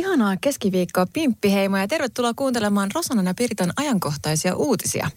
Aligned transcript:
Ihanaa 0.00 0.36
keskiviikkoa 0.40 1.06
Pimppiheimo 1.12 1.76
ja 1.76 1.88
tervetuloa 1.88 2.34
kuuntelemaan 2.34 2.90
Rosanan 2.94 3.26
ja 3.26 3.34
Piritan 3.34 3.72
ajankohtaisia 3.76 4.56
uutisia. 4.56 5.10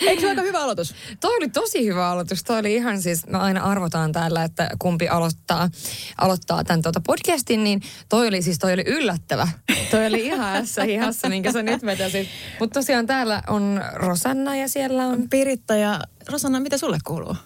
Eikö 0.00 0.20
se 0.20 0.28
aika 0.28 0.42
hyvä 0.42 0.62
aloitus? 0.62 0.94
Toi 1.20 1.36
oli 1.36 1.48
tosi 1.48 1.86
hyvä 1.86 2.10
aloitus. 2.10 2.44
Toi 2.44 2.58
oli 2.58 2.74
ihan 2.74 3.02
siis, 3.02 3.26
me 3.26 3.38
aina 3.38 3.64
arvotaan 3.64 4.12
täällä, 4.12 4.44
että 4.44 4.70
kumpi 4.78 5.08
aloittaa, 5.08 5.70
aloittaa 6.18 6.64
tämän 6.64 6.82
tuota 6.82 7.00
podcastin, 7.06 7.64
niin 7.64 7.82
toi 8.08 8.28
oli 8.28 8.42
siis 8.42 8.58
toi 8.58 8.72
oli 8.72 8.84
yllättävä. 8.86 9.48
Toi 9.90 10.06
oli 10.06 10.26
ihan 10.26 10.56
ässä 10.56 10.84
hihassa, 10.84 11.28
minkä 11.28 11.52
sä 11.52 11.62
nyt 11.62 11.84
vetäsit. 11.84 12.28
Mutta 12.60 12.80
tosiaan 12.80 13.06
täällä 13.06 13.42
on 13.46 13.82
Rosanna 13.92 14.56
ja 14.56 14.68
siellä 14.68 15.06
on... 15.06 15.28
Piritta 15.28 15.74
ja 15.74 16.00
Rosanna, 16.28 16.60
mitä 16.60 16.78
sulle 16.78 16.98
kuuluu? 17.04 17.36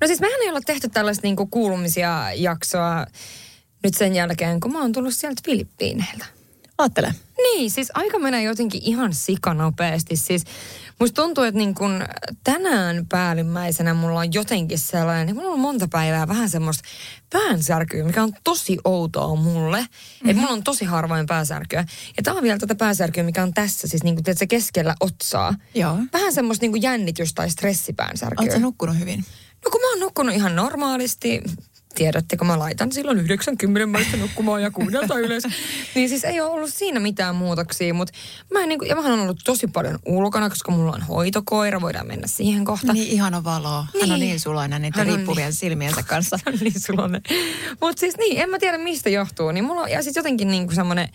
No 0.00 0.06
siis 0.06 0.20
mehän 0.20 0.42
ei 0.42 0.48
olla 0.48 0.60
tehty 0.66 0.88
tällaista 0.88 1.22
niinku 1.22 1.46
kuulumisia 1.46 2.32
jaksoa 2.34 3.06
nyt 3.82 3.94
sen 3.94 4.14
jälkeen, 4.14 4.60
kun 4.60 4.72
mä 4.72 4.80
oon 4.80 4.92
tullut 4.92 5.14
sieltä 5.14 5.42
Filippiineiltä. 5.44 6.26
Aattele. 6.78 7.14
Niin, 7.36 7.70
siis 7.70 7.90
aika 7.94 8.18
menee 8.18 8.42
jotenkin 8.42 8.82
ihan 8.84 9.14
sikanopeasti. 9.14 10.16
Siis 10.16 10.44
musta 11.00 11.22
tuntuu, 11.22 11.44
että 11.44 11.58
niin 11.58 11.74
kun 11.74 12.04
tänään 12.44 13.06
päällimmäisenä 13.06 13.94
mulla 13.94 14.20
on 14.20 14.32
jotenkin 14.32 14.78
sellainen, 14.78 15.26
niin 15.26 15.36
mulla 15.36 15.50
on 15.50 15.60
monta 15.60 15.88
päivää 15.88 16.28
vähän 16.28 16.50
semmoista 16.50 16.84
päänsärkyä, 17.32 18.04
mikä 18.04 18.22
on 18.22 18.32
tosi 18.44 18.78
outoa 18.84 19.34
mulle. 19.34 19.80
Mm-hmm. 19.80 20.30
Että 20.30 20.40
mulla 20.40 20.54
on 20.54 20.64
tosi 20.64 20.84
harvoin 20.84 21.26
päänsärkyä. 21.26 21.84
Ja 22.16 22.22
tää 22.22 22.34
on 22.34 22.42
vielä 22.42 22.58
tätä 22.58 22.74
päänsärkyä, 22.74 23.22
mikä 23.22 23.42
on 23.42 23.54
tässä, 23.54 23.88
siis 23.88 24.02
niin 24.02 24.14
kuin, 24.14 24.36
se 24.36 24.46
keskellä 24.46 24.94
otsaa. 25.00 25.54
Joo. 25.74 25.98
Vähän 26.12 26.32
semmoista 26.32 26.66
niin 26.66 26.82
jännitys- 26.82 27.34
tai 27.34 27.50
stressipäänsärkyä. 27.50 28.42
Oletko 28.42 28.58
nukkunut 28.58 28.98
hyvin? 28.98 29.24
No 29.64 29.70
kun 29.70 29.80
mä 29.80 29.90
oon 29.90 30.00
nukkunut 30.00 30.34
ihan 30.34 30.56
normaalisti, 30.56 31.42
tiedätte, 31.96 32.36
kun 32.36 32.46
mä 32.46 32.58
laitan 32.58 32.92
silloin 32.92 33.18
90 33.18 33.86
maista 33.86 34.16
nukkumaan 34.16 34.62
ja 34.62 34.70
kuudelta 34.70 35.18
ylös. 35.18 35.42
niin 35.94 36.08
siis 36.08 36.24
ei 36.24 36.40
ole 36.40 36.50
ollut 36.50 36.74
siinä 36.74 37.00
mitään 37.00 37.34
muutoksia, 37.34 37.94
mutta 37.94 38.14
mä 38.52 38.62
en, 38.62 38.68
niin 38.68 38.78
kuin, 38.78 38.88
ja 38.88 38.94
mä 38.96 39.02
oon 39.02 39.20
ollut 39.20 39.40
tosi 39.44 39.66
paljon 39.66 39.98
ulkona, 40.06 40.48
koska 40.50 40.72
mulla 40.72 40.92
on 40.92 41.02
hoitokoira, 41.02 41.80
voidaan 41.80 42.06
mennä 42.06 42.26
siihen 42.26 42.64
kohta. 42.64 42.92
Niin 42.92 43.08
ihana 43.08 43.44
valo. 43.44 43.70
Hän 43.70 43.86
on 44.02 44.08
Niin. 44.08 44.20
niin 44.20 44.40
suloinen 44.40 44.82
niiden 44.82 44.98
Hän 44.98 45.08
on 45.10 45.16
riippuvien 45.16 45.46
niin. 45.46 45.52
silmiensä 45.54 46.02
kanssa. 46.12 46.38
Se 46.38 46.50
on 46.50 46.58
niin 46.60 46.80
sulonen. 46.80 47.22
Mutta 47.80 48.00
siis 48.00 48.16
niin, 48.18 48.40
en 48.40 48.50
mä 48.50 48.58
tiedä 48.58 48.78
mistä 48.78 49.10
johtuu. 49.10 49.50
Niin 49.52 49.64
mulla 49.64 49.80
on, 49.80 49.90
ja 49.90 50.02
siis 50.02 50.16
jotenkin 50.16 50.50
niin 50.50 50.66
kuin 50.66 50.74
semmoinen 50.74 51.08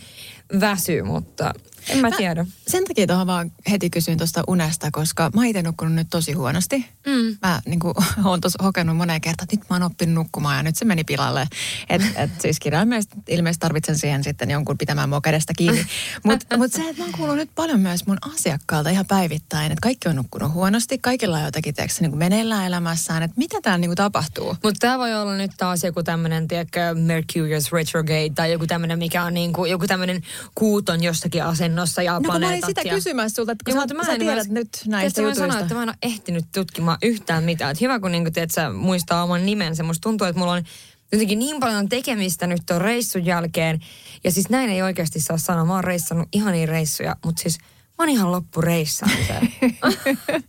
väsy, 0.60 1.02
mutta 1.02 1.54
en 1.90 2.00
mä, 2.00 2.12
tiedä. 2.12 2.46
Sen 2.68 2.84
takia 2.84 3.08
tuohon 3.08 3.28
vaan 3.28 3.52
heti 3.72 3.90
kysyin 3.90 4.18
tuosta 4.18 4.44
unesta, 4.48 4.92
koska 4.92 5.32
mä 5.36 5.46
itse 5.46 5.62
nukkunut 5.62 5.94
nyt 5.94 6.08
tosi 6.10 6.34
huonosti. 6.34 6.86
Mm. 7.06 7.38
Mä 7.42 7.62
niin 7.66 7.80
kuin, 7.80 7.94
oon 8.26 8.42
tuossa 8.42 8.64
hokenut 8.64 8.98
moneen 8.98 9.22
kertaan, 9.22 9.46
että 9.46 9.56
nyt 9.56 9.70
mä 9.70 9.76
oon 9.76 9.84
oppinut 9.84 10.16
nukkumaan 10.16 10.58
ja 10.58 10.64
nyt 10.64 10.76
se 10.76 10.86
meni 10.86 11.04
pilalle. 11.04 11.48
Et, 11.90 12.02
et 12.16 12.30
siis 12.42 12.60
kirjaimellisesti 12.60 13.18
ilmeisesti 13.28 13.62
tarvitsen 13.62 13.98
siihen 13.98 14.24
sitten 14.24 14.52
jonkun 14.52 14.78
pitämään 14.78 15.10
mua 15.10 15.22
kädestä 15.22 15.54
kiinni. 15.58 15.86
Mutta 16.26 16.58
mut 16.58 16.74
se, 16.74 16.90
että 16.90 17.02
mä 17.02 17.04
oon 17.04 17.14
kuullut 17.18 17.36
nyt 17.36 17.50
paljon 17.56 17.80
myös 17.80 18.08
mun 18.08 18.18
asiakkaalta 18.34 18.90
ihan 18.90 19.06
päivittäin, 19.06 19.72
että 19.72 19.82
kaikki 19.82 20.10
on 20.10 20.16
nukkunut 20.16 20.54
huonosti, 20.54 20.98
kaikilla 20.98 21.38
on 21.38 21.44
jotakin 21.44 21.76
tiedätkö, 21.76 21.98
niin 22.02 22.12
kuin 22.12 22.20
meneillään 22.20 22.66
elämässään, 22.66 23.24
että 23.24 23.38
mitä 23.38 23.62
täällä 23.62 23.78
niin 23.78 23.90
kuin 23.90 23.98
tapahtuu. 23.98 24.58
Mutta 24.64 24.80
tämä 24.80 25.00
voi 25.00 25.14
olla 25.14 25.36
nyt 25.36 25.52
taas 25.58 25.84
joku 25.84 26.04
tämmöinen, 26.04 26.48
tiedätkö, 26.48 26.96
Mercurius 26.96 27.72
retrograde 27.72 28.30
tai 28.36 28.52
joku 28.52 28.68
tämmöinen, 28.68 29.00
mikä 29.00 29.24
on 29.24 29.34
niinku, 29.34 29.66
joku 29.66 29.88
tämmöinen 29.88 30.22
kuuton 30.56 31.04
jossakin 31.04 31.44
asennossa 31.72 32.02
ja 32.02 32.14
No 32.14 32.20
kun 32.20 32.28
mä 32.28 32.32
olin 32.34 32.42
planeetat 32.42 32.70
sitä 32.70 32.82
ja... 32.82 32.94
kysymässä 32.94 33.36
sulta, 33.36 33.52
että 33.52 33.64
kun 33.66 33.74
Joo, 33.76 33.88
sä, 33.88 33.94
mä 33.94 34.04
sä 34.04 34.18
tiedät 34.18 34.36
myös- 34.36 34.50
nyt 34.50 34.70
näistä 34.88 35.22
Tiedätkö, 35.22 35.22
mä 35.22 35.28
jutuista. 35.28 35.48
sanoin, 35.52 35.64
että 35.64 35.76
mä 35.76 35.84
en 35.84 35.90
ole 35.90 35.98
ehtinyt 36.02 36.46
tutkimaan 36.56 36.98
yhtään 37.04 37.44
mitään. 37.44 37.72
Että 37.72 37.84
hyvä, 37.86 38.00
kun 38.00 38.12
niinku, 38.12 38.32
tiedät, 38.32 38.52
sä 38.52 38.70
muistaa 38.70 39.24
oman 39.24 39.46
nimensä. 39.46 39.84
Musta 39.84 40.02
tuntuu, 40.04 40.28
että 40.28 40.40
mulla 40.40 40.52
on 40.54 40.64
jotenkin 41.12 41.40
niin 41.40 41.60
paljon 41.60 41.90
tekemistä 41.90 42.48
nyt 42.48 42.62
tuon 42.66 42.82
reissun 42.82 43.26
jälkeen. 43.26 43.80
Ja 44.24 44.32
siis 44.32 44.50
näin 44.50 44.70
ei 44.70 44.82
oikeasti 44.82 45.20
saa 45.22 45.38
sanoa. 45.38 45.66
Mä 45.66 45.74
oon 45.74 45.84
reissannut 45.84 46.28
ihania 46.34 46.66
reissuja, 46.66 47.16
mutta 47.26 47.42
siis 47.42 47.58
oon 48.02 48.10
ihan. 48.10 48.32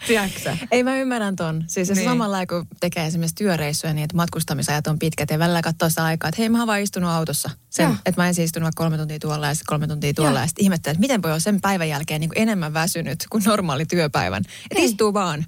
Tiedätkö 0.06 0.40
sä? 0.40 0.56
Ei 0.70 0.82
mä 0.82 0.96
ymmärrän 0.96 1.36
ton. 1.36 1.64
Siis 1.66 1.90
niin. 1.90 2.04
Samalla 2.04 2.46
kun 2.46 2.66
tekee 2.80 3.06
esimerkiksi 3.06 3.34
työreissuja 3.34 3.94
niin, 3.94 4.04
että 4.04 4.16
matkustamisajat 4.16 4.86
on 4.86 4.98
pitkät 4.98 5.30
ja 5.30 5.38
välillä 5.38 5.62
katsoo 5.62 5.88
sitä 5.88 6.04
aikaa, 6.04 6.28
että 6.28 6.42
hei 6.42 6.48
mä 6.48 6.58
oon 6.58 6.66
vaan 6.66 6.80
istunut 6.80 7.10
autossa. 7.10 7.50
Sen, 7.70 7.98
että 8.06 8.20
mä 8.20 8.28
ensin 8.28 8.44
istunut 8.44 8.64
vaikka 8.64 8.82
kolme 8.84 8.98
tuntia 8.98 9.18
tuolla 9.18 9.46
ja 9.46 9.54
sitten 9.54 9.66
kolme 9.66 9.86
tuntia 9.86 10.14
tuolla 10.14 10.30
Joo. 10.30 10.40
ja 10.40 10.46
sitten 10.46 10.64
ihmettelen, 10.64 10.92
että 10.92 11.00
miten 11.00 11.22
voi 11.22 11.30
olla 11.30 11.40
sen 11.40 11.60
päivän 11.60 11.88
jälkeen 11.88 12.20
niin 12.20 12.30
kuin 12.30 12.42
enemmän 12.42 12.74
väsynyt 12.74 13.26
kuin 13.30 13.42
normaali 13.46 13.86
työpäivän. 13.86 14.42
Että 14.46 14.74
Niin. 14.74 14.84
istuu 14.84 15.14
vaan. 15.14 15.44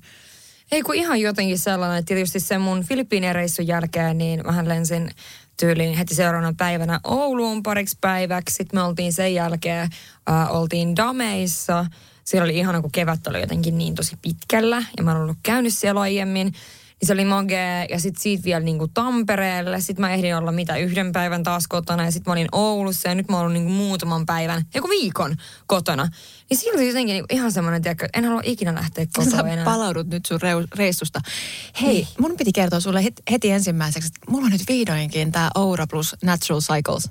Ei 0.72 0.82
kun 0.82 0.94
ihan 0.94 1.20
jotenkin 1.20 1.58
sellainen, 1.58 1.98
että 1.98 2.14
tietysti 2.14 2.40
sen 2.40 2.60
mun 2.60 2.84
Filippiinien 2.84 3.34
reissun 3.34 3.66
jälkeen, 3.66 4.18
niin 4.18 4.40
mähän 4.46 4.68
lensin 4.68 5.10
tyyliin 5.56 5.94
heti 5.98 6.14
seuraavana 6.14 6.54
päivänä 6.58 7.00
Ouluun 7.04 7.62
pariksi 7.62 7.98
päiväksi. 8.00 8.54
Sitten 8.54 8.80
me 8.80 8.82
oltiin 8.82 9.12
sen 9.12 9.34
jälkeen, 9.34 9.90
äh, 10.30 10.56
oltiin 10.56 10.96
Dameissa. 10.96 11.86
Siellä 12.24 12.44
oli 12.44 12.58
ihana, 12.58 12.80
kun 12.80 12.92
kevät 12.92 13.26
oli 13.26 13.40
jotenkin 13.40 13.78
niin 13.78 13.94
tosi 13.94 14.16
pitkällä 14.22 14.82
ja 14.96 15.02
mä 15.02 15.10
en 15.10 15.16
ollut 15.16 15.38
käynyt 15.42 15.74
siellä 15.74 16.00
aiemmin. 16.00 16.52
Niin 17.00 17.06
se 17.06 17.12
oli 17.12 17.24
magee 17.24 17.86
ja 17.90 18.00
sitten 18.00 18.22
siitä 18.22 18.44
vielä 18.44 18.60
niinku 18.64 18.88
Tampereelle. 18.88 19.80
Sitten 19.80 20.00
mä 20.00 20.10
ehdin 20.14 20.36
olla 20.36 20.52
mitä 20.52 20.76
yhden 20.76 21.12
päivän 21.12 21.42
taas 21.42 21.66
kotona 21.68 22.04
ja 22.04 22.10
sitten 22.10 22.30
mä 22.30 22.32
olin 22.32 22.48
Oulussa 22.52 23.08
ja 23.08 23.14
nyt 23.14 23.28
mä 23.28 23.36
oon 23.36 23.40
ollut 23.40 23.52
niinku 23.52 23.70
muutaman 23.72 24.26
päivän, 24.26 24.62
joku 24.74 24.88
viikon 24.88 25.36
kotona. 25.66 26.08
Niin 26.50 26.58
silti 26.58 26.86
jotenkin 26.86 27.12
niinku 27.12 27.26
ihan 27.30 27.52
semmoinen, 27.52 27.82
tiedätkö, 27.82 28.08
en 28.14 28.24
halua 28.24 28.40
ikinä 28.44 28.74
lähteä 28.74 29.04
Sä 29.04 29.30
kotoa 29.30 29.48
enää. 29.48 29.64
palaudut 29.64 30.06
nyt 30.08 30.26
sun 30.26 30.40
reissusta. 30.76 31.20
Hei, 31.80 31.94
Niin. 31.94 32.06
mun 32.20 32.36
piti 32.36 32.52
kertoa 32.52 32.80
sulle 32.80 33.04
heti, 33.04 33.22
heti 33.30 33.50
ensimmäiseksi, 33.50 34.06
että 34.06 34.30
mulla 34.30 34.46
on 34.46 34.52
nyt 34.52 34.62
vihdoinkin 34.68 35.32
tämä 35.32 35.50
Aura 35.54 35.86
Plus 35.86 36.16
Natural 36.22 36.60
Cycles. 36.60 37.10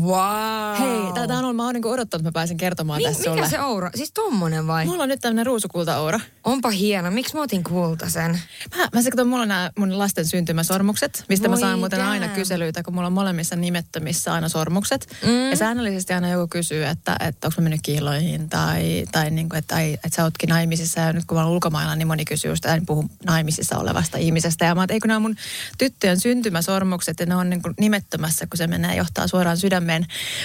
Wow. 0.00 0.76
Hei, 0.78 1.12
tätä 1.14 1.34
on 1.34 1.44
ollut, 1.44 1.56
mä 1.56 1.64
oon 1.64 1.74
niin 1.74 1.86
odottanut, 1.86 2.20
että 2.20 2.28
mä 2.28 2.32
pääsen 2.32 2.56
kertomaan 2.56 2.98
Mi- 3.00 3.04
tässä 3.04 3.18
mikä 3.20 3.30
sulle. 3.32 3.48
se 3.48 3.56
aura? 3.56 3.90
Siis 3.94 4.12
tommonen 4.12 4.66
vai? 4.66 4.86
Mulla 4.86 5.02
on 5.02 5.08
nyt 5.08 5.20
tämmönen 5.20 5.46
ruusukulta-aura. 5.46 6.20
Onpa 6.44 6.70
hieno. 6.70 7.10
Miksi 7.10 7.34
mä 7.36 7.42
otin 7.42 7.64
kultasen? 7.64 8.40
Mä, 8.76 8.88
mä 8.94 9.02
se, 9.02 9.10
kato, 9.10 9.24
mulla 9.24 9.42
on 9.42 9.48
nämä 9.48 9.70
mun 9.78 9.98
lasten 9.98 10.26
syntymäsormukset, 10.26 11.24
mistä 11.28 11.48
mä 11.48 11.52
Voi 11.52 11.60
saan 11.60 11.78
muuten 11.78 12.04
aina 12.04 12.26
damn. 12.26 12.34
kyselyitä, 12.34 12.82
kun 12.82 12.94
mulla 12.94 13.06
on 13.06 13.12
molemmissa 13.12 13.56
nimettömissä 13.56 14.34
aina 14.34 14.48
sormukset. 14.48 15.16
Mm. 15.26 15.50
Ja 15.50 15.56
säännöllisesti 15.56 16.12
aina 16.12 16.28
joku 16.28 16.48
kysyy, 16.48 16.84
että, 16.84 17.16
että 17.20 17.46
onko 17.46 17.60
mä 17.60 17.62
mennyt 17.62 17.80
kiiloihin 17.82 18.48
tai, 18.48 19.04
tai 19.12 19.30
niin 19.30 19.48
kuin, 19.48 19.58
että, 19.58 19.74
ai, 19.74 19.92
että 19.92 20.16
sä 20.16 20.24
ootkin 20.24 20.48
naimisissa. 20.48 21.00
Ja 21.00 21.12
nyt 21.12 21.24
kun 21.24 21.36
mä 21.36 21.42
olen 21.42 21.52
ulkomailla, 21.52 21.96
niin 21.96 22.08
moni 22.08 22.24
kysyy 22.24 22.52
että 22.52 22.74
en 22.74 22.86
puhu 22.86 23.04
naimisissa 23.26 23.78
olevasta 23.78 24.18
ihmisestä. 24.18 24.64
Ja 24.64 24.74
mä 24.74 24.80
oon, 24.80 24.84
että 24.84 24.94
eikö 24.94 25.08
nämä 25.08 25.20
mun 25.20 25.36
tyttöjen 25.78 26.20
syntymäsormukset 26.20 27.20
ja 27.20 27.26
ne 27.26 27.36
on 27.36 27.50
niin 27.50 27.62
kuin 27.62 27.74
nimettömässä, 27.80 28.46
kun 28.46 28.58
se 28.58 28.66
menee 28.66 28.96
johtaa 28.96 29.28
suoraan 29.28 29.56
sydämeen. 29.56 29.79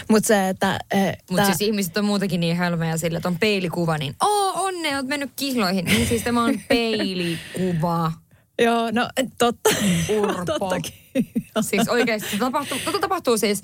Mutta 0.09 0.27
se, 0.27 0.49
että... 0.49 0.79
eh, 0.91 1.17
Mutta 1.29 1.45
siis 1.45 1.61
ihmiset 1.61 1.97
on 1.97 2.05
muutenkin 2.05 2.39
niin 2.39 2.55
hölmöjä 2.57 2.97
sillä, 2.97 3.17
että 3.17 3.29
on 3.29 3.39
peilikuva, 3.39 3.97
niin 3.97 4.15
oo 4.21 4.51
onne, 4.65 4.95
oot 4.95 5.07
mennyt 5.07 5.31
kihloihin. 5.35 5.85
Niin 5.85 6.07
siis 6.07 6.21
tämä 6.23 6.43
on 6.43 6.59
peilikuva. 6.69 8.11
Joo, 8.61 8.91
no 8.91 9.09
totta. 9.37 9.69
Urpo. 10.09 10.45
Tottakin. 10.59 10.93
Siis 11.61 11.87
oikeasti 11.89 12.37
tapahtuu, 12.37 12.77
tota 12.85 12.99
tapahtuu 12.99 13.37
siis, 13.37 13.63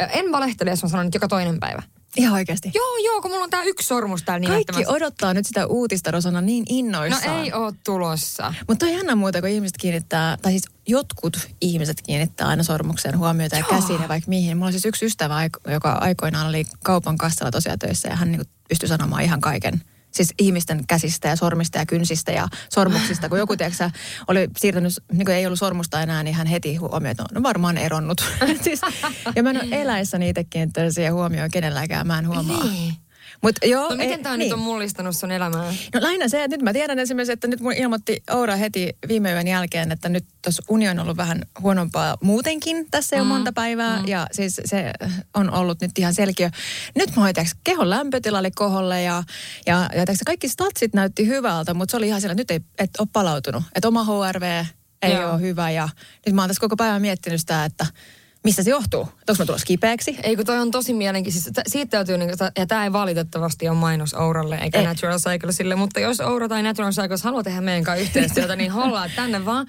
äh, 0.00 0.16
en 0.18 0.32
valehtele, 0.32 0.70
jos 0.70 0.82
mä 0.82 0.88
sanon 0.88 1.06
nyt 1.06 1.14
joka 1.14 1.28
toinen 1.28 1.60
päivä. 1.60 1.82
Ihan 2.16 2.34
oikeasti. 2.34 2.70
Joo, 2.74 2.96
joo, 3.04 3.20
kun 3.22 3.30
mulla 3.30 3.44
on 3.44 3.50
tää 3.50 3.62
yksi 3.62 3.86
sormus 3.86 4.22
täällä 4.22 4.46
Kaikki 4.48 4.72
nimettömässä. 4.72 4.92
odottaa 4.96 5.34
nyt 5.34 5.46
sitä 5.46 5.66
uutista, 5.66 6.10
Rosana, 6.10 6.40
niin 6.40 6.64
No 6.70 6.76
innoissaan. 6.76 7.44
ei 7.44 7.52
oo 7.52 7.72
tulossa. 7.84 8.54
Mutta 8.68 8.86
on 8.86 8.92
jännä 8.92 9.14
muuta, 9.14 9.40
kun 9.40 9.50
ihmiset 9.50 9.76
kiinnittää, 9.80 10.36
tai 10.42 10.52
siis 10.52 10.64
jotkut 10.88 11.48
ihmiset 11.60 12.02
kiinnittää 12.02 12.46
aina 12.48 12.62
sormukseen 12.62 13.18
huomiota 13.18 13.56
ja 13.56 13.64
käsiin 13.70 14.02
ja 14.02 14.08
vaikka 14.08 14.28
mihin. 14.28 14.56
Mulla 14.56 14.66
on 14.66 14.72
siis 14.72 14.84
yksi 14.84 15.06
ystävä, 15.06 15.48
joka 15.70 15.92
aikoinaan 15.92 16.46
oli 16.48 16.64
kaupan 16.84 17.18
kassalla 17.18 17.50
tosiaan 17.50 17.78
töissä 17.78 18.08
ja 18.08 18.16
hän 18.16 18.30
niinku 18.32 18.50
pystyi 18.68 18.88
sanomaan 18.88 19.22
ihan 19.22 19.40
kaiken. 19.40 19.82
Siis 20.18 20.34
ihmisten 20.38 20.84
käsistä 20.86 21.28
ja 21.28 21.36
sormista 21.36 21.78
ja 21.78 21.86
kynsistä 21.86 22.32
ja 22.32 22.48
sormuksista. 22.74 23.28
Kun 23.28 23.38
joku, 23.38 23.56
tiedätkö, 23.56 23.90
oli 24.28 24.48
siirtänyt, 24.58 24.92
niin 25.12 25.30
ei 25.30 25.46
ollut 25.46 25.58
sormusta 25.58 26.02
enää, 26.02 26.22
niin 26.22 26.34
hän 26.34 26.46
heti 26.46 26.76
huomioi, 26.76 27.10
että 27.10 27.24
no 27.34 27.42
varmaan 27.42 27.78
eronnut. 27.78 28.24
siis, 28.64 28.80
ja 29.36 29.42
mä 29.42 29.50
en 29.50 29.56
ole 29.56 29.68
eläessäni 29.70 30.28
itse 30.28 30.44
kiinnittänyt 30.44 30.94
siihen 30.94 31.14
huomioon 31.14 31.50
kenelläkään, 31.50 32.06
mä 32.06 32.18
en 32.18 32.28
huomaa. 32.28 32.64
Niin. 32.64 32.94
Mut 33.42 33.56
joo, 33.64 33.88
No 33.88 33.96
miten 33.96 34.22
tämä 34.22 34.36
niin. 34.36 34.46
nyt 34.46 34.52
on 34.52 34.58
mullistanut 34.58 35.16
sun 35.16 35.30
elämää? 35.30 35.74
No 35.94 36.00
lähinnä 36.00 36.28
se, 36.28 36.44
että 36.44 36.56
nyt 36.56 36.64
mä 36.64 36.72
tiedän 36.72 36.98
esimerkiksi, 36.98 37.32
että 37.32 37.48
nyt 37.48 37.60
mun 37.60 37.72
ilmoitti 37.72 38.22
Oura 38.30 38.56
heti 38.56 38.96
viime 39.08 39.32
yön 39.32 39.46
jälkeen, 39.48 39.92
että 39.92 40.08
nyt 40.08 40.24
tuossa 40.42 40.62
uni 40.68 40.88
on 40.88 40.98
ollut 40.98 41.16
vähän 41.16 41.42
huonompaa 41.60 42.16
muutenkin 42.22 42.86
tässä 42.90 43.16
jo 43.16 43.24
Mm, 43.24 43.28
monta 43.28 43.52
päivää. 43.52 44.02
Ja 44.06 44.26
siis 44.32 44.60
se 44.64 44.92
on 45.34 45.50
ollut 45.54 45.80
nyt 45.80 45.98
ihan 45.98 46.14
selkeä. 46.14 46.50
Nyt 46.94 47.16
mä 47.16 47.22
hoitaanko 47.22 47.52
kehon 47.64 47.90
lämpötila 47.90 48.38
oli 48.38 48.50
koholle 48.50 49.02
ja, 49.02 49.22
ja, 49.66 49.90
ja 49.96 50.04
kaikki 50.26 50.48
statsit 50.48 50.94
näytti 50.94 51.26
hyvältä, 51.26 51.74
mutta 51.74 51.90
se 51.90 51.96
oli 51.96 52.06
ihan 52.06 52.20
siellä, 52.20 52.32
että 52.32 52.40
nyt 52.40 52.50
ei 52.50 52.60
et 52.78 52.90
ole 52.98 53.08
palautunut. 53.12 53.62
Että 53.74 53.88
oma 53.88 54.04
HRV 54.04 54.64
ei 55.02 55.12
Joo. 55.12 55.32
ole 55.32 55.40
hyvä 55.40 55.70
ja 55.70 55.88
nyt 56.26 56.34
mä 56.34 56.42
oon 56.42 56.48
tässä 56.48 56.60
koko 56.60 56.76
päivän 56.76 57.02
miettinyt 57.02 57.40
sitä, 57.40 57.64
että 57.64 57.86
mistä 58.44 58.62
se 58.62 58.70
johtuu. 58.70 59.00
Onko 59.00 59.34
mä 59.38 59.46
tulossa 59.46 59.66
kipeäksi? 59.66 60.16
Ei 60.22 60.36
kun 60.36 60.46
toi 60.46 60.58
on 60.58 60.70
tosi 60.70 60.94
mielenkiintoista. 60.94 61.50
Siis 61.54 61.72
siitä 61.72 61.90
täytyy, 61.90 62.18
niin, 62.18 62.30
ja 62.58 62.66
tämä 62.66 62.84
ei 62.84 62.92
valitettavasti 62.92 63.68
ole 63.68 63.78
mainos 63.78 64.14
Ouralle 64.14 64.56
eikä 64.56 64.78
Ei. 64.78 64.84
Natural 64.84 65.18
Cyclesille, 65.18 65.74
mutta 65.74 66.00
jos 66.00 66.20
Oura 66.20 66.48
tai 66.48 66.62
Natural 66.62 66.92
Cycles 66.92 67.22
haluaa 67.22 67.42
tehdä 67.42 67.60
meidän 67.60 67.84
kanssa 67.84 68.02
yhteistyötä, 68.02 68.56
niin 68.56 68.72
hollaa 68.72 69.08
tänne 69.16 69.44
vaan. 69.44 69.66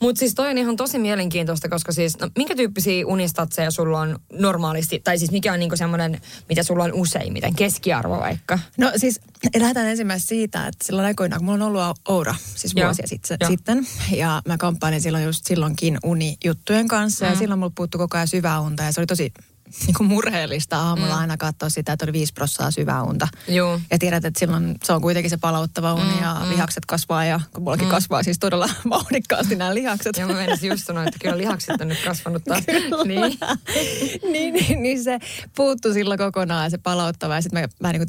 Mutta 0.00 0.18
siis 0.18 0.34
toi 0.34 0.50
on 0.50 0.58
ihan 0.58 0.76
tosi 0.76 0.98
mielenkiintoista, 0.98 1.68
koska 1.68 1.92
siis, 1.92 2.18
no, 2.20 2.30
minkä 2.36 2.54
tyyppisiä 2.54 3.06
unistatseja 3.06 3.70
sulla 3.70 4.00
on 4.00 4.18
normaalisti, 4.32 5.00
tai 5.04 5.18
siis 5.18 5.30
mikä 5.30 5.52
on 5.52 5.58
niinku 5.60 5.76
semmoinen, 5.76 6.20
mitä 6.48 6.62
sulla 6.62 6.84
on 6.84 6.92
useimmiten, 6.92 7.54
keskiarvo 7.54 8.18
vaikka? 8.18 8.58
No 8.78 8.92
siis 8.96 9.20
lähdetään 9.58 9.86
ensimmäisenä 9.86 10.28
siitä, 10.28 10.66
että 10.66 10.84
silloin 10.84 11.06
aikoinaan, 11.06 11.40
kun 11.40 11.46
mulla 11.46 11.64
on 11.64 11.68
ollut 11.76 11.98
Oura, 12.08 12.34
siis 12.54 12.72
Joo. 12.76 12.86
vuosia 12.86 13.06
sitten, 13.06 13.36
Joo. 13.40 13.50
sitten, 13.50 13.86
ja 14.16 14.42
mä 14.48 14.56
kamppailin 14.56 15.00
silloin 15.00 15.24
just 15.24 15.46
silloinkin 15.46 15.98
unijuttujen 16.04 16.88
kanssa, 16.88 17.24
mm. 17.24 17.30
ja 17.30 17.38
silloin 17.38 17.58
mulla 17.58 17.72
puuttui 17.76 17.98
koko 17.98 18.16
ajan 18.16 18.28
syvää 18.28 18.60
unta, 18.60 18.82
ja 18.82 18.92
se 18.92 19.00
oli 19.00 19.06
tosi 19.06 19.32
niin 19.86 19.94
kuin 19.94 20.08
murheellista 20.08 20.78
aamulla 20.78 21.14
mm. 21.14 21.20
aina 21.20 21.36
katsoa 21.36 21.68
sitä, 21.68 21.92
että 21.92 22.04
oli 22.04 22.12
viisi 22.12 22.32
prossaa 22.32 22.70
syvää 22.70 23.02
unta. 23.02 23.28
Joo. 23.48 23.80
Ja 23.90 23.98
tiedät, 23.98 24.24
että 24.24 24.40
silloin 24.40 24.74
se 24.84 24.92
on 24.92 25.00
kuitenkin 25.00 25.30
se 25.30 25.36
palauttava 25.36 25.94
uni, 25.94 26.14
mm, 26.14 26.22
ja 26.22 26.36
mm. 26.44 26.50
lihakset 26.50 26.86
kasvaa, 26.86 27.24
ja 27.24 27.40
kun 27.54 27.62
mullakin 27.62 27.86
mm. 27.86 27.90
kasvaa 27.90 28.22
siis 28.22 28.38
todella 28.38 28.68
vauhdikkaasti 28.90 29.56
nämä 29.56 29.74
lihakset. 29.74 30.16
Ja 30.16 30.26
mä 30.26 30.32
menisin 30.32 30.70
just 30.70 30.86
sanoa, 30.86 31.04
että 31.04 31.18
kyllä 31.22 31.38
lihakset 31.38 31.80
on 31.80 31.88
nyt 31.88 32.04
kasvanut 32.04 32.44
taas. 32.44 32.64
Niin. 33.04 33.38
niin, 34.32 34.54
niin, 34.54 34.82
niin 34.82 35.02
se 35.02 35.18
puuttui 35.56 35.92
silloin 35.92 36.18
kokonaan 36.18 36.70
se 36.70 36.78
palauttava 36.78 37.34
ja 37.34 37.42
sitten 37.42 37.62
mä 37.62 37.68
vähän 37.82 38.00
niin 38.00 38.08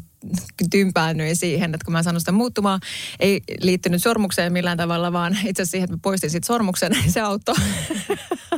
kuin 0.58 0.70
tympäännyin 0.70 1.36
siihen, 1.36 1.74
että 1.74 1.84
kun 1.84 1.92
mä 1.92 2.02
sanon 2.02 2.20
sitä 2.20 2.32
muuttumaan, 2.32 2.80
ei 3.20 3.40
liittynyt 3.60 4.02
sormukseen 4.02 4.52
millään 4.52 4.78
tavalla, 4.78 5.12
vaan 5.12 5.32
itse 5.32 5.62
asiassa 5.62 5.70
siihen, 5.70 5.84
että 5.84 5.96
mä 5.96 6.00
poistin 6.02 6.30
sitten 6.30 6.46
sormuksen, 6.46 6.92
se 7.08 7.20
auttoi 7.20 7.54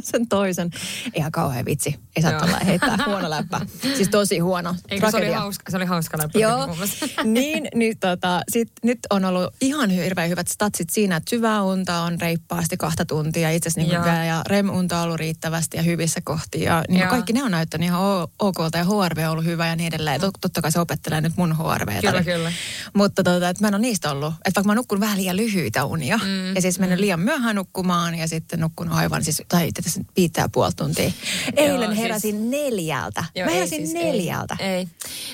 sen 0.02 0.28
toisen. 0.28 0.70
Ihan 1.14 1.32
kauhean 1.32 1.64
vitsi. 1.64 2.00
Ei 2.16 2.22
saa 2.22 2.32
tuolla 2.32 2.58
heittää 2.58 2.96
huono 3.08 3.30
läppä. 3.30 3.60
Siis 3.96 4.08
tosi 4.08 4.38
huono. 4.38 4.74
Eikö 4.88 5.10
se 5.10 5.16
oli 5.16 5.30
hauska, 5.32 5.70
se 5.70 5.76
oli 5.76 5.84
hauska 5.84 6.18
läppä. 6.18 6.38
Joo, 6.38 6.76
niin, 7.24 7.68
niin 7.74 7.98
tota, 7.98 8.42
sit, 8.52 8.72
nyt 8.84 8.98
on 9.10 9.24
ollut 9.24 9.54
ihan 9.60 9.90
hirveän 9.90 10.28
hyvät 10.30 10.48
statsit 10.48 10.90
siinä, 10.90 11.16
että 11.16 11.30
syvää 11.30 11.62
unta 11.62 11.98
on 12.00 12.20
reippaasti 12.20 12.76
kahta 12.76 13.04
tuntia 13.04 13.50
itse 13.50 13.68
asiassa 13.68 13.80
niin 13.80 13.94
Joo. 13.94 14.02
kuin, 14.02 14.26
ja 14.26 14.42
REM-unta 14.46 14.98
on 14.98 15.04
ollut 15.04 15.18
riittävästi 15.18 15.76
ja 15.76 15.82
hyvissä 15.82 16.20
kohtia. 16.24 16.62
Ja 16.72 16.84
niin 16.88 16.98
Joo. 16.98 17.08
kuin 17.08 17.16
kaikki 17.16 17.32
ne 17.32 17.42
on 17.44 17.50
näyttänyt 17.50 17.86
ihan 17.86 18.00
o- 18.00 18.30
okolta 18.38 18.78
ja 18.78 18.84
HRV 18.84 19.18
on 19.24 19.30
ollut 19.30 19.44
hyvä 19.44 19.66
ja 19.66 19.76
niin 19.76 19.94
edelleen. 19.94 20.20
Ja 20.22 20.28
tot- 20.28 20.38
totta 20.40 20.62
kai 20.62 20.72
se 20.72 20.80
opettelee 20.80 21.20
nyt 21.20 21.36
mun 21.36 21.56
HRV. 21.58 22.00
Kyllä, 22.00 22.24
kyllä. 22.24 22.52
Mutta 22.94 23.22
tota, 23.24 23.48
että 23.48 23.64
mä 23.64 23.68
en 23.68 23.74
ole 23.74 23.80
niistä 23.82 24.10
ollut. 24.10 24.34
Että 24.34 24.42
vaikka 24.44 24.62
mä 24.66 24.70
oon 24.70 24.76
nukkunut 24.76 25.00
vähän 25.00 25.18
liian 25.18 25.36
lyhyitä 25.36 25.84
unia 25.84 26.18
mm, 26.18 26.54
ja 26.54 26.62
siis 26.62 26.78
mennyt 26.78 26.98
liian 26.98 27.20
myöhään 27.20 27.56
nukkumaan 27.56 28.14
ja 28.14 28.28
sitten 28.28 28.60
nukkunut 28.60 28.94
aivan 28.94 29.24
siis, 29.24 29.42
tai 29.48 29.68
itse 29.68 29.80
asiassa 29.80 30.00
viittä 30.16 30.40
ja 30.40 30.48
puoli 30.48 30.72
tuntia. 30.76 31.10
Eilen 31.56 31.88
siis- 31.88 32.00
heräsin 32.00 32.50
neljältä. 32.78 33.24
Joo, 33.34 33.46
mä 33.46 33.52
heräsin 33.52 33.86
siis, 33.86 33.92
neljältä. 34.04 34.56
Ei, 34.58 34.68
ei. 34.68 34.88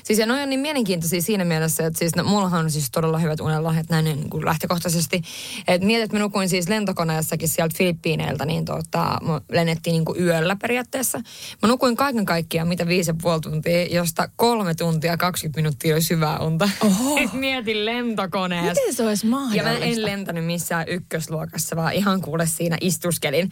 Siis 0.05 0.19
ja 0.19 0.27
noi 0.27 0.43
on 0.43 0.51
niin 0.51 0.61
mielenkiintoisia 0.61 1.23
siinä 1.23 1.45
mielessä, 1.45 1.87
että 1.87 1.99
siis 1.99 2.17
no, 2.17 2.25
mullahan 2.25 2.65
on 2.65 2.71
siis 2.71 2.91
todella 2.91 3.19
hyvät 3.19 3.41
unelahjat 3.41 3.89
näin 3.89 4.05
niin 4.05 4.31
kuin 4.31 4.45
lähtökohtaisesti. 4.45 5.23
Että 5.69 5.87
mietit, 5.87 6.05
että 6.05 6.17
mä 6.17 6.23
nukuin 6.23 6.49
siis 6.49 6.69
lentokoneessakin 6.69 7.49
sieltä 7.49 7.75
Filippiineiltä, 7.79 8.45
niin 8.45 8.65
tota, 8.65 9.19
lennettiin 9.53 9.93
niin 9.93 10.05
kuin 10.05 10.21
yöllä 10.21 10.57
periaatteessa. 10.57 11.21
Mä 11.63 11.69
nukuin 11.69 11.97
kaiken 11.97 12.25
kaikkiaan 12.25 12.69
mitä 12.69 12.87
viisi 12.87 13.11
ja 13.11 13.15
puoli 13.23 13.41
tuntia, 13.41 13.87
josta 13.87 14.29
kolme 14.37 14.75
tuntia 14.75 15.17
20 15.17 15.59
minuuttia 15.59 15.95
oli 15.95 16.03
syvää 16.03 16.39
unta. 16.39 16.69
Oho. 16.81 17.19
Mietin 17.33 17.87
lentokoneessa. 17.87 18.81
Miten 18.81 18.95
se 18.95 19.03
olisi 19.03 19.27
Ja 19.27 19.31
mahdollista? 19.31 19.79
mä 19.79 19.79
en 19.79 20.05
lentänyt 20.05 20.45
missään 20.45 20.89
ykkösluokassa, 20.89 21.77
vaan 21.77 21.93
ihan 21.93 22.21
kuule 22.21 22.47
siinä 22.47 22.79
istuskelin. 22.81 23.51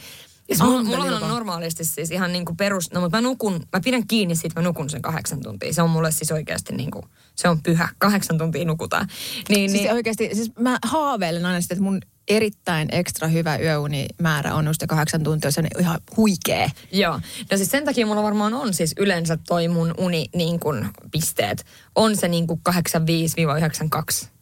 Siis 0.57 0.63
mulla, 0.63 0.85
mullahan 0.85 1.23
on 1.23 1.29
normaalisti 1.29 1.85
siis 1.85 2.11
ihan 2.11 2.33
niin 2.33 2.45
kuin 2.45 2.57
perus, 2.57 2.93
no 2.93 3.01
mutta 3.01 3.17
mä 3.17 3.21
nukun, 3.21 3.67
mä 3.73 3.81
pidän 3.81 4.07
kiinni 4.07 4.37
siitä, 4.37 4.61
mä 4.61 4.65
nukun 4.67 4.91
sen 4.91 5.03
kahdeksan 5.03 5.41
tuntia. 5.41 5.73
Se 5.73 5.83
on 5.83 5.91
mulle 5.91 6.11
siis 6.13 6.33
oikeasti 6.33 6.75
niin 6.75 6.91
kuin, 6.91 7.05
se 7.35 7.49
on 7.49 7.63
pyhä, 7.63 7.89
kahdeksan 7.99 8.39
tuntia 8.39 8.65
nukutaan. 8.65 9.09
Niin, 9.49 9.71
Siis 9.71 9.83
niin, 9.83 9.93
oikeasti, 9.93 10.31
siis 10.33 10.53
mä 10.59 10.79
haaveilen 10.85 11.47
aina 11.47 11.61
sitä, 11.61 11.75
että 11.75 11.85
mun 11.85 12.01
erittäin 12.29 12.89
ekstra 12.93 13.29
hyvä 13.29 13.57
yöunimäärä 13.57 14.55
on 14.55 14.67
just 14.67 14.83
kahdeksan 14.89 15.23
tuntia, 15.23 15.51
se 15.51 15.61
on 15.61 15.67
ihan 15.81 16.01
huikee. 16.17 16.71
Joo. 16.93 17.21
No 17.51 17.57
siis 17.57 17.71
sen 17.71 17.85
takia 17.85 18.07
mulla 18.07 18.23
varmaan 18.23 18.55
on 18.55 18.75
siis 18.75 18.95
yleensä 18.99 19.39
toi 19.49 19.69
mun 19.69 19.95
uni 19.99 20.27
niin 20.35 20.61
kuin 20.61 20.89
pisteet. 21.11 21.65
On 21.95 22.17
se 22.17 22.29
niin 22.29 22.47
kuin 22.47 22.61
85-92 22.69 22.73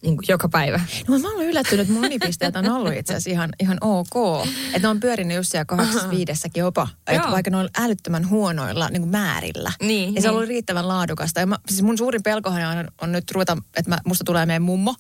niin 0.03 0.17
kuin 0.17 0.25
joka 0.29 0.49
päivä. 0.49 0.81
No 1.09 1.19
mä 1.19 1.29
olen 1.29 1.47
yllättynyt, 1.47 1.81
että 1.81 1.93
mun 1.93 2.05
unipisteet 2.05 2.57
on 2.57 2.69
ollut 2.71 2.93
itse 2.93 3.13
asiassa 3.13 3.31
ihan, 3.31 3.51
ihan 3.61 3.79
ok. 3.81 4.47
Että 4.67 4.79
ne 4.83 4.89
on 4.89 5.01
pyörinyt 5.01 5.37
just 5.37 5.51
siellä 5.51 5.65
85 5.65 6.49
jopa. 6.57 6.89
Että 7.07 7.23
Joo. 7.23 7.33
vaikka 7.33 7.51
ne 7.51 7.57
on 7.57 7.69
älyttömän 7.79 8.29
huonoilla 8.29 8.89
niin 8.89 9.03
kuin 9.03 9.11
määrillä. 9.11 9.73
Niin, 9.83 10.15
ja 10.15 10.23
se 10.23 10.29
on 10.29 10.33
niin. 10.33 10.37
ollut 10.37 10.49
riittävän 10.49 10.89
laadukasta. 10.89 11.41
Ja 11.41 11.47
mä, 11.47 11.57
siis 11.69 11.83
mun 11.83 11.99
suurin 11.99 12.23
pelkohan 12.23 12.79
on, 12.79 12.89
on 13.01 13.13
nyt 13.13 13.31
ruveta, 13.31 13.57
että 13.77 13.91
mä, 13.91 13.99
musta 14.05 14.25
tulee 14.25 14.47
meidän 14.47 14.63
mummo, 14.63 14.95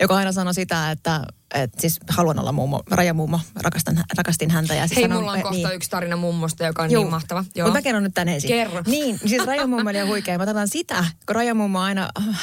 joka 0.00 0.16
aina 0.16 0.32
sanoi 0.32 0.54
sitä, 0.54 0.90
että 0.90 1.22
et 1.54 1.72
siis 1.78 2.00
haluan 2.08 2.38
olla 2.38 2.52
mummo, 2.52 2.82
rajamummo, 2.90 3.40
rakastan, 3.62 4.04
rakastin 4.18 4.50
häntä. 4.50 4.74
Ja 4.74 4.86
siis 4.86 4.96
Hei, 4.96 5.04
sanon- 5.04 5.18
mulla 5.18 5.32
on 5.32 5.42
kohta 5.42 5.68
niin. 5.68 5.74
yksi 5.74 5.90
tarina 5.90 6.16
mummosta, 6.16 6.64
joka 6.64 6.82
on 6.82 6.90
Joo. 6.90 7.02
niin 7.02 7.10
mahtava. 7.10 7.44
Mutta 7.56 7.72
mä 7.72 7.82
kerron 7.82 8.02
nyt 8.02 8.14
tän 8.14 8.28
ensin. 8.28 8.48
Kerro. 8.48 8.82
Niin, 8.86 9.20
siis 9.26 9.44
Rajamummo 9.44 9.90
oli 9.90 10.00
huikea. 10.00 10.38
Mä 10.38 10.44
otan 10.44 10.68
sitä, 10.68 11.04
kun 11.26 11.36
Rajamummo 11.36 11.80
aina 11.88 12.08
äh, 12.18 12.40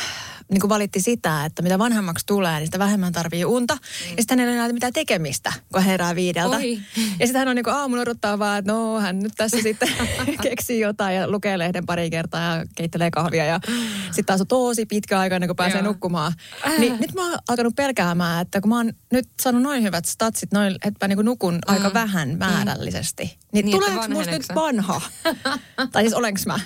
niin 0.51 0.61
kuin 0.61 0.69
valitti 0.69 1.01
sitä, 1.01 1.45
että 1.45 1.61
mitä 1.61 1.79
vanhemmaksi 1.79 2.25
tulee, 2.25 2.57
niin 2.57 2.67
sitä 2.67 2.79
vähemmän 2.79 3.13
tarvii 3.13 3.45
unta. 3.45 3.75
Mm. 3.75 4.09
Ja 4.09 4.15
sitten 4.19 4.39
hänellä 4.39 4.61
ei 4.61 4.65
ole 4.65 4.73
mitään 4.73 4.93
tekemistä, 4.93 5.53
kun 5.73 5.83
herää 5.83 6.15
viideltä. 6.15 6.55
Oi. 6.55 6.79
Ja 7.19 7.27
sitten 7.27 7.39
hän 7.39 7.47
on 7.47 7.55
niin 7.55 7.63
kuin 7.63 7.73
aamulla 7.73 8.01
odottaa 8.01 8.39
vaan, 8.39 8.59
että 8.59 8.71
no 8.71 8.99
hän 8.99 9.19
nyt 9.19 9.33
tässä 9.37 9.57
sitten 9.61 9.89
keksii 10.43 10.79
jotain 10.79 11.15
ja 11.15 11.31
lukee 11.31 11.57
lehden 11.57 11.85
pari 11.85 12.09
kertaa 12.09 12.57
ja 12.57 12.65
keittelee 12.75 13.11
kahvia. 13.11 13.45
Ja 13.45 13.59
sitten 14.05 14.25
taas 14.25 14.41
on 14.41 14.47
tosi 14.47 14.85
pitkä 14.85 15.19
aika 15.19 15.35
ennen 15.35 15.47
kuin 15.47 15.57
pääsee 15.57 15.81
Joo. 15.81 15.87
nukkumaan. 15.87 16.33
Niin 16.77 16.97
nyt 16.99 17.13
mä 17.13 17.29
oon 17.29 17.39
alkanut 17.47 17.75
pelkäämään, 17.75 18.41
että 18.41 18.61
kun 18.61 18.69
mä 18.69 18.77
oon 18.77 18.93
nyt 19.15 19.29
saanut 19.41 19.61
noin 19.61 19.83
hyvät 19.83 20.05
statsit, 20.05 20.51
noin, 20.51 20.75
että 20.85 21.07
mä 21.07 21.15
niin 21.15 21.25
nukun 21.25 21.59
aika 21.67 21.93
vähän 21.93 22.37
määrällisesti. 22.37 23.23
Niin, 23.23 23.39
Niin, 23.53 23.65
niin 23.65 23.79
tuleeko 23.79 24.07
musta 24.09 24.31
nyt 24.31 24.45
vanha? 24.55 25.01
tai 25.91 26.03
siis 26.03 26.13
olenks 26.13 26.45
mä? 26.45 26.59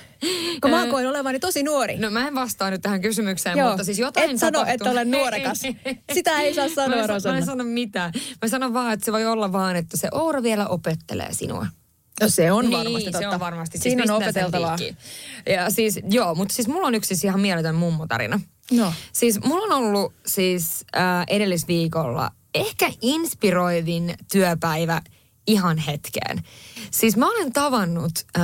Kun 0.62 0.72
mä 0.72 0.88
koen 0.88 1.10
olevani 1.10 1.40
tosi 1.40 1.64
nuori. 1.64 1.98
No 1.98 2.10
mä 2.10 2.28
en 2.28 2.36
vastaa 2.36 2.70
nyt 2.70 2.82
tähän 2.82 3.02
kysymykseen, 3.02 3.58
Joo. 3.58 3.70
mutta 3.70 3.84
siis 3.84 4.00
jotain 4.00 4.30
Et 4.30 4.38
sano, 4.38 4.66
että 4.66 4.92
olen 4.92 5.12
nuorekas. 5.12 5.62
Sitä 6.14 6.40
ei 6.40 6.54
saa 6.54 6.70
sanoa, 6.70 7.08
mä 7.08 7.16
en, 7.16 7.22
mä 7.32 7.38
en 7.38 7.46
sano 7.46 7.64
mitään. 7.64 8.14
Mä 8.42 8.48
sanon 8.48 8.74
vaan, 8.74 8.94
että 8.94 9.06
se 9.06 9.12
voi 9.12 9.26
olla 9.26 9.52
vaan, 9.52 9.76
että 9.76 9.98
se 9.98 10.08
Oura 10.12 10.44
vielä 10.44 10.68
opettelee 10.68 11.34
sinua. 11.34 11.68
No 12.22 12.30
se 12.30 12.52
on 12.52 12.66
niin, 12.66 12.78
varmasti 12.78 13.06
se 13.06 13.12
totta. 13.12 13.30
on 13.30 13.40
varmasti. 13.40 13.78
Siis 13.78 13.84
Siinä 13.84 14.04
on 14.04 14.24
opeteltavaa. 14.24 14.78
Ja 15.46 15.70
siis, 15.70 16.00
joo, 16.10 16.36
mutta 16.36 16.54
siis 16.54 16.68
mulla 16.68 16.88
on 16.88 16.96
yksi 16.96 17.08
siis 17.08 17.24
ihan 17.24 17.40
mieletön 17.40 17.76
mummotarina. 17.76 18.40
No. 18.72 18.94
Siis 19.14 19.40
mulla 19.44 19.76
on 19.76 19.84
ollut 19.84 20.14
siis 20.26 20.86
äh, 20.98 21.24
edellisviikolla 21.28 22.32
ehkä 22.54 22.92
inspiroivin 23.02 24.14
työpäivä 24.32 25.02
ihan 25.48 25.78
hetkeen. 25.78 26.44
Siis 26.92 27.18
mä 27.18 27.30
olen 27.30 27.54
tavannut, 27.54 28.12
äh, 28.38 28.44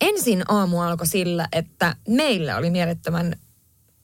ensin 0.00 0.42
aamu 0.48 0.80
alkoi 0.80 1.06
sillä, 1.06 1.48
että 1.52 1.96
meillä 2.08 2.56
oli 2.56 2.70
mielettömän 2.70 3.36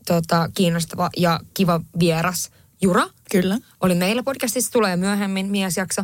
tota, 0.07 0.51
kiinnostava 0.55 1.11
ja 1.17 1.41
kiva 1.55 1.81
vieras 1.99 2.51
Jura. 2.83 3.07
Kyllä. 3.31 3.59
Oli 3.81 3.95
meillä 3.95 4.23
podcastissa, 4.23 4.73
tulee 4.73 4.97
myöhemmin 4.97 5.47
miesjakso. 5.47 6.03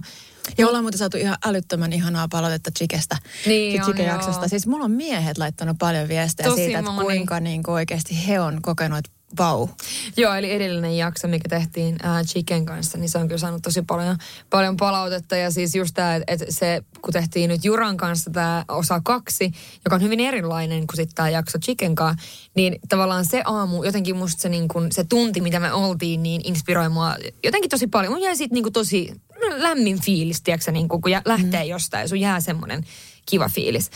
Ja 0.59 0.67
ollaan 0.69 0.85
muuten 0.85 0.99
saatu 0.99 1.17
ihan 1.17 1.37
älyttömän 1.47 1.93
ihanaa 1.93 2.29
palautetta 2.29 2.71
Chikestä. 2.71 3.17
Niin 3.47 3.83
on, 3.83 3.87
Chike-jaksosta. 3.87 4.43
joo. 4.43 4.49
Siis 4.49 4.67
mulla 4.67 4.85
on 4.85 4.91
miehet 4.91 5.39
laittanut 5.39 5.77
paljon 5.79 6.09
viestejä 6.09 6.49
Tosi 6.49 6.65
siitä, 6.65 6.79
että 6.79 6.91
moni. 6.91 7.05
kuinka 7.07 7.41
niin 7.41 7.63
kuin 7.63 7.75
oikeasti 7.75 8.27
he 8.27 8.41
on 8.41 8.63
kokenut, 8.63 8.99
että 8.99 9.11
vau. 9.39 9.69
Joo, 10.17 10.35
eli 10.35 10.51
edellinen 10.51 10.97
jakso, 10.97 11.29
mikä 11.29 11.49
tehtiin 11.49 11.97
ää, 12.03 12.25
Chicken 12.25 12.67
kanssa, 12.67 12.99
niin 12.99 13.09
se 13.09 13.19
on 13.19 13.29
kyllä 13.29 13.39
saanut 13.39 13.63
tosi 13.63 13.83
paljon, 13.83 14.17
paljon 14.51 14.77
palautetta. 14.77 15.37
Ja 15.37 15.51
siis 15.51 15.75
just 15.75 15.95
tämä, 15.95 16.15
että 16.15 16.33
et 16.33 16.41
se, 16.49 16.83
kun 17.03 17.13
tehtiin 17.13 17.49
nyt 17.49 17.65
Juran 17.65 17.97
kanssa 17.97 18.31
tämä 18.31 18.65
osa 18.69 19.01
kaksi, 19.05 19.53
joka 19.85 19.95
on 19.95 20.03
hyvin 20.03 20.21
erilainen 20.21 20.87
kuin 20.87 20.97
sitten 20.97 21.15
tämä 21.15 21.29
jakso 21.29 21.59
Chicken 21.59 21.95
kanssa, 21.95 22.27
niin 22.55 22.79
tavallaan 22.89 23.25
se 23.25 23.43
aamu, 23.45 23.85
jotenkin 23.85 24.17
musta 24.17 24.43
se, 24.43 24.49
niin 24.49 24.69
kun, 24.69 24.89
se 24.93 25.05
tunti, 25.05 25.41
mitä 25.41 25.61
me 25.61 25.73
oltiin, 25.73 26.23
niin 26.23 26.41
inspiroi 26.45 26.89
mua 26.89 27.17
jotenkin 27.45 27.71
tosi 27.71 27.87
paljon. 27.87 28.13
Mun 28.13 28.23
jäi 28.23 28.37
siitä 28.37 28.55
niin 28.55 28.73
tosi 28.73 29.13
lämmin 29.57 30.03
fiilis, 30.03 30.43
tiedätkö, 30.43 30.73
niin 30.73 30.89
kun, 30.89 31.01
kun 31.01 31.13
lähtee 31.25 31.65
jostain 31.65 32.03
ja 32.03 32.09
sun 32.09 32.21
jää 32.21 32.41
semmoinen 32.41 32.85
kiva 33.27 33.49
fiilis. 33.49 33.91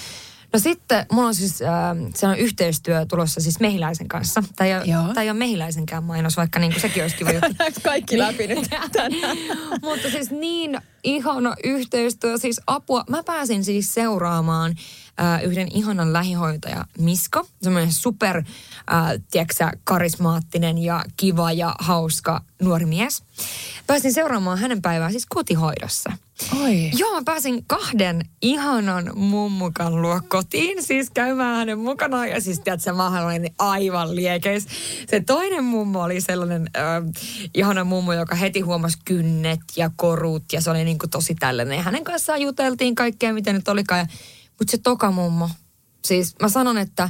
No 0.52 0.58
sitten 0.58 1.06
mulla 1.12 1.28
on 1.28 1.34
siis 1.34 1.62
äh, 1.62 1.68
sellainen 2.14 2.44
yhteistyö 2.44 3.06
tulossa 3.06 3.40
siis 3.40 3.60
Mehiläisen 3.60 4.08
kanssa. 4.08 4.42
Tämä 4.56 4.68
ei, 4.68 4.90
Joo. 4.90 5.04
ole, 5.04 5.14
tämä 5.14 5.22
ei 5.22 5.30
ole 5.30 5.38
Mehiläisenkään 5.38 6.04
mainos, 6.04 6.36
vaikka 6.36 6.58
niin 6.58 6.72
kuin 6.72 6.80
sekin 6.82 7.02
olisi 7.02 7.16
kiva 7.16 7.32
juttu. 7.32 7.48
Kaikki 7.82 8.18
läpi 8.18 8.46
nyt 8.46 8.68
tänään. 8.92 9.36
Mutta 9.82 10.10
siis 10.10 10.30
niin 10.30 10.78
ihana 11.04 11.54
yhteistyö, 11.64 12.38
siis 12.38 12.60
apua. 12.66 13.04
Mä 13.10 13.22
pääsin 13.22 13.64
siis 13.64 13.94
seuraamaan 13.94 14.76
äh, 15.20 15.44
yhden 15.44 15.68
ihanan 15.74 16.12
lähihoitaja 16.12 16.84
Misko, 16.98 17.46
semmoinen 17.62 17.92
super, 17.92 18.36
äh, 18.36 18.44
tiedätkö, 19.30 19.68
karismaattinen 19.84 20.78
ja 20.78 21.04
kiva 21.16 21.52
ja 21.52 21.74
hauska 21.78 22.40
nuori 22.62 22.86
mies. 22.86 23.22
Pääsin 23.86 24.12
seuraamaan 24.12 24.58
hänen 24.58 24.82
päivää 24.82 25.10
siis 25.10 25.26
kotihoidossa. 25.26 26.12
Oi. 26.62 26.90
Joo, 26.98 27.14
mä 27.14 27.22
pääsin 27.24 27.64
kahden 27.66 28.22
ihanan 28.42 29.10
mummukan 29.14 30.02
luo 30.02 30.20
kotiin, 30.28 30.82
siis 30.82 31.10
käymään 31.10 31.56
hänen 31.56 31.78
mukanaan. 31.78 32.28
Ja 32.28 32.40
siis 32.40 32.60
tiedätkö, 32.60 32.92
mä 32.92 33.26
olin 33.26 33.54
aivan 33.58 34.16
liekeis. 34.16 34.66
Se 35.10 35.20
toinen 35.20 35.64
mummo 35.64 36.02
oli 36.02 36.20
sellainen 36.20 36.70
äh, 36.76 36.82
ihana 37.54 37.84
mummo, 37.84 38.12
joka 38.12 38.34
heti 38.34 38.60
huomasi 38.60 38.98
kynnet 39.04 39.60
ja 39.76 39.90
korut. 39.96 40.44
Ja 40.52 40.60
se 40.60 40.70
oli 40.70 40.84
niin 40.84 40.98
kuin 40.98 41.10
tosi 41.10 41.34
tällainen. 41.34 41.76
Ja 41.76 41.82
hänen 41.82 42.04
kanssaan 42.04 42.42
juteltiin 42.42 42.94
kaikkea, 42.94 43.32
mitä 43.32 43.52
nyt 43.52 43.68
olikaan. 43.68 44.06
Mutta 44.62 44.70
se 44.70 44.78
toka 44.78 45.10
mummo, 45.10 45.50
siis 46.04 46.34
mä 46.42 46.48
sanon, 46.48 46.78
että 46.78 47.08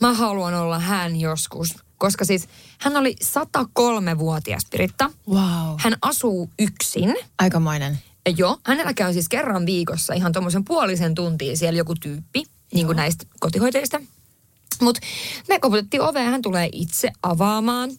mä 0.00 0.14
haluan 0.14 0.54
olla 0.54 0.78
hän 0.78 1.20
joskus. 1.20 1.74
Koska 1.98 2.24
siis 2.24 2.48
hän 2.78 2.96
oli 2.96 3.16
103-vuotias 3.24 4.62
Piritta. 4.70 5.10
Wow. 5.28 5.76
Hän 5.78 5.96
asuu 6.02 6.50
yksin. 6.58 7.16
Aikamoinen. 7.38 7.98
Ja 8.26 8.32
Joo, 8.36 8.58
hänellä 8.64 8.94
käy 8.94 9.12
siis 9.12 9.28
kerran 9.28 9.66
viikossa 9.66 10.14
ihan 10.14 10.32
tuommoisen 10.32 10.64
puolisen 10.64 11.14
tuntia 11.14 11.56
siellä 11.56 11.78
joku 11.78 11.94
tyyppi, 11.94 12.42
niin 12.74 12.86
kuin 12.86 12.96
näistä 12.96 13.26
kotihoitajista. 13.40 14.00
Mutta 14.80 15.00
me 15.48 15.58
koputettiin 15.58 16.02
oveen 16.02 16.24
ja 16.24 16.30
hän 16.30 16.42
tulee 16.42 16.68
itse 16.72 17.10
avaamaan. 17.22 17.90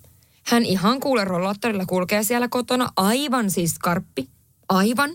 Hän 0.46 0.66
ihan 0.66 1.00
kuule 1.00 1.26
rollaattorilla 1.26 1.86
kulkee 1.86 2.24
siellä 2.24 2.48
kotona, 2.48 2.90
aivan 2.96 3.52
siis 3.52 3.80
karppi, 3.80 4.30
aivan. 4.70 5.10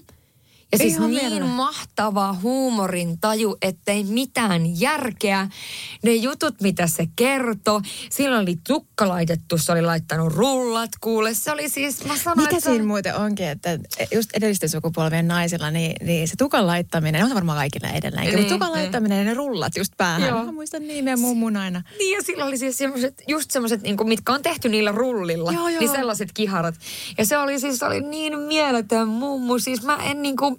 Ja 0.74 0.78
siis 0.78 0.94
Ihan 0.94 1.10
niin 1.10 1.22
mielellä. 1.22 1.46
mahtava 1.46 2.36
huumorin 2.42 3.20
taju, 3.20 3.56
ettei 3.62 4.04
mitään 4.04 4.80
järkeä. 4.80 5.48
Ne 6.02 6.14
jutut, 6.14 6.60
mitä 6.60 6.86
se 6.86 7.08
kertoi. 7.16 7.80
Sillä 8.10 8.38
oli 8.38 8.56
tukka 8.66 9.08
laitettu, 9.08 9.58
se 9.58 9.72
oli 9.72 9.82
laittanut 9.82 10.32
rullat 10.32 10.90
kuule. 11.00 11.34
Se 11.34 11.52
oli 11.52 11.68
siis, 11.68 12.04
mä 12.04 12.16
sanoin, 12.16 12.38
Mikä 12.38 12.56
että... 12.56 12.70
siinä 12.70 12.84
muuten 12.84 13.16
onkin, 13.16 13.46
että 13.48 13.78
just 14.14 14.30
edellisten 14.34 14.68
sukupolvien 14.68 15.28
naisilla, 15.28 15.70
niin, 15.70 16.06
niin 16.06 16.28
se 16.28 16.34
tukan 16.38 16.66
laittaminen, 16.66 17.24
on 17.24 17.34
varmaan 17.34 17.58
kaikilla 17.58 17.88
edelleenkin, 17.88 18.34
Niin, 18.34 18.42
mutta 18.42 18.54
tukan 18.54 18.68
niin. 18.68 18.78
laittaminen 18.78 19.18
ja 19.18 19.24
ne 19.24 19.34
rullat 19.34 19.76
just 19.76 19.92
päähän. 19.96 20.28
Joo. 20.28 20.44
Mä 20.44 20.52
muistan 20.52 20.82
niin 20.86 21.04
meidän 21.04 21.20
mummun 21.20 21.56
aina. 21.56 21.82
Niin 21.98 22.16
ja 22.16 22.22
sillä 22.22 22.44
oli 22.44 22.58
siis 22.58 22.78
semmoiset, 22.78 23.22
just 23.28 23.50
semmoiset, 23.50 23.82
niin 23.82 23.96
mitkä 24.04 24.32
on 24.32 24.42
tehty 24.42 24.68
niillä 24.68 24.92
rullilla. 24.92 25.52
Joo, 25.52 25.68
joo. 25.68 25.80
Niin 25.80 25.90
sellaiset 25.92 26.28
kiharat. 26.34 26.74
Ja 27.18 27.26
se 27.26 27.38
oli 27.38 27.60
siis, 27.60 27.78
se 27.78 27.86
oli 27.86 28.00
niin 28.00 28.38
mieletön 28.38 29.08
mummu. 29.08 29.58
Siis 29.58 29.82
mä 29.82 29.96
en 29.96 30.22
niin 30.22 30.36
kuin, 30.36 30.56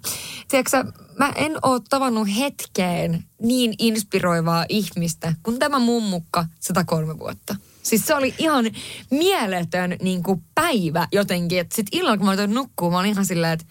tiedätkö 0.48 0.84
mä 1.18 1.32
en 1.36 1.56
oo 1.62 1.80
tavannut 1.80 2.28
hetkeen 2.38 3.24
niin 3.42 3.74
inspiroivaa 3.78 4.66
ihmistä 4.68 5.34
kuin 5.42 5.58
tämä 5.58 5.78
mummukka 5.78 6.46
103 6.60 7.18
vuotta. 7.18 7.56
Siis 7.82 8.06
se 8.06 8.14
oli 8.14 8.34
ihan 8.38 8.64
mieletön 9.10 9.96
niin 10.02 10.22
kuin 10.22 10.42
päivä 10.54 11.08
jotenkin. 11.12 11.58
Että 11.58 11.76
sit 11.76 11.86
illalla 11.92 12.16
kun 12.16 12.26
mä 12.26 12.32
olin 12.32 12.54
nukkuu, 12.54 12.90
mä 12.90 12.98
olin 12.98 13.10
ihan 13.10 13.26
silleen, 13.26 13.52
että 13.52 13.66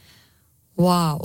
wow. 0.80 1.20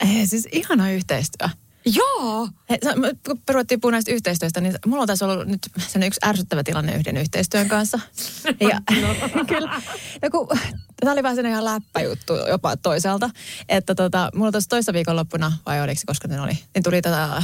Ei, 0.00 0.26
siis 0.26 0.48
ihana 0.52 0.90
yhteistyö. 0.90 1.48
Joo! 1.94 2.48
Me- 2.96 3.14
kun 3.26 3.38
ruvettiin 3.48 3.80
puhua 3.80 3.92
näistä 3.92 4.12
yhteistyöstä, 4.12 4.60
niin 4.60 4.74
mulla 4.86 5.02
on 5.02 5.06
tässä 5.06 5.26
ollut 5.26 5.46
nyt 5.46 5.66
sellainen 5.78 6.06
yksi 6.06 6.20
ärsyttävä 6.26 6.64
tilanne 6.64 6.94
yhden 6.94 7.16
yhteistyön 7.16 7.68
kanssa. 7.68 8.00
Ja, 8.70 8.80
kyllä. 9.48 9.82
Ja 10.22 10.30
kun, 10.30 10.48
tämä 11.00 11.12
oli 11.12 11.22
vähän 11.22 11.36
sellainen 11.36 11.52
ihan 11.52 11.64
läppäjuttu 11.64 12.32
jopa 12.48 12.76
toisaalta, 12.76 13.30
että 13.68 13.94
tota, 13.94 14.30
mulla 14.34 14.52
tuossa 14.52 14.70
toissa 14.70 14.92
viikonloppuna, 14.92 15.52
vai 15.66 15.82
oliko 15.82 16.00
se 16.00 16.06
koska 16.06 16.28
ne 16.28 16.40
oli, 16.40 16.58
niin 16.74 16.82
tuli 16.82 17.02
tota, 17.02 17.42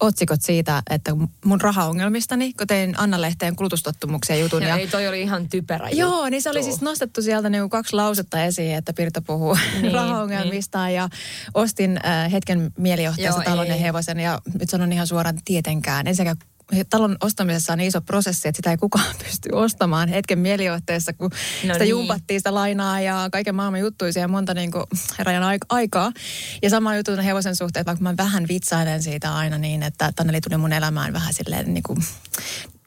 otsikot 0.00 0.42
siitä, 0.42 0.82
että 0.90 1.12
mun 1.44 1.60
rahaongelmistani, 1.60 2.52
kun 2.52 2.66
tein 2.66 2.94
Anna-lehteen 2.98 3.56
kulutustottumuksia 3.56 4.36
jutun. 4.36 4.62
Ja, 4.62 4.68
Ja, 4.68 4.76
ei 4.76 4.86
toi 4.86 5.08
oli 5.08 5.20
ihan 5.20 5.48
typerä 5.48 5.88
Joo, 5.90 6.28
niin 6.28 6.42
se 6.42 6.50
oli 6.50 6.58
juttu. 6.58 6.70
siis 6.70 6.82
nostettu 6.82 7.22
sieltä 7.22 7.50
niin 7.50 7.70
kaksi 7.70 7.96
lausetta 7.96 8.44
esiin, 8.44 8.74
että 8.74 8.92
Pirta 8.92 9.22
puhuu 9.22 9.54
Niin, 9.54 9.82
niin, 9.82 9.94
rahaongelmistaan 9.94 10.94
ja 10.94 11.08
ostin 11.54 12.00
äh, 12.06 12.32
hetken 12.32 12.72
mielijohteessa 12.78 13.40
Joo, 13.40 13.50
talon 13.50 13.66
ja 13.66 13.76
hevosen 13.76 14.20
ja 14.20 14.40
nyt 14.58 14.70
sanon 14.70 14.92
ihan 14.92 15.06
suoraan 15.06 15.38
tietenkään. 15.44 16.06
Ensinnäkin 16.06 16.48
talon 16.90 17.16
ostamisessa 17.20 17.72
on 17.72 17.80
iso 17.80 18.00
prosessi, 18.00 18.48
että 18.48 18.58
sitä 18.58 18.70
ei 18.70 18.76
kukaan 18.76 19.16
pysty 19.24 19.48
ostamaan 19.52 20.08
hetken 20.08 20.38
mielijohteessa, 20.38 21.12
kun 21.12 21.30
No 21.30 21.74
sitä 21.74 21.78
niin. 21.78 21.90
jumpattiin 21.90 22.40
sitä 22.40 22.54
lainaa 22.54 23.00
ja 23.00 23.28
kaiken 23.32 23.54
maailman 23.54 23.80
juttuja 23.80 24.12
siihen 24.12 24.30
monta 24.30 24.54
niin 24.54 24.70
kuin, 24.70 24.84
rajan 25.18 25.42
aik- 25.42 25.66
aikaa. 25.68 26.12
Ja 26.62 26.70
sama 26.70 26.96
juttu 26.96 27.12
hevosen 27.24 27.56
suhteen, 27.56 27.80
että 27.80 27.90
vaikka 27.90 28.02
mä 28.02 28.16
vähän 28.16 28.48
vitsailen 28.48 29.02
siitä 29.02 29.34
aina 29.34 29.58
niin, 29.58 29.82
että 29.82 30.12
Taneli 30.16 30.40
tuli 30.40 30.56
mun 30.56 30.72
elämään 30.72 31.12
vähän 31.12 31.34
silleen 31.34 31.74
niin 31.74 31.82
kuin 31.82 31.98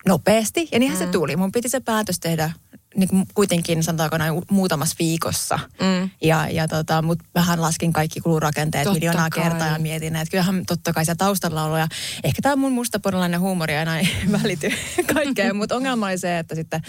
nopeasti. 0.08 0.70
Ja 0.72 0.80
niinhän 0.80 1.00
mm. 1.00 1.06
se 1.06 1.12
tuli. 1.12 1.36
Mun 1.36 1.52
piti 1.52 1.70
se 1.70 1.80
päätös 1.80 2.20
tehdä 2.20 2.52
niin 3.00 3.10
kuin 3.10 3.26
kuitenkin 3.34 3.84
sanotaanko 3.84 4.18
näin 4.18 4.34
muutamassa 4.52 4.96
viikossa. 5.00 5.60
Mm. 5.82 6.10
Ja, 6.22 6.48
ja 6.50 6.68
tota, 6.68 7.02
mutta 7.02 7.26
vähän 7.36 7.62
laskin 7.62 7.94
kaikki 7.94 8.22
kulurakenteet 8.22 8.84
Totta 8.84 9.00
miljoonaa 9.00 9.30
kai. 9.30 9.44
kertaa 9.44 9.68
ja 9.68 9.80
mietin, 9.80 10.16
että 10.16 10.32
kyllähän 10.32 10.66
totta 10.66 10.94
kai 10.94 11.06
siellä 11.06 11.18
taustalla 11.18 11.64
on. 11.64 11.80
Ja 11.80 11.88
ehkä 12.24 12.42
tämä 12.42 12.56
mun 12.56 12.72
mustaporilainen 12.72 13.40
huumori 13.40 13.76
aina 13.76 13.98
ei 14.00 14.10
välity 14.32 14.72
kaikkeen, 15.14 15.56
mutta 15.60 15.76
ongelma 15.76 16.06
oli 16.06 16.18
se, 16.18 16.40
että 16.40 16.56
sitten 16.56 16.82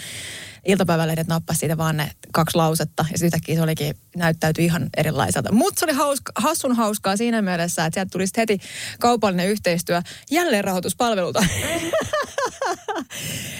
iltapäivälehdet 0.65 1.27
nappasi 1.27 1.59
siitä 1.59 1.77
vaan 1.77 1.97
ne 1.97 2.11
kaksi 2.31 2.57
lausetta 2.57 3.05
ja 3.11 3.17
sitten 3.17 3.25
yhtäkkiä 3.25 3.55
se 3.55 3.61
olikin, 3.61 3.95
näyttäytyi 4.15 4.65
ihan 4.65 4.89
erilaiselta. 4.97 5.51
Mutta 5.51 5.79
se 5.79 5.85
oli 5.85 5.93
hauska, 5.93 6.31
hassun 6.35 6.75
hauskaa 6.75 7.17
siinä 7.17 7.41
mielessä, 7.41 7.85
että 7.85 7.95
sieltä 7.95 8.09
tuli 8.09 8.27
sitten 8.27 8.41
heti 8.41 8.59
kaupallinen 8.99 9.47
yhteistyö 9.47 10.01
jälleenrahoituspalvelulta. 10.31 11.45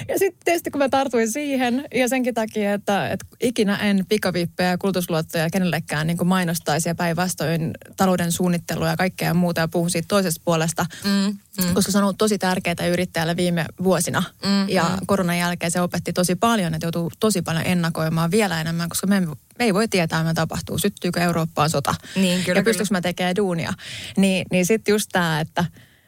Ja 0.07 0.19
sitten 0.19 0.41
tietysti 0.45 0.71
kun 0.71 0.79
mä 0.79 0.89
tartuin 0.89 1.31
siihen 1.31 1.85
ja 1.95 2.07
senkin 2.07 2.33
takia, 2.33 2.73
että, 2.73 3.09
että 3.09 3.25
ikinä 3.39 3.75
en 3.75 4.05
pikavippejä 4.09 4.69
ja 4.69 4.77
kulutusluottoja 4.77 5.49
kenellekään 5.49 6.07
niin 6.07 6.27
mainostaisi 6.27 6.89
ja 6.89 6.95
päinvastoin 6.95 7.71
talouden 7.97 8.31
suunnittelua 8.31 8.89
ja 8.89 8.97
kaikkea 8.97 9.33
muuta 9.33 9.61
ja 9.61 9.67
puhun 9.67 9.89
siitä 9.89 10.07
toisesta 10.07 10.41
puolesta, 10.45 10.85
Mm, 11.03 11.37
mm. 11.65 11.73
koska 11.73 11.91
se 11.91 11.97
on 11.97 12.03
ollut 12.03 12.17
tosi 12.17 12.37
tärkeää 12.37 12.87
yrittäjälle 12.91 13.35
viime 13.35 13.65
vuosina. 13.83 14.23
Mm, 14.45 14.69
ja 14.69 14.83
mm. 14.83 15.05
koronan 15.05 15.37
jälkeen 15.37 15.71
se 15.71 15.81
opetti 15.81 16.13
tosi 16.13 16.35
paljon, 16.35 16.73
että 16.73 16.87
joutuu 16.97 17.17
tosi 17.19 17.41
paljon 17.41 17.65
ennakoimaan 17.65 18.31
vielä 18.31 18.61
enemmän, 18.61 18.89
koska 18.89 19.07
me, 19.07 19.19
me 19.19 19.65
ei 19.65 19.73
voi 19.73 19.87
tietää, 19.87 20.23
mitä 20.23 20.33
tapahtuu. 20.33 20.77
Syttyykö 20.77 21.19
Eurooppaan 21.19 21.69
sota 21.69 21.95
Niin, 22.15 22.43
kyllä, 22.43 22.59
ja 22.59 22.63
pystyykö 22.63 22.87
mä 22.91 23.01
tekemään 23.01 23.35
duunia. 23.35 23.73
Niin, 24.17 24.45
niin 24.51 24.65
sitten 24.65 24.93
just 24.93 25.09
tämä, 25.11 25.39
että 25.39 25.65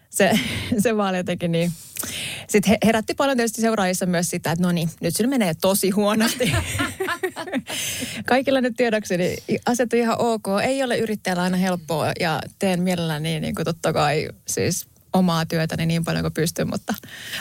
se, 0.09 0.39
se 0.83 0.97
vaan 0.97 1.17
jotenkin 1.17 1.51
niin... 1.51 1.71
Sitten 2.47 2.77
herätti 2.85 3.13
paljon 3.13 3.37
tietysti 3.37 3.61
seuraajissa 3.61 4.05
myös 4.05 4.29
sitä, 4.29 4.51
että 4.51 4.63
no 4.63 4.71
niin, 4.71 4.89
nyt 5.01 5.15
se 5.15 5.27
menee 5.27 5.53
tosi 5.61 5.89
huonosti. 5.89 6.53
Kaikilla 8.25 8.61
nyt 8.61 8.73
tiedokseni 8.77 9.35
asiat 9.65 9.93
on 9.93 9.99
ihan 9.99 10.15
ok. 10.19 10.45
Ei 10.63 10.83
ole 10.83 10.97
yrittäjällä 10.97 11.43
aina 11.43 11.57
helppoa 11.57 12.11
ja 12.19 12.41
teen 12.59 12.83
mielelläni 12.83 13.39
niin 13.39 13.55
kuin 13.55 13.65
totta 13.65 13.93
kai 13.93 14.29
siis 14.47 14.87
omaa 15.13 15.45
työtäni 15.45 15.85
niin 15.85 16.05
paljon 16.05 16.23
kuin 16.23 16.33
pystyn, 16.33 16.69
mutta, 16.69 16.93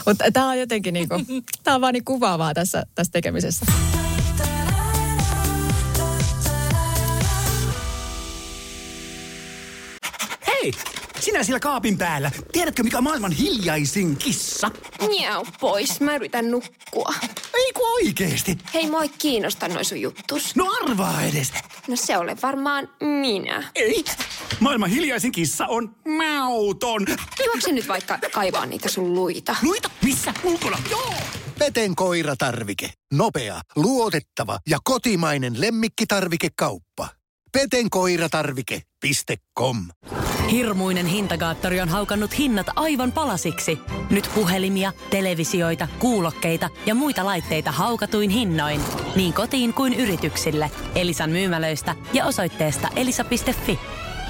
mutta 0.06 0.24
tämä 0.32 0.48
on 0.48 0.58
jotenkin 0.58 0.94
niin 0.94 1.08
kuin, 1.08 1.26
tämä 1.64 1.74
on 1.74 1.80
vaan 1.80 1.92
niin 1.94 2.04
kuvaavaa 2.04 2.54
tässä, 2.54 2.86
tässä 2.94 3.12
tekemisessä. 3.12 3.66
Hei! 10.46 10.72
Sinä 11.20 11.42
siellä 11.42 11.60
kaapin 11.60 11.98
päällä. 11.98 12.30
Tiedätkö, 12.52 12.82
mikä 12.82 12.98
on 12.98 13.04
maailman 13.04 13.32
hiljaisin 13.32 14.16
kissa? 14.16 14.70
Miau 15.08 15.46
pois, 15.60 16.00
mä 16.00 16.16
yritän 16.16 16.50
nukkua. 16.50 17.14
Ei 17.54 17.72
kun 17.72 17.92
oikeesti. 17.92 18.58
Hei, 18.74 18.90
moi 18.90 19.08
kiinnosta 19.08 19.68
noin 19.68 19.84
sun 19.84 20.00
juttus. 20.00 20.56
No 20.56 20.66
arvaa 20.82 21.22
edes. 21.22 21.52
No 21.88 21.96
se 21.96 22.18
ole 22.18 22.36
varmaan 22.42 22.88
minä. 23.00 23.70
Ei. 23.74 24.04
Maailman 24.60 24.90
hiljaisin 24.90 25.32
kissa 25.32 25.66
on 25.66 25.96
mauton. 26.16 27.06
Juokse 27.46 27.72
nyt 27.72 27.88
vaikka 27.88 28.18
kaivaa 28.32 28.66
niitä 28.66 28.88
sun 28.88 29.14
luita. 29.14 29.56
Luita, 29.62 29.90
missä? 30.04 30.34
Ulkona. 30.44 30.78
Joo. 30.90 31.14
Peten 31.58 31.96
koiratarvike. 31.96 32.90
Nopea, 33.12 33.60
luotettava 33.76 34.58
ja 34.68 34.78
kotimainen 34.84 35.60
lemmikkitarvikekauppa. 35.60 37.08
Petenkoiratarvike.com 37.52 39.76
Hirmuinen 40.50 41.06
hintakaattori 41.06 41.80
on 41.80 41.88
haukannut 41.88 42.38
hinnat 42.38 42.66
aivan 42.76 43.12
palasiksi. 43.12 43.78
Nyt 44.10 44.30
puhelimia, 44.34 44.92
televisioita, 45.10 45.88
kuulokkeita 45.98 46.68
ja 46.86 46.94
muita 46.94 47.24
laitteita 47.24 47.72
haukatuin 47.72 48.30
hinnoin. 48.30 48.80
Niin 49.16 49.32
kotiin 49.32 49.74
kuin 49.74 49.94
yrityksille. 49.94 50.70
Elisan 50.94 51.30
myymälöistä 51.30 51.96
ja 52.12 52.26
osoitteesta 52.26 52.88
elisa.fi. 52.96 53.78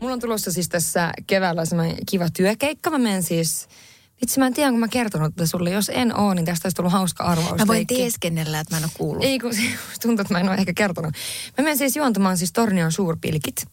Mulla 0.00 0.14
on 0.14 0.20
tulossa 0.20 0.52
siis 0.52 0.68
tässä 0.68 1.12
keväällä 1.26 1.64
semmoinen 1.64 1.96
kiva 2.10 2.28
työkeikka. 2.36 2.90
Mä 2.90 2.98
menen 2.98 3.22
siis 3.22 3.68
Vitsi, 4.20 4.38
mä 4.38 4.46
en 4.46 4.54
tiedä, 4.54 4.70
kun 4.70 4.80
mä 4.80 4.88
kertonut 4.88 5.34
tätä 5.36 5.46
sulle. 5.46 5.70
Jos 5.70 5.90
en 5.94 6.16
oo, 6.16 6.34
niin 6.34 6.44
tästä 6.44 6.66
olisi 6.66 6.76
tullut 6.76 6.92
hauska 6.92 7.24
arvaus. 7.24 7.58
Mä 7.58 7.66
voin 7.66 7.86
teeskennellä, 7.86 8.60
että 8.60 8.74
mä 8.74 8.78
en 8.78 8.84
ole 8.84 8.92
kuullut. 8.96 9.24
Ei, 9.24 9.38
kun 9.38 9.52
tuntuu, 10.02 10.20
että 10.20 10.34
mä 10.34 10.40
en 10.40 10.48
ole 10.48 10.56
ehkä 10.56 10.72
kertonut. 10.72 11.14
Mä 11.58 11.64
menen 11.64 11.78
siis 11.78 11.96
juontamaan 11.96 12.36
siis 12.36 12.52
Tornion 12.52 12.92
suurpilkit. 12.92 13.66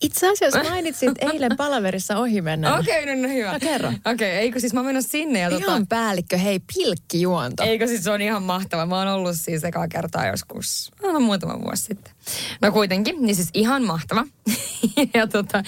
Itse 0.00 0.30
asiassa 0.30 0.62
mainitsit 0.62 1.10
eilen 1.32 1.56
palaverissa 1.56 2.16
ohi 2.18 2.42
mennä. 2.42 2.78
Okei, 2.78 3.02
okay, 3.02 3.16
no, 3.16 3.22
no 3.22 3.34
hyvä. 3.34 3.52
No 3.52 3.58
kerro. 3.60 3.88
Okei, 3.88 4.12
okay, 4.12 4.28
eikö 4.28 4.60
siis 4.60 4.72
mä 4.72 4.82
menen 4.82 5.02
sinne 5.02 5.40
ja 5.40 5.48
Ihan 5.48 5.62
tota... 5.62 5.86
päällikkö, 5.88 6.36
hei, 6.38 6.60
pilkkijuonto. 6.74 7.62
Eikö 7.62 7.86
siis 7.86 8.04
se 8.04 8.10
on 8.10 8.22
ihan 8.22 8.42
mahtava. 8.42 8.86
Mä 8.86 8.98
oon 8.98 9.08
ollut 9.08 9.36
siis 9.36 9.64
ekaa 9.64 9.88
kertaa 9.88 10.26
joskus, 10.26 10.90
no, 11.02 11.20
muutama 11.20 11.60
vuosi 11.60 11.82
sitten. 11.82 12.12
No 12.62 12.72
kuitenkin, 12.72 13.16
niin 13.20 13.36
siis 13.36 13.48
ihan 13.54 13.82
mahtava. 13.82 14.24
ja 15.14 15.26
tota, 15.26 15.62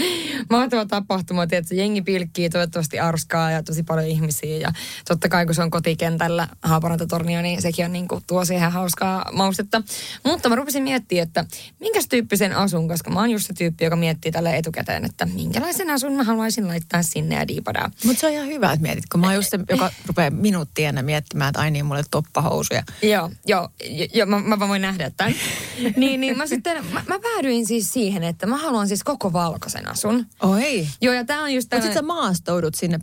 mahtava 0.51 0.87
tapahtuma, 0.87 1.43
että 1.43 1.75
jengi 1.75 2.03
pilkkii 2.03 2.51
toivottavasti 2.51 3.01
arskaa 3.01 3.51
ja 3.51 3.63
tosi 3.63 3.83
paljon 3.83 4.07
ihmisiä. 4.07 4.57
Ja 4.57 4.73
totta 5.09 5.29
kai 5.29 5.47
kun 5.47 5.55
se 5.55 5.63
on 5.63 5.71
kotikentällä 5.71 6.49
Haaparantatornio, 6.63 7.43
niin 7.43 7.63
sekin 7.63 7.85
on 7.85 7.93
niin 7.93 8.09
kuin, 8.09 8.25
tuo 8.27 8.45
siihen 8.45 8.73
hauskaa 8.73 9.31
maustetta. 9.33 9.83
Mutta 10.25 10.49
mä 10.49 10.55
rupesin 10.55 10.83
miettimään, 10.83 11.27
että 11.27 11.45
minkä 11.81 12.01
tyyppisen 12.09 12.57
asun, 12.57 12.89
koska 12.89 13.11
mä 13.11 13.21
oon 13.21 13.31
just 13.31 13.47
se 13.47 13.55
tyyppi, 13.55 13.85
joka 13.85 13.97
miettii 13.97 14.33
tälle 14.33 14.57
etukäteen, 14.57 15.05
että 15.05 15.27
minkälaisen 15.27 15.91
asun 15.91 16.13
mä 16.13 16.25
haluaisin 16.25 16.69
laittaa 16.69 17.03
sinne 17.03 17.35
ja 17.35 17.49
diipadaa. 17.49 17.91
Mutta 18.05 18.21
se 18.21 18.27
on 18.27 18.33
ihan 18.33 18.47
hyvä, 18.47 18.73
että 18.73 18.83
mietit, 18.83 19.05
kun 19.13 19.21
mä 19.21 19.27
oon 19.27 19.35
just 19.35 19.51
se, 19.51 19.59
joka 19.71 19.91
rupeaa 20.07 20.31
minuuttia 20.31 20.89
ennen 20.89 21.05
miettimään, 21.05 21.49
että 21.49 21.61
ai 21.61 21.71
niin, 21.71 21.87
mulle 21.87 22.03
toppahousuja. 22.11 22.83
Joo, 23.03 23.31
joo, 23.47 23.69
joo 24.15 24.27
mä, 24.27 24.41
mä 24.41 24.69
voin 24.69 24.83
nähdä 24.83 25.11
tämän. 25.17 25.35
niin, 25.97 26.21
niin 26.21 26.39
mä 26.39 26.47
sitten, 26.47 26.85
mä, 26.93 27.03
mä 27.09 27.19
päädyin 27.19 27.67
siis 27.67 27.93
siihen, 27.93 28.23
että 28.23 28.47
mä 28.47 28.57
haluan 28.57 28.89
siis 28.89 29.02
koko 29.05 29.33
valkoisen 29.33 29.89
asun. 29.89 30.27
Oi. 30.43 30.89
Joo, 31.01 31.15
ja 31.15 31.25
tää 31.25 31.43
on 31.43 31.55
just 31.55 31.69
Mutta 31.73 31.87
sit 31.87 31.95
sä 31.95 32.03
maastoudut 32.03 32.75
sinne 32.75 32.99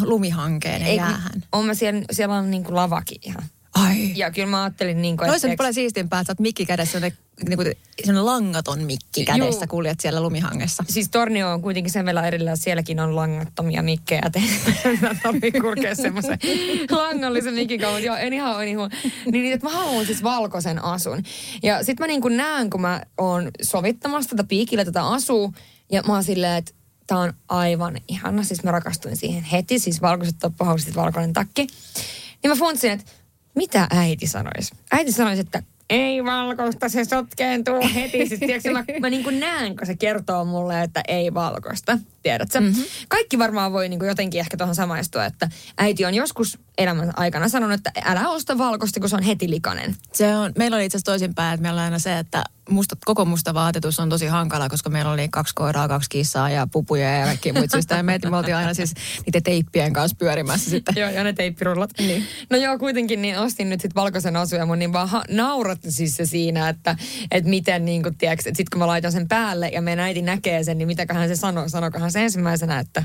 lumihankeen 0.00 0.82
ja 0.82 0.88
Ei, 0.88 0.96
jäähän. 0.96 1.44
On 1.52 1.64
mä 1.64 1.74
siellä, 1.74 2.02
siellä 2.12 2.34
on 2.34 2.50
niinku 2.50 2.74
lavakin 2.74 3.18
ihan. 3.22 3.42
Ai. 3.74 4.12
Ja 4.16 4.30
kyllä 4.30 4.48
mä 4.48 4.62
ajattelin 4.62 5.02
niin 5.02 5.16
kuin, 5.16 5.28
Noissa 5.28 5.48
on 5.48 5.56
paljon 5.56 5.74
siistimpää, 5.74 6.20
että 6.20 6.26
sä 6.26 6.32
oot 6.32 6.40
mikki 6.40 6.66
kädessä, 6.66 7.00
niin 7.00 7.56
kuin, 7.56 7.72
sellainen 8.04 8.26
langaton 8.26 8.82
mikki 8.82 9.24
kädessä, 9.24 9.64
Juu. 9.64 9.66
kuljet 9.68 10.00
siellä 10.00 10.22
lumihangessa. 10.22 10.84
Siis 10.88 11.08
Tornio 11.10 11.52
on 11.52 11.62
kuitenkin 11.62 11.92
sen 11.92 12.06
verran 12.06 12.24
erillään, 12.24 12.56
sielläkin 12.56 13.00
on 13.00 13.16
langattomia 13.16 13.82
mikkejä. 13.82 14.22
Mä 15.00 15.14
tarvii 15.22 15.52
kurkea 15.52 15.94
semmoisen 15.94 16.38
langallisen 16.90 17.54
mikin 17.54 17.80
kauan. 17.80 18.02
Joo, 18.04 18.16
en 18.16 18.32
ihan 18.32 18.56
ole 18.56 18.64
niin, 18.64 18.78
niin, 19.32 19.52
että 19.52 19.66
mä 19.66 19.72
haluan 19.72 20.06
siis 20.06 20.22
valkoisen 20.22 20.84
asun. 20.84 21.22
Ja 21.62 21.84
sit 21.84 22.00
mä 22.00 22.06
niin 22.06 22.20
kuin 22.20 22.36
näen, 22.36 22.70
kun 22.70 22.80
mä 22.80 23.02
oon 23.18 23.50
sovittamassa 23.62 24.30
tätä 24.30 24.44
piikillä 24.44 24.84
tätä 24.84 25.06
asua, 25.06 25.52
ja 25.92 26.02
mä 26.06 26.12
oon 26.12 26.24
silleen, 26.24 26.58
että 26.58 26.72
tää 27.06 27.18
on 27.18 27.32
aivan 27.48 27.96
ihana. 28.08 28.42
Siis 28.42 28.64
mä 28.64 28.70
rakastuin 28.70 29.16
siihen 29.16 29.42
heti, 29.42 29.78
siis 29.78 30.02
valkoiset 30.02 30.36
toppahousut, 30.38 30.96
valkoinen 30.96 31.32
takki. 31.32 31.66
Niin 32.42 32.50
mä 32.50 32.56
funtsin, 32.56 32.90
että 32.90 33.12
mitä 33.54 33.86
äiti 33.90 34.26
sanoisi? 34.26 34.74
Äiti 34.92 35.12
sanoisi, 35.12 35.40
että 35.40 35.62
ei 35.90 36.24
valkoista, 36.24 36.88
se 36.88 37.04
sotkeentuu 37.04 37.80
heti. 37.94 38.28
Siis, 38.28 38.40
tiedätkö, 38.40 38.72
mä, 38.72 38.84
mä 39.00 39.10
niin 39.10 39.24
kuin 39.24 39.40
näen, 39.40 39.76
kun 39.76 39.86
se 39.86 39.96
kertoo 39.96 40.44
mulle, 40.44 40.82
että 40.82 41.00
ei 41.08 41.34
valkoista. 41.34 41.98
Tiedätkö? 42.22 42.60
Mm-hmm. 42.60 42.84
Kaikki 43.08 43.38
varmaan 43.38 43.72
voi 43.72 43.88
niin 43.88 43.98
kuin 43.98 44.08
jotenkin 44.08 44.40
ehkä 44.40 44.56
tuohon 44.56 44.74
samaistua, 44.74 45.24
että 45.24 45.48
äiti 45.78 46.04
on 46.04 46.14
joskus 46.14 46.58
elämän 46.78 47.12
aikana 47.16 47.48
sanonut, 47.48 47.74
että 47.74 47.92
älä 48.04 48.28
osta 48.28 48.58
valkoista, 48.58 49.00
kun 49.00 49.08
se 49.08 49.16
on 49.16 49.22
heti 49.22 49.50
likainen. 49.50 49.96
Se 50.12 50.36
on, 50.36 50.52
meillä 50.58 50.74
oli 50.74 50.84
itse 50.84 50.96
asiassa 50.96 51.12
toisinpäin, 51.12 51.54
että 51.54 51.62
meillä 51.62 51.78
on 51.78 51.84
aina 51.84 51.98
se, 51.98 52.18
että 52.18 52.44
musta, 52.70 52.96
koko 53.04 53.24
musta 53.24 53.54
vaatetus 53.54 54.00
on 54.00 54.08
tosi 54.08 54.26
hankala, 54.26 54.68
koska 54.68 54.90
meillä 54.90 55.10
oli 55.10 55.28
kaksi 55.28 55.54
koiraa, 55.54 55.88
kaksi 55.88 56.10
kissaa 56.10 56.50
ja 56.50 56.66
pupuja 56.66 57.18
ja 57.18 57.26
kaikki 57.26 57.52
muita 57.52 57.76
syistä. 57.76 57.96
Ja 57.96 58.02
me, 58.02 58.18
me 58.30 58.36
oltiin 58.36 58.56
aina 58.56 58.74
siis 58.74 58.94
niiden 59.26 59.42
teippien 59.42 59.92
kanssa 59.92 60.16
pyörimässä 60.18 60.70
sitten. 60.70 60.94
Joo, 60.96 61.10
ja 61.10 61.24
ne 61.24 61.32
teippirullat. 61.32 61.90
Niin. 61.98 62.26
No 62.50 62.56
joo, 62.56 62.78
kuitenkin 62.78 63.22
niin 63.22 63.38
ostin 63.38 63.70
nyt 63.70 63.80
sitten 63.80 64.02
valkoisen 64.02 64.36
asun 64.36 64.58
ja 64.58 64.66
mun 64.66 64.78
niin 64.78 64.92
vaan 64.92 65.08
ha- 65.08 65.24
nauratti 65.30 65.92
siis 65.92 66.16
se 66.16 66.26
siinä, 66.26 66.68
että, 66.68 66.96
että 67.30 67.50
miten 67.50 67.84
niin 67.84 68.02
kuin, 68.02 68.16
tiedätkö, 68.18 68.48
että 68.48 68.56
sit 68.56 68.68
kun 68.68 68.78
mä 68.78 68.86
laitan 68.86 69.12
sen 69.12 69.28
päälle 69.28 69.68
ja 69.68 69.82
meidän 69.82 70.04
äiti 70.04 70.22
näkee 70.22 70.64
sen, 70.64 70.78
niin 70.78 70.88
mitäköhän 70.88 71.28
se 71.28 71.36
sanoo, 71.36 71.68
sanokohan 71.68 72.12
se 72.12 72.24
ensimmäisenä, 72.24 72.78
että 72.78 73.04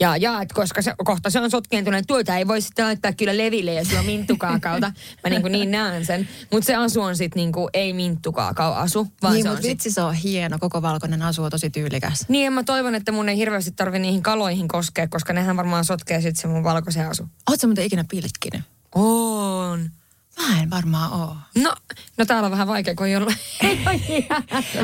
ja, 0.00 0.16
ja 0.16 0.42
että 0.42 0.54
koska 0.54 0.82
se, 0.82 0.94
kohta 1.04 1.30
se 1.30 1.40
on 1.40 1.50
sotkeentunut, 1.50 2.06
tuota 2.06 2.36
ei 2.36 2.48
voi 2.48 2.60
sitten 2.60 2.84
laittaa 2.84 3.12
kyllä 3.12 3.36
leville 3.36 3.74
ja 3.74 3.84
sillä 3.84 4.00
on 4.00 4.06
minttukaakauta. 4.06 4.92
Mä 5.24 5.30
niin, 5.30 5.42
kuin 5.42 5.52
niin 5.52 5.70
näen 5.70 6.06
sen. 6.06 6.28
Mutta 6.52 6.66
se 6.66 6.74
asu 6.74 7.00
on 7.00 7.16
sitten 7.16 7.40
niin 7.40 7.52
kuin, 7.52 7.68
ei 7.74 7.92
minttukaakau 7.92 8.72
asu, 8.72 9.08
vaan 9.22 9.34
niin, 9.34 9.42
se 9.42 9.48
on 9.48 9.54
mutta 9.54 9.62
sit 9.62 9.70
vitsi 9.70 9.90
se 9.90 10.02
on 10.02 10.14
hieno, 10.14 10.58
koko 10.58 10.82
valkoinen 10.82 11.22
asu 11.22 11.42
on 11.42 11.50
tosi 11.50 11.70
tyylikäs. 11.70 12.24
niin, 12.28 12.52
mä 12.52 12.62
toivon, 12.64 12.94
että 12.94 13.12
mun 13.12 13.28
ei 13.28 13.36
hirveästi 13.36 13.70
tarvi 13.70 13.98
niihin 13.98 14.22
kaloihin 14.22 14.68
koskea, 14.68 15.08
koska 15.08 15.32
nehän 15.32 15.56
varmaan 15.56 15.84
sotkee 15.84 16.20
sitten 16.20 16.42
se 16.42 16.48
mun 16.48 16.64
valkoisen 16.64 17.08
asu. 17.08 17.28
Ootko 17.50 17.66
muuten 17.66 17.84
ikinä 17.84 18.04
pilkkinyt? 18.10 18.62
On. 18.94 19.90
Mä 20.38 20.62
en 20.62 20.70
varmaan 20.70 21.12
oo. 21.12 21.36
No, 21.54 21.74
no 22.16 22.24
täällä 22.24 22.46
on 22.46 22.52
vähän 22.52 22.68
vaikea, 22.68 22.94
kun 22.94 23.06
ei 23.06 23.16
olla. 23.16 23.32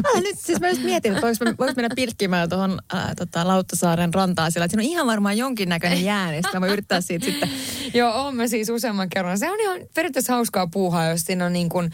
Älä 0.04 0.20
nyt, 0.20 0.38
siis 0.38 0.60
mä 0.60 0.68
just 0.68 0.82
mietin, 0.82 1.12
että 1.12 1.26
voiko, 1.26 1.44
voiko 1.58 1.74
mennä 1.76 1.94
pilkkimään 1.96 2.48
tuohon 2.48 2.78
äh, 2.94 3.16
tota, 3.16 3.48
Lauttasaaren 3.48 4.14
rantaan 4.14 4.52
sillä, 4.52 4.64
että 4.64 4.72
siinä 4.72 4.88
on 4.88 4.92
ihan 4.92 5.06
varmaan 5.06 5.38
jonkinnäköinen 5.38 6.04
jää, 6.04 6.30
niin 6.30 6.44
mä 6.54 6.60
voin 6.60 6.72
yrittää 6.72 7.00
siitä 7.00 7.24
sitten. 7.24 7.50
Joo, 7.94 8.12
oon 8.12 8.36
mä 8.36 8.48
siis 8.48 8.68
useamman 8.68 9.08
kerran. 9.08 9.38
Se 9.38 9.50
on 9.50 9.60
ihan 9.60 9.80
periaatteessa 9.94 10.32
hauskaa 10.32 10.66
puuhaa, 10.66 11.06
jos 11.06 11.20
siinä 11.20 11.46
on 11.46 11.52
niin 11.52 11.68
kuin, 11.68 11.92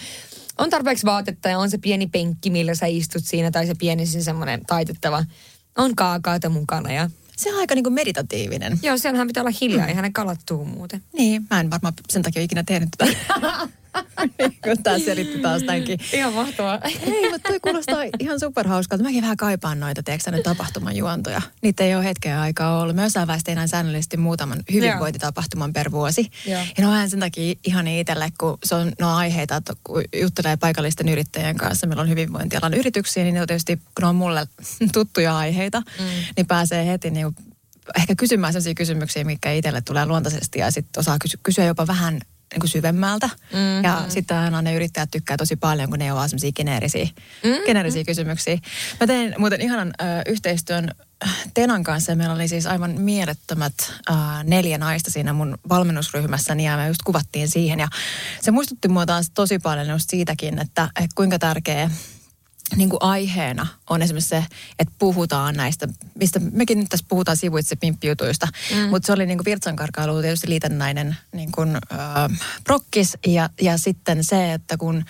on 0.58 0.70
tarpeeksi 0.70 1.06
vaatetta 1.06 1.48
ja 1.48 1.58
on 1.58 1.70
se 1.70 1.78
pieni 1.78 2.06
penkki, 2.06 2.50
millä 2.50 2.74
sä 2.74 2.86
istut 2.86 3.24
siinä, 3.24 3.50
tai 3.50 3.66
se 3.66 3.74
pieni 3.78 4.06
siis 4.06 4.24
semmoinen 4.24 4.66
taitettava. 4.66 5.24
On 5.78 5.96
kaakaata 5.96 6.48
mukana 6.48 6.92
ja 6.92 7.10
Se 7.36 7.52
on 7.54 7.60
aika 7.60 7.74
niin 7.74 7.84
kuin 7.84 7.94
meditatiivinen. 7.94 8.78
joo, 8.82 8.98
siellähän 8.98 9.26
pitää 9.26 9.42
olla 9.42 9.56
hiljaa, 9.60 9.86
eihän 9.86 10.02
ne 10.02 10.10
kalat 10.10 10.40
tuu 10.46 10.64
muuten. 10.64 11.02
Niin, 11.12 11.46
mä 11.50 11.60
en 11.60 11.70
varmaan 11.70 11.94
sen 12.08 12.22
takia 12.22 12.42
ikinä 12.42 12.62
tehnyt 12.66 12.88
tätä. 12.98 13.12
Kun 14.64 14.82
tää 14.82 14.98
selitti 14.98 15.38
taas 15.38 15.62
tämänkin. 15.62 15.98
Ihan 16.12 16.32
mahtavaa. 16.32 16.78
Ei, 16.84 17.30
mutta 17.30 17.48
toi 17.48 17.60
kuulostaa 17.60 18.02
ihan 18.18 18.40
superhauskalta. 18.40 19.04
Mäkin 19.04 19.22
vähän 19.22 19.36
kaipaan 19.36 19.80
noita, 19.80 20.02
tiedätkö 20.02 20.30
ne 20.30 20.42
tapahtumajuontoja. 20.42 21.42
Niitä 21.62 21.84
ei 21.84 21.94
ole 21.94 22.04
hetkeä 22.04 22.40
aikaa 22.40 22.80
ollut. 22.80 22.96
Mä 22.96 23.02
jossain 23.02 23.26
vaiheessa 23.26 23.54
tein 23.54 23.68
säännöllisesti 23.68 24.16
muutaman 24.16 24.62
hyvinvointitapahtuman 24.72 25.72
per 25.72 25.90
vuosi. 25.90 26.30
Joo. 26.46 26.60
Ja 26.60 26.66
ne 26.78 26.86
on 26.86 26.92
vähän 26.92 27.10
sen 27.10 27.20
takia 27.20 27.54
ihan 27.64 27.88
itselle, 27.88 28.32
kun 28.40 28.58
se 28.64 28.74
on 28.74 28.92
no 29.00 29.16
aiheita, 29.16 29.56
että 29.56 29.72
kun 29.84 30.02
juttelee 30.20 30.56
paikallisten 30.56 31.08
yrittäjien 31.08 31.56
kanssa, 31.56 31.86
meillä 31.86 32.02
on 32.02 32.08
hyvinvointialan 32.08 32.74
yrityksiä, 32.74 33.24
niin 33.24 33.34
ne 33.34 33.40
on 33.40 33.46
tietysti, 33.46 33.76
kun 33.76 34.02
ne 34.02 34.06
on 34.06 34.16
mulle 34.16 34.46
tuttuja 34.92 35.36
aiheita, 35.36 35.80
mm. 35.80 36.04
niin 36.36 36.46
pääsee 36.46 36.86
heti 36.86 37.10
niin 37.10 37.36
ehkä 37.98 38.14
kysymään 38.14 38.52
sellaisia 38.52 38.74
kysymyksiä, 38.74 39.24
mikä 39.24 39.52
itselle 39.52 39.80
tulee 39.80 40.06
luontaisesti 40.06 40.58
ja 40.58 40.70
sitten 40.70 41.00
osaa 41.00 41.18
kysy- 41.18 41.38
kysyä 41.42 41.64
jopa 41.64 41.86
vähän 41.86 42.20
niin 42.52 42.60
kuin 42.60 42.70
syvemmältä. 42.70 43.26
Mm-hmm. 43.26 43.84
Ja 43.84 44.04
sitten 44.08 44.36
aina 44.36 44.62
ne 44.62 44.74
yrittäjät 44.74 45.10
tykkää 45.10 45.36
tosi 45.36 45.56
paljon, 45.56 45.90
kun 45.90 45.98
ne 45.98 46.12
on 46.12 46.16
vaan 46.16 46.28
sellaisia 46.28 46.52
geneerisiä, 46.52 47.04
mm-hmm. 47.04 47.64
geneerisiä 47.66 48.04
kysymyksiä. 48.04 48.58
Mä 49.00 49.06
tein 49.06 49.34
muuten 49.38 49.60
ihanan 49.60 49.92
ö, 50.00 50.04
yhteistyön 50.26 50.90
Tenan 51.54 51.84
kanssa 51.84 52.12
ja 52.12 52.16
meillä 52.16 52.34
oli 52.34 52.48
siis 52.48 52.66
aivan 52.66 53.00
mielettömät 53.00 53.74
äh, 54.10 54.44
neljä 54.44 54.78
naista 54.78 55.10
siinä 55.10 55.32
mun 55.32 55.58
valmennusryhmässäni 55.68 56.66
ja 56.66 56.76
me 56.76 56.88
just 56.88 57.02
kuvattiin 57.04 57.48
siihen. 57.48 57.80
Ja 57.80 57.88
se 58.40 58.50
muistutti 58.50 58.88
mua 58.88 59.06
taas 59.06 59.30
tosi 59.34 59.58
paljon 59.58 59.88
just 59.88 60.10
siitäkin, 60.10 60.58
että, 60.58 60.88
että 60.96 61.14
kuinka 61.14 61.38
tärkeä 61.38 61.90
niin 62.76 62.90
kuin 62.90 63.02
aiheena 63.02 63.66
on 63.90 64.02
esimerkiksi 64.02 64.28
se, 64.28 64.44
että 64.78 64.94
puhutaan 64.98 65.54
näistä, 65.54 65.88
mistä 66.14 66.40
mekin 66.52 66.78
nyt 66.78 66.88
tässä 66.88 67.06
puhutaan 67.08 67.36
sivuitse 67.36 67.76
pimppijutuista, 67.76 68.48
mm. 68.74 68.88
mutta 68.88 69.06
se 69.06 69.12
oli 69.12 69.26
niin 69.26 69.38
kuin 69.38 69.44
virtsankarkailu 69.44 70.22
tietysti 70.22 70.48
liitännäinen 70.48 71.16
niin 71.32 71.52
kuin, 71.52 71.76
äh, 71.76 72.40
prokkis 72.64 73.18
ja, 73.26 73.50
ja 73.60 73.78
sitten 73.78 74.24
se, 74.24 74.52
että 74.52 74.76
kun 74.76 75.04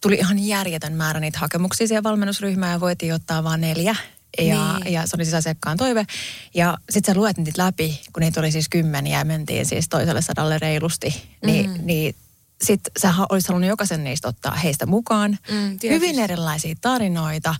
tuli 0.00 0.14
ihan 0.14 0.38
järjetön 0.38 0.92
määrä 0.92 1.20
niitä 1.20 1.38
hakemuksia 1.38 1.88
siihen 1.88 2.02
valmennusryhmään 2.02 2.72
ja 2.72 2.80
voitiin 2.80 3.14
ottaa 3.14 3.44
vain 3.44 3.60
neljä. 3.60 3.96
Ja, 4.38 4.78
niin. 4.78 4.92
ja 4.92 5.06
se 5.06 5.16
oli 5.16 5.24
siis 5.24 5.34
asiakkaan 5.34 5.76
toive. 5.76 6.06
Ja 6.54 6.78
sitten 6.90 7.14
sä 7.14 7.20
luet 7.20 7.38
niitä 7.38 7.64
läpi, 7.64 8.00
kun 8.12 8.20
niitä 8.20 8.40
oli 8.40 8.52
siis 8.52 8.68
kymmeniä 8.68 9.18
ja 9.18 9.24
mentiin 9.24 9.66
siis 9.66 9.88
toiselle 9.88 10.22
sadalle 10.22 10.58
reilusti. 10.58 11.22
Niin, 11.44 11.70
mm. 11.70 11.86
niin 11.86 12.14
sitten 12.62 12.92
sä 12.98 13.12
ha- 13.12 13.26
olisit 13.28 13.48
halunnut 13.48 13.68
jokaisen 13.68 14.04
niistä 14.04 14.28
ottaa 14.28 14.54
heistä 14.54 14.86
mukaan. 14.86 15.30
Mm, 15.30 15.78
tietysti. 15.78 15.88
Hyvin 15.88 16.18
erilaisia 16.18 16.74
tarinoita. 16.80 17.54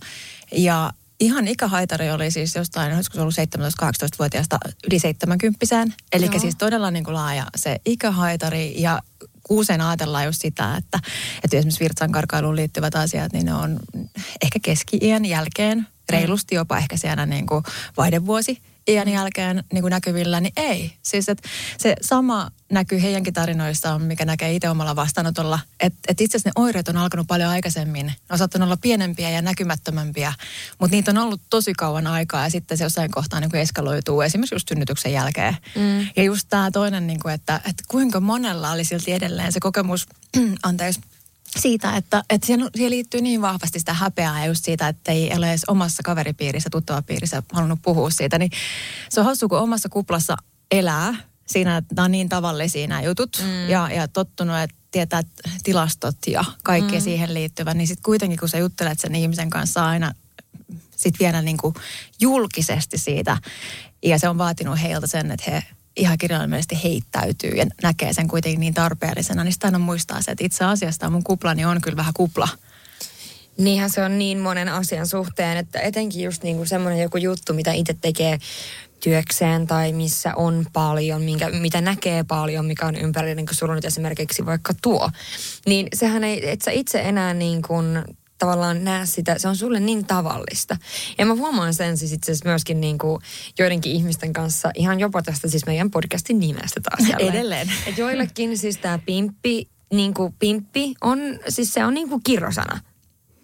Ja 0.51 0.93
ihan 1.19 1.47
ikähaitari 1.47 2.11
oli 2.11 2.31
siis 2.31 2.55
jostain, 2.55 2.95
olisiko 2.95 3.15
se 3.15 3.21
ollut 3.21 3.35
17-18-vuotiaasta 3.83 4.59
yli 4.87 4.99
70 4.99 5.85
Eli 6.13 6.39
siis 6.39 6.55
todella 6.55 6.91
niin 6.91 7.03
kuin 7.03 7.15
laaja 7.15 7.45
se 7.55 7.77
ikähaitari 7.85 8.81
ja 8.81 9.01
usein 9.49 9.81
ajatellaan 9.81 10.25
just 10.25 10.41
sitä, 10.41 10.75
että, 10.75 10.99
että 11.43 11.57
esimerkiksi 11.57 11.79
virtsankarkailuun 11.79 12.55
liittyvät 12.55 12.95
asiat, 12.95 13.33
niin 13.33 13.45
ne 13.45 13.53
on 13.53 13.79
ehkä 14.41 14.59
keski-iän 14.61 15.25
jälkeen, 15.25 15.87
reilusti 16.09 16.55
jopa 16.55 16.77
ehkä 16.77 16.97
siellä 16.97 17.25
niin 17.25 17.47
kuin 17.47 17.63
vaihdevuosi 17.97 18.61
iän 18.87 19.07
jälkeen 19.07 19.63
niin 19.73 19.81
kuin 19.81 19.91
näkyvillä, 19.91 20.39
niin 20.39 20.53
ei. 20.57 20.93
Siis 21.01 21.29
että 21.29 21.49
se 21.77 21.95
sama 22.01 22.51
näkyy 22.71 23.01
heidänkin 23.01 23.33
tarinoissaan, 23.33 24.01
mikä 24.01 24.25
näkee 24.25 24.53
itse 24.53 24.69
omalla 24.69 24.95
vastaanotolla, 24.95 25.59
että 25.79 25.99
et 26.07 26.21
itse 26.21 26.37
asiassa 26.37 26.49
ne 26.49 26.63
oireet 26.63 26.87
on 26.87 26.97
alkanut 26.97 27.27
paljon 27.27 27.49
aikaisemmin. 27.49 28.05
Ne 28.05 28.13
on 28.29 28.37
saattanut 28.37 28.65
olla 28.65 28.77
pienempiä 28.77 29.29
ja 29.29 29.41
näkymättömämpiä, 29.41 30.33
mutta 30.79 30.95
niitä 30.95 31.11
on 31.11 31.17
ollut 31.17 31.41
tosi 31.49 31.73
kauan 31.73 32.07
aikaa 32.07 32.43
ja 32.43 32.49
sitten 32.49 32.77
se 32.77 32.83
jossain 32.83 33.11
kohtaa 33.11 33.39
niin 33.39 33.51
kuin 33.51 33.61
eskaloituu 33.61 34.21
esimerkiksi 34.21 34.55
just 34.55 34.67
synnytyksen 34.67 35.11
jälkeen. 35.11 35.57
Mm. 35.75 36.07
Ja 36.15 36.23
just 36.23 36.47
tämä 36.49 36.71
toinen, 36.71 37.07
niin 37.07 37.19
kuin, 37.19 37.33
että, 37.33 37.55
että 37.55 37.83
kuinka 37.87 38.19
monella 38.19 38.71
oli 38.71 38.83
silti 38.83 39.11
edelleen 39.11 39.51
se 39.51 39.59
kokemus, 39.59 40.07
anteeksi, 40.63 41.01
siitä, 41.57 41.95
että, 41.95 42.23
että 42.29 42.47
siihen, 42.47 42.69
siihen 42.75 42.91
liittyy 42.91 43.21
niin 43.21 43.41
vahvasti 43.41 43.79
sitä 43.79 43.93
häpeää 43.93 44.39
ja 44.39 44.45
just 44.45 44.65
siitä, 44.65 44.87
että 44.87 45.11
ei 45.11 45.31
ole 45.37 45.49
edes 45.49 45.65
omassa 45.67 46.03
kaveripiirissä, 46.03 46.69
tuttavapiirissä 46.69 47.43
halunnut 47.53 47.79
puhua 47.81 48.09
siitä. 48.09 48.39
Niin 48.39 48.51
se 49.09 49.19
on 49.19 49.25
hassu, 49.25 49.49
kun 49.49 49.59
omassa 49.59 49.89
kuplassa 49.89 50.37
elää 50.71 51.13
siinä, 51.47 51.77
että 51.77 51.95
nämä 51.95 52.05
on 52.05 52.11
niin 52.11 52.29
tavallisia 52.29 52.87
nämä 52.87 53.01
jutut 53.01 53.43
mm. 53.43 53.69
ja, 53.69 53.89
ja 53.91 54.07
tottunut, 54.07 54.57
että 54.57 54.75
tietää 54.91 55.21
tilastot 55.63 56.15
ja 56.27 56.45
kaikkea 56.63 56.99
mm. 56.99 57.03
siihen 57.03 57.33
liittyvä, 57.33 57.73
niin 57.73 57.87
sitten 57.87 58.03
kuitenkin 58.03 58.39
kun 58.39 58.49
sä 58.49 58.57
juttelet 58.57 58.99
sen 58.99 59.15
ihmisen 59.15 59.49
kanssa 59.49 59.85
aina 59.85 60.13
sitten 60.95 61.19
vielä 61.19 61.41
niin 61.41 61.57
kuin 61.57 61.75
julkisesti 62.21 62.97
siitä 62.97 63.37
ja 64.03 64.19
se 64.19 64.29
on 64.29 64.37
vaatinut 64.37 64.81
heiltä 64.81 65.07
sen, 65.07 65.31
että 65.31 65.51
he 65.51 65.63
ihan 65.97 66.17
kirjaimellisesti 66.17 66.83
heittäytyy 66.83 67.49
ja 67.49 67.65
näkee 67.83 68.13
sen 68.13 68.27
kuitenkin 68.27 68.59
niin 68.59 68.73
tarpeellisena, 68.73 69.43
niin 69.43 69.53
sitä 69.53 69.67
aina 69.67 69.79
muistaa 69.79 70.21
se, 70.21 70.31
että 70.31 70.45
itse 70.45 70.65
asiassa 70.65 71.09
mun 71.09 71.23
kuplani 71.23 71.65
on 71.65 71.81
kyllä 71.81 71.97
vähän 71.97 72.13
kupla. 72.13 72.47
Niinhän 73.57 73.89
se 73.89 74.03
on 74.03 74.19
niin 74.19 74.39
monen 74.39 74.69
asian 74.69 75.07
suhteen, 75.07 75.57
että 75.57 75.79
etenkin 75.79 76.23
just 76.23 76.43
niinku 76.43 76.65
semmoinen 76.65 77.01
joku 77.01 77.17
juttu, 77.17 77.53
mitä 77.53 77.71
itse 77.71 77.95
tekee 78.01 78.37
työkseen 78.99 79.67
tai 79.67 79.93
missä 79.93 80.35
on 80.35 80.65
paljon, 80.73 81.21
minkä, 81.21 81.49
mitä 81.49 81.81
näkee 81.81 82.23
paljon, 82.23 82.65
mikä 82.65 82.85
on 82.85 82.95
ympärillä, 82.95 83.35
niin 83.35 83.45
kuin 83.45 83.55
sulla 83.55 83.75
nyt 83.75 83.85
esimerkiksi 83.85 84.45
vaikka 84.45 84.73
tuo. 84.81 85.09
Niin 85.65 85.87
sehän 85.93 86.23
ei, 86.23 86.49
et 86.49 86.61
sä 86.61 86.71
itse 86.71 87.01
enää 87.01 87.33
niin 87.33 87.61
kuin 87.61 88.03
tavallaan 88.37 88.83
näe 88.83 89.05
sitä, 89.05 89.39
se 89.39 89.47
on 89.47 89.55
sulle 89.55 89.79
niin 89.79 90.05
tavallista. 90.05 90.77
Ja 91.17 91.25
mä 91.25 91.35
huomaan 91.35 91.73
sen 91.73 91.97
siis 91.97 92.13
itse 92.13 92.31
asiassa 92.31 92.49
myöskin 92.49 92.81
niin 92.81 92.97
kuin 92.97 93.21
joidenkin 93.59 93.91
ihmisten 93.91 94.33
kanssa, 94.33 94.71
ihan 94.75 94.99
jopa 94.99 95.21
tästä 95.21 95.47
siis 95.47 95.65
meidän 95.65 95.91
podcastin 95.91 96.39
nimestä 96.39 96.81
taas 96.81 97.09
jälleen. 97.09 97.29
Edelleen. 97.29 97.71
Et 97.85 97.97
joillekin 97.97 98.57
siis 98.57 98.77
tämä 98.77 98.99
pimppi, 99.05 99.69
niin 99.93 100.13
kuin 100.13 100.33
pimppi 100.39 100.93
on, 101.01 101.19
siis 101.49 101.73
se 101.73 101.85
on 101.85 101.93
niin 101.93 102.09
kuin 102.09 102.21
kirosana. 102.23 102.79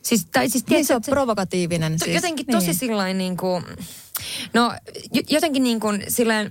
Siis, 0.04 0.26
tai 0.32 0.50
siis, 0.50 0.68
Niin 0.70 0.86
se 0.86 0.96
on 0.96 1.02
provokatiivinen. 1.02 1.98
To, 1.98 2.06
Siis. 2.06 2.16
jotenkin 2.16 2.46
tosi 2.46 2.66
niin. 2.66 2.76
sillain 2.76 3.18
niin 3.18 3.38
kuin, 3.38 3.64
no 4.54 4.74
jo- 5.14 5.22
jotenkin 5.30 5.64
niin 5.64 5.80
kuin 5.80 6.04
sillain, 6.08 6.50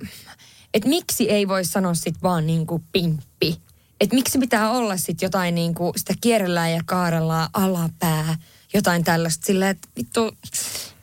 että 0.74 0.88
miksi 0.88 1.30
ei 1.30 1.48
voi 1.48 1.64
sanoa 1.64 1.94
sit 1.94 2.14
vaan 2.22 2.46
niin 2.46 2.66
kuin 2.66 2.82
pimppi. 2.92 3.56
Että 4.02 4.14
miksi 4.14 4.38
pitää 4.38 4.70
olla 4.70 4.96
sit 4.96 5.22
jotain 5.22 5.54
niin 5.54 5.74
kuin, 5.74 5.92
sitä 5.96 6.14
kierrellään 6.20 6.72
ja 6.72 6.80
kaarellaan 6.86 7.48
alapää, 7.52 8.36
jotain 8.74 9.04
tällaista 9.04 9.46
silleen, 9.46 9.70
että 9.70 9.88
vittu, 9.96 10.36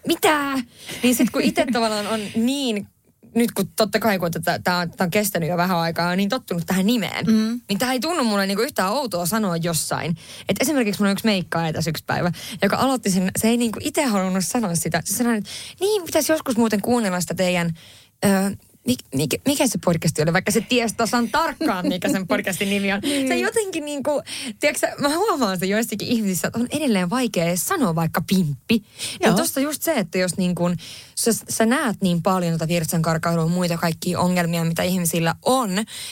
mitä? 0.07 0.53
Niin 1.03 1.15
sitten 1.15 1.31
kun 1.31 1.41
itse 1.41 1.65
tavallaan 1.73 2.07
on 2.07 2.19
niin 2.35 2.87
nyt 3.35 3.51
kun 3.51 3.67
totta 3.75 3.99
kai 3.99 4.19
kun 4.19 4.31
tämä 4.63 4.85
on 4.99 5.11
kestänyt 5.11 5.49
jo 5.49 5.57
vähän 5.57 5.77
aikaa, 5.77 6.15
niin 6.15 6.29
tottunut 6.29 6.63
tähän 6.65 6.85
nimeen. 6.85 7.25
Mm. 7.25 7.61
Niin 7.69 7.79
tämä 7.79 7.93
ei 7.93 7.99
tunnu 7.99 8.23
mulle 8.23 8.45
niinku 8.45 8.63
yhtään 8.63 8.91
outoa 8.91 9.25
sanoa 9.25 9.57
jossain. 9.57 10.17
Et 10.49 10.57
esimerkiksi 10.59 11.01
mulla 11.01 11.09
on 11.09 11.13
yksi 11.13 11.25
meikkaaja 11.25 11.73
tässä 11.73 11.89
yksi 11.89 12.03
päivä, 12.07 12.31
joka 12.61 12.77
aloitti 12.77 13.09
sen, 13.09 13.31
se 13.37 13.47
ei 13.47 13.57
niinku 13.57 13.79
itse 13.81 14.03
halunnut 14.03 14.45
sanoa 14.45 14.75
sitä. 14.75 15.01
Se 15.05 15.17
sanoi, 15.17 15.37
että 15.37 15.49
niin 15.79 16.03
pitäisi 16.03 16.31
joskus 16.31 16.57
muuten 16.57 16.81
kuunnella 16.81 17.21
sitä 17.21 17.33
teidän... 17.33 17.73
Öö, 18.25 18.51
Mik, 18.89 18.99
mikä, 19.15 19.37
mikä 19.45 19.67
se 19.67 19.79
podcasti 19.85 20.21
oli, 20.21 20.33
vaikka 20.33 20.51
se 20.51 20.61
tiesi 20.61 20.95
tasan 20.95 21.29
tarkkaan, 21.29 21.87
mikä 21.87 22.09
sen 22.09 22.27
podcastin 22.37 22.69
nimi 22.69 22.93
on. 22.93 23.01
Se 23.27 23.37
jotenkin 23.37 23.85
niin 23.85 24.03
kuin, 24.03 24.23
tiedätkö, 24.59 24.87
mä 24.97 25.17
huomaan 25.17 25.59
se 25.59 25.65
joistakin 25.65 26.07
ihmisissä, 26.07 26.47
että 26.47 26.59
on 26.59 26.67
edelleen 26.71 27.09
vaikea 27.09 27.57
sanoa 27.57 27.95
vaikka 27.95 28.21
pimppi. 28.27 28.83
Ja 29.21 29.33
tosta 29.33 29.59
just 29.59 29.81
se, 29.81 29.93
että 29.93 30.17
jos 30.17 30.37
niin 30.37 30.55
kuin, 30.55 30.77
sä, 31.19 31.31
sä 31.49 31.65
näet 31.65 31.97
niin 32.01 32.21
paljon 32.21 32.53
tota 32.53 32.67
virtsankarkailua 32.67 33.43
ja 33.43 33.49
muita 33.49 33.77
kaikkia 33.77 34.19
ongelmia, 34.19 34.65
mitä 34.65 34.83
ihmisillä 34.83 35.35
on 35.45 35.69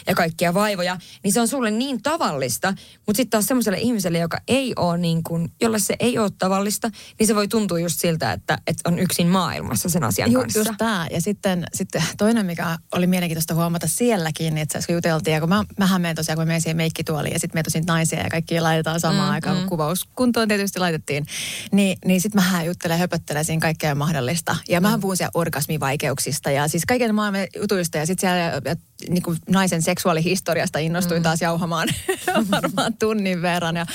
ja 0.07 0.15
kaikkia 0.15 0.53
vaivoja, 0.53 0.97
niin 1.23 1.33
se 1.33 1.41
on 1.41 1.47
sulle 1.47 1.71
niin 1.71 2.01
tavallista. 2.01 2.73
Mutta 3.07 3.17
sitten 3.17 3.29
taas 3.29 3.45
semmoiselle 3.45 3.77
ihmiselle, 3.77 4.17
joka 4.17 4.37
ei 4.47 4.73
ole 4.75 4.97
niin 4.97 5.23
kuin, 5.23 5.51
jolle 5.61 5.79
se 5.79 5.95
ei 5.99 6.17
ole 6.17 6.29
tavallista, 6.39 6.91
niin 7.19 7.27
se 7.27 7.35
voi 7.35 7.47
tuntua 7.47 7.79
just 7.79 7.99
siltä, 7.99 8.31
että, 8.31 8.57
että 8.67 8.89
on 8.89 8.99
yksin 8.99 9.27
maailmassa 9.27 9.89
sen 9.89 10.03
asian 10.03 10.31
Ju, 10.31 10.39
kanssa. 10.39 10.59
just 10.59 10.71
tämä. 10.77 11.07
Ja 11.11 11.21
sitten, 11.21 11.65
sitten 11.73 12.03
toinen, 12.17 12.45
mikä 12.45 12.77
oli 12.91 13.07
mielenkiintoista 13.07 13.53
huomata 13.53 13.87
sielläkin, 13.87 14.55
niin 14.55 14.63
itse 14.63 14.77
asiassa 14.77 14.87
kun 14.87 14.95
juteltiin, 14.95 15.33
ja 15.33 15.39
kun 15.39 15.49
mä, 15.49 15.63
mähän 15.77 16.01
menen 16.01 16.15
tosiaan, 16.15 16.35
kun 16.35 16.41
mä 16.41 16.45
menen 16.45 16.61
siihen 16.61 16.77
meikkituoliin, 16.77 17.33
ja 17.33 17.39
sitten 17.39 17.59
me 17.59 17.63
tosin 17.63 17.83
naisia 17.87 18.19
ja 18.19 18.29
kaikki 18.29 18.59
laitetaan 18.59 18.99
samaan 18.99 19.29
mm, 19.29 19.33
aikaan, 19.33 19.57
mm. 19.57 19.69
kuvauskuntoon 19.69 20.47
tietysti 20.47 20.79
laitettiin, 20.79 21.25
niin, 21.71 21.97
niin 22.05 22.21
sitten 22.21 22.41
mähän 22.41 22.65
juttelen, 22.65 22.99
höpöttelen 22.99 23.45
siinä 23.45 23.61
kaikkea 23.61 23.95
mahdollista. 23.95 24.55
Ja 24.69 24.81
mähän 24.97 25.01
puhun 25.01 25.17
siellä 25.17 25.31
orgasmivaikeuksista 25.33 26.51
ja 26.51 26.67
siis 26.67 26.85
kaiken 26.85 27.15
maailman 27.15 27.47
jutuista, 27.55 27.97
ja 27.97 28.05
sitten 28.05 28.29
siellä 28.29 28.61
ja, 28.65 28.75
niin 29.09 29.23
kuin 29.23 29.37
naisen 29.49 29.81
seksuaalihistoriasta 29.81 30.79
innostuin 30.79 31.19
mm. 31.19 31.23
taas 31.23 31.41
jauhamaan 31.41 31.87
varmaan 32.51 32.93
tunnin 32.99 33.41
verran, 33.41 33.75
ja 33.75 33.85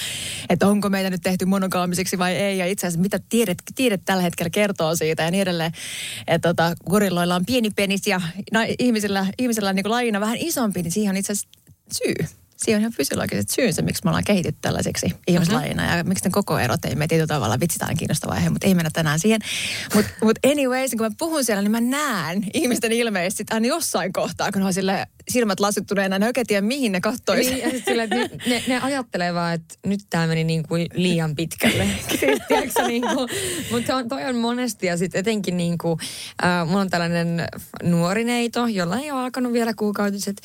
että 0.49 0.69
onko 0.69 0.89
meitä 0.89 1.11
nyt 1.11 1.21
tehty 1.23 1.45
monogaamiseksi 1.45 2.19
vai 2.19 2.33
ei, 2.33 2.59
ja 2.59 2.67
itse 2.67 2.87
asiassa 2.87 3.03
mitä 3.03 3.21
tiedet, 3.29 3.63
tiedet 3.75 4.03
tällä 4.05 4.23
hetkellä 4.23 4.51
kertoo 4.51 4.97
siitä 4.97 5.23
ja 5.23 5.31
niin 5.31 5.43
edelleen. 5.43 5.73
Että 6.27 6.49
tota, 6.49 6.75
gorilloilla 6.91 7.35
on 7.35 7.47
pieni 7.47 7.71
penis 7.71 8.07
ja 8.07 8.21
na, 8.53 8.61
ihmisillä, 8.79 9.27
ihmisillä 9.39 9.69
on 9.69 9.77
niin 9.77 9.85
kuin 9.85 9.91
lajina 9.91 10.21
vähän 10.21 10.37
isompi, 10.39 10.83
niin 10.83 10.93
siihen 10.93 11.11
on 11.11 11.17
itse 11.17 11.33
asiassa 11.33 11.49
syy. 11.93 12.42
Siihen 12.63 12.79
on 12.79 12.81
ihan 12.81 12.93
fysiologiset 12.93 13.49
syynsä, 13.49 13.83
miksi 13.83 14.05
me 14.05 14.11
ollaan 14.11 14.25
kehitetty 14.25 14.59
tällaiseksi 14.63 15.07
ihmislajina 15.27 15.97
ja 15.97 16.05
miksi 16.05 16.25
ne 16.25 16.31
koko 16.31 16.59
erot 16.59 16.85
ei 16.85 16.95
me 16.95 17.09
tietyllä 17.09 17.27
tavalla, 17.27 17.61
vitsi 17.61 17.79
tämä 17.79 17.91
on 17.91 17.97
kiinnostava 17.97 18.33
aihe, 18.33 18.51
mutta 18.51 18.67
ei 18.67 18.75
mennä 18.75 18.91
tänään 18.93 19.19
siihen. 19.19 19.41
Mutta 19.95 20.13
mut 20.23 20.39
anyways, 20.47 20.91
kun 20.91 21.07
mä 21.07 21.11
puhun 21.19 21.45
siellä, 21.45 21.63
niin 21.63 21.71
mä 21.71 21.81
näen 21.81 22.45
ihmisten 22.55 22.93
ilmeisesti 22.93 23.45
aina 23.51 23.67
jossain 23.67 24.13
kohtaa, 24.13 24.53
kun 24.53 24.61
ne 24.61 24.67
on 24.67 24.75
sille 24.75 25.07
silmät 25.31 25.61
lasittuneena, 25.61 26.19
ne 26.19 26.27
oikein 26.27 26.47
tiedä 26.47 26.67
mihin 26.67 26.93
ne 26.93 27.01
kattois. 27.01 27.47
Niin, 27.47 27.59
ja 27.59 27.69
että 27.69 28.17
ne, 28.17 28.31
ne, 28.47 28.63
ne 28.67 28.81
ajattelee 28.81 29.35
vaan, 29.35 29.55
että 29.55 29.75
nyt 29.87 30.01
tämä 30.11 30.27
meni 30.27 30.45
niin 30.45 30.69
kuin 30.69 30.87
liian 30.95 31.37
pitkälle. 31.37 31.87
siis, 32.09 32.41
tiedätkö, 32.49 32.83
niin 32.87 33.03
kuin, 33.15 33.29
mutta 33.71 33.97
on, 33.97 34.09
toi 34.09 34.25
on 34.25 34.37
monesti 34.37 34.87
ja 34.87 34.97
sitten 34.97 35.19
etenkin 35.19 35.57
niin 35.57 35.79
kuin, 35.79 35.99
äh, 36.45 36.67
mulla 36.67 36.81
on 36.81 36.91
tällainen 36.91 37.47
nuori 37.83 38.25
neito, 38.25 38.67
jolla 38.67 38.99
ei 38.99 39.11
ole 39.11 39.21
alkanut 39.21 39.53
vielä 39.53 39.75
kuukautiset, 39.75 40.43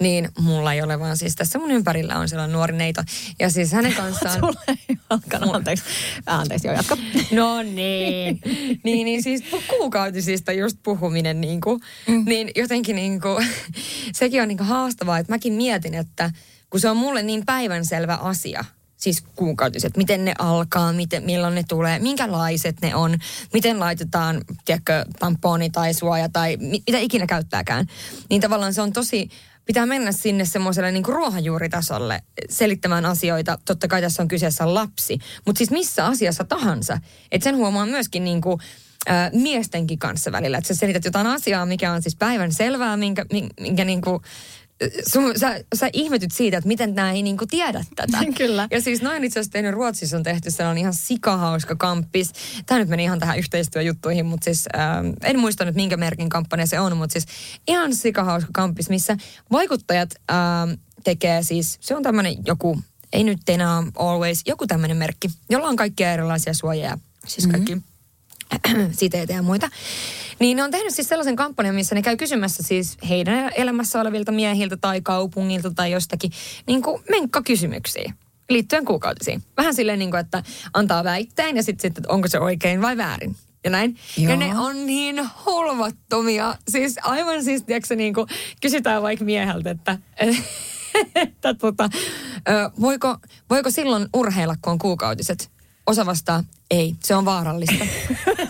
niin 0.00 0.28
mulla 0.38 0.72
ei 0.72 0.82
ole 0.82 1.00
vaan 1.00 1.16
siis 1.16 1.34
tässä 1.34 1.58
mun 1.60 1.70
ympärillä 1.70 2.18
on 2.18 2.28
sellainen 2.28 2.52
nuori 2.52 2.76
neito. 2.76 3.02
Ja 3.38 3.50
siis 3.50 3.72
hänen 3.72 3.94
kanssaan... 3.94 4.38
Sulle 4.40 4.78
ei 4.88 4.96
alkanut, 5.10 5.54
anteeksi. 5.54 5.84
Anteeksi, 6.26 6.68
joo, 6.68 6.76
jatka. 6.76 6.96
No 7.30 7.62
niin. 7.62 8.40
niin, 8.84 9.04
niin 9.04 9.22
siis 9.22 9.42
kuukautisista 9.68 10.52
just 10.52 10.76
puhuminen 10.82 11.40
niin 11.40 11.60
kuin, 11.60 11.80
mm. 12.08 12.24
niin 12.24 12.50
jotenkin 12.56 12.96
niin 12.96 13.20
kuin, 13.20 13.46
sekin 14.12 14.42
on 14.42 14.48
niin 14.48 14.58
kuin 14.58 14.68
haastavaa, 14.68 15.18
että 15.18 15.32
mäkin 15.32 15.52
mietin, 15.52 15.94
että 15.94 16.30
kun 16.70 16.80
se 16.80 16.88
on 16.88 16.96
mulle 16.96 17.22
niin 17.22 17.46
päivänselvä 17.46 18.14
asia, 18.14 18.64
siis 18.96 19.24
kuukautiset, 19.36 19.96
miten 19.96 20.24
ne 20.24 20.34
alkaa, 20.38 20.92
miten, 20.92 21.24
milloin 21.24 21.54
ne 21.54 21.64
tulee, 21.68 21.98
minkälaiset 21.98 22.80
ne 22.80 22.94
on, 22.94 23.18
miten 23.52 23.80
laitetaan, 23.80 24.40
tiedätkö, 24.64 25.04
tamponi 25.18 25.70
tai 25.70 25.94
suoja 25.94 26.28
tai 26.28 26.56
mi, 26.56 26.82
mitä 26.86 26.98
ikinä 26.98 27.26
käyttääkään. 27.26 27.86
Niin 28.30 28.40
tavallaan 28.40 28.74
se 28.74 28.82
on 28.82 28.92
tosi, 28.92 29.28
pitää 29.70 29.86
mennä 29.86 30.12
sinne 30.12 30.44
semmoiselle 30.44 30.92
niin 30.92 31.04
ruohonjuuritasolle 31.04 32.22
selittämään 32.48 33.06
asioita. 33.06 33.58
Totta 33.64 33.88
kai 33.88 34.00
tässä 34.00 34.22
on 34.22 34.28
kyseessä 34.28 34.74
lapsi, 34.74 35.18
mutta 35.46 35.58
siis 35.58 35.70
missä 35.70 36.06
asiassa 36.06 36.44
tahansa. 36.44 36.98
Että 37.32 37.44
sen 37.44 37.56
huomaa 37.56 37.86
myöskin 37.86 38.24
niin 38.24 38.40
kuin, 38.40 38.60
ää, 39.06 39.30
miestenkin 39.32 39.98
kanssa 39.98 40.32
välillä. 40.32 40.58
Että 40.58 40.68
sä 40.68 40.74
selität 40.74 41.04
jotain 41.04 41.26
asiaa, 41.26 41.66
mikä 41.66 41.92
on 41.92 42.02
siis 42.02 42.16
päivän 42.16 42.52
selvää, 42.52 42.96
minkä, 42.96 43.26
minkä, 43.32 43.54
minkä 43.60 43.84
niin 43.84 44.00
kuin, 44.00 44.22
sun, 45.06 45.38
sä, 45.38 45.64
sä 45.74 45.90
ihmetyt 45.92 46.32
siitä, 46.32 46.56
että 46.56 46.68
miten 46.68 46.94
nämä 46.94 47.12
ei 47.12 47.22
niinku 47.22 47.46
tiedä 47.46 47.84
tätä. 47.96 48.18
Kyllä. 48.38 48.68
Ja 48.70 48.80
siis 48.80 49.02
noin 49.02 49.24
itse 49.24 49.40
asiassa 49.40 49.52
tehnyt 49.52 49.72
Ruotsissa 49.72 50.16
on 50.16 50.22
tehty 50.22 50.50
sellainen 50.50 50.80
ihan 50.80 50.94
sikahauska 50.94 51.76
kamppis. 51.76 52.32
Tämä 52.66 52.78
nyt 52.78 52.88
meni 52.88 53.04
ihan 53.04 53.18
tähän 53.18 53.38
yhteistyöjuttuihin, 53.38 54.26
mutta 54.26 54.44
siis 54.44 54.68
ähm, 54.78 55.06
en 55.24 55.38
muista 55.38 55.64
nyt 55.64 55.74
minkä 55.74 55.96
merkin 55.96 56.28
kampanja 56.28 56.66
se 56.66 56.80
on, 56.80 56.96
mutta 56.96 57.12
siis 57.12 57.26
ihan 57.68 57.94
sikahauska 57.94 58.50
kamppis, 58.52 58.88
missä 58.88 59.16
vaikuttajat 59.52 60.10
ähm, 60.30 60.70
tekee 61.04 61.42
siis, 61.42 61.78
se 61.80 61.96
on 61.96 62.02
tämmöinen 62.02 62.34
joku, 62.46 62.80
ei 63.12 63.24
nyt 63.24 63.48
enää 63.48 63.82
always, 63.96 64.42
joku 64.46 64.66
tämmöinen 64.66 64.96
merkki, 64.96 65.28
jolla 65.50 65.68
on 65.68 65.76
kaikkia 65.76 66.12
erilaisia 66.12 66.54
suojia, 66.54 66.98
siis 67.26 67.46
kaikki 67.46 67.74
mm-hmm 67.74 67.89
siteitä 68.92 69.32
ja 69.32 69.42
muita. 69.42 69.68
Niin 70.38 70.56
ne 70.56 70.62
on 70.62 70.70
tehnyt 70.70 70.94
siis 70.94 71.08
sellaisen 71.08 71.36
kampanjan, 71.36 71.74
missä 71.74 71.94
ne 71.94 72.02
käy 72.02 72.16
kysymässä 72.16 72.62
siis 72.62 72.96
heidän 73.08 73.50
elämässä 73.56 74.00
olevilta 74.00 74.32
miehiltä 74.32 74.76
tai 74.76 75.00
kaupungilta 75.00 75.70
tai 75.70 75.92
jostakin 75.92 76.30
niin 76.66 76.82
kuin 76.82 77.02
menkkakysymyksiä 77.10 78.12
liittyen 78.50 78.84
kuukautisiin. 78.84 79.42
Vähän 79.56 79.74
silleen, 79.74 79.98
niin 79.98 80.10
kuin, 80.10 80.20
että 80.20 80.42
antaa 80.74 81.04
väitteen 81.04 81.56
ja 81.56 81.62
sitten, 81.62 81.82
sit, 81.82 81.98
että 81.98 82.12
onko 82.12 82.28
se 82.28 82.38
oikein 82.38 82.82
vai 82.82 82.96
väärin. 82.96 83.36
Ja 83.64 83.70
näin. 83.70 83.96
Joo. 84.16 84.30
Ja 84.30 84.36
ne 84.36 84.58
on 84.58 84.86
niin 84.86 85.28
holvattomia. 85.46 86.56
Siis 86.68 86.96
aivan 87.02 87.44
siis, 87.44 87.62
tiedätkö, 87.62 87.96
niin 87.96 88.14
kuin 88.14 88.26
kysytään 88.60 89.02
vaikka 89.02 89.24
mieheltä, 89.24 89.70
että, 89.70 89.98
että 91.14 91.54
tota, 91.54 91.90
voiko, 92.80 93.16
voiko 93.50 93.70
silloin 93.70 94.08
urheilla, 94.14 94.56
kun 94.62 94.72
on 94.72 94.78
kuukautiset? 94.78 95.50
Osa 95.90 96.06
vastaa, 96.06 96.44
ei, 96.70 96.94
se 97.04 97.14
on 97.14 97.24
vaarallista. 97.24 97.84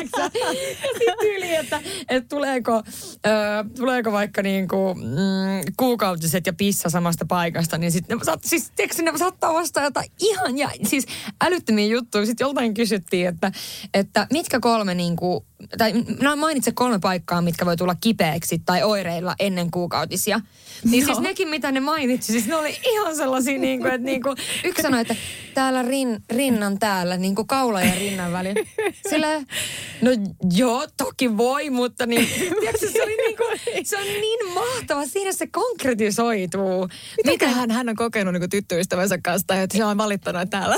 Sitten 0.00 0.30
tiedätkö, 0.32 0.88
sit 0.98 1.18
tyyli, 1.20 1.54
että, 1.54 1.80
että 2.08 2.28
tuleeko, 2.28 2.82
ö, 3.26 3.30
tuleeko 3.76 4.12
vaikka 4.12 4.42
niinku, 4.42 4.94
mm, 4.94 5.72
kuukautiset 5.76 6.46
ja 6.46 6.52
pissa 6.52 6.90
samasta 6.90 7.24
paikasta, 7.26 7.78
niin 7.78 7.92
sitten 7.92 8.18
ne, 8.18 8.24
saat, 8.24 8.44
siis, 8.44 8.72
tiedätkö, 8.76 9.02
ne 9.02 9.18
saattaa 9.18 9.54
vastaa 9.54 9.84
jotain 9.84 10.10
ihan 10.20 10.58
ja 10.58 10.70
siis 10.86 11.06
älyttömiä 11.44 11.86
juttuja. 11.86 12.26
Sitten 12.26 12.44
joltain 12.44 12.74
kysyttiin, 12.74 13.28
että, 13.28 13.52
että 13.94 14.26
mitkä 14.32 14.60
kolme 14.60 14.94
niinku, 14.94 15.46
tai 15.78 15.92
no 16.22 16.36
mainitse 16.36 16.72
kolme 16.72 16.98
paikkaa, 16.98 17.42
mitkä 17.42 17.66
voi 17.66 17.76
tulla 17.76 17.94
kipeäksi 18.00 18.62
tai 18.66 18.82
oireilla 18.82 19.34
ennen 19.38 19.70
kuukautisia. 19.70 20.40
Niin 20.84 21.04
siis 21.04 21.18
nekin, 21.20 21.48
mitä 21.48 21.72
ne 21.72 21.80
mainitsi, 21.80 22.32
siis 22.32 22.46
ne 22.46 22.56
oli 22.56 22.78
ihan 22.84 23.16
sellaisia, 23.16 23.58
niin 23.58 23.80
kuin, 23.80 23.92
että 23.92 24.04
niin 24.04 24.22
kuin, 24.22 24.36
yksi 24.64 24.82
sanoi, 24.82 25.00
että 25.00 25.16
täällä 25.54 25.82
rin, 25.82 26.22
rinnan 26.30 26.78
täällä, 26.78 27.16
niin 27.16 27.34
kuin 27.34 27.46
kaula 27.46 27.82
ja 27.82 27.94
rinnan 27.94 28.32
väli. 28.32 28.54
Sillä, 29.10 29.28
no 30.02 30.10
joo, 30.56 30.86
toki 30.96 31.36
voi, 31.36 31.70
mutta 31.70 32.06
niin, 32.06 32.28
tiedätkö, 32.60 32.90
se, 32.92 33.02
oli 33.02 33.16
niin 33.16 33.36
kuin, 33.36 33.58
se 33.84 33.96
on 33.96 34.04
niin 34.04 34.54
mahtava, 34.54 35.06
siinä 35.06 35.32
se 35.32 35.46
konkretisoituu. 35.46 36.88
Mitäköhän 37.24 37.70
hän 37.70 37.88
on 37.88 37.96
kokenut 37.96 38.34
niin 38.34 38.50
tyttöystävänsä 38.50 39.18
kanssa, 39.18 39.46
tai 39.46 39.62
että 39.62 39.76
se 39.76 39.84
on 39.84 39.98
valittanut 39.98 40.50
täällä. 40.50 40.76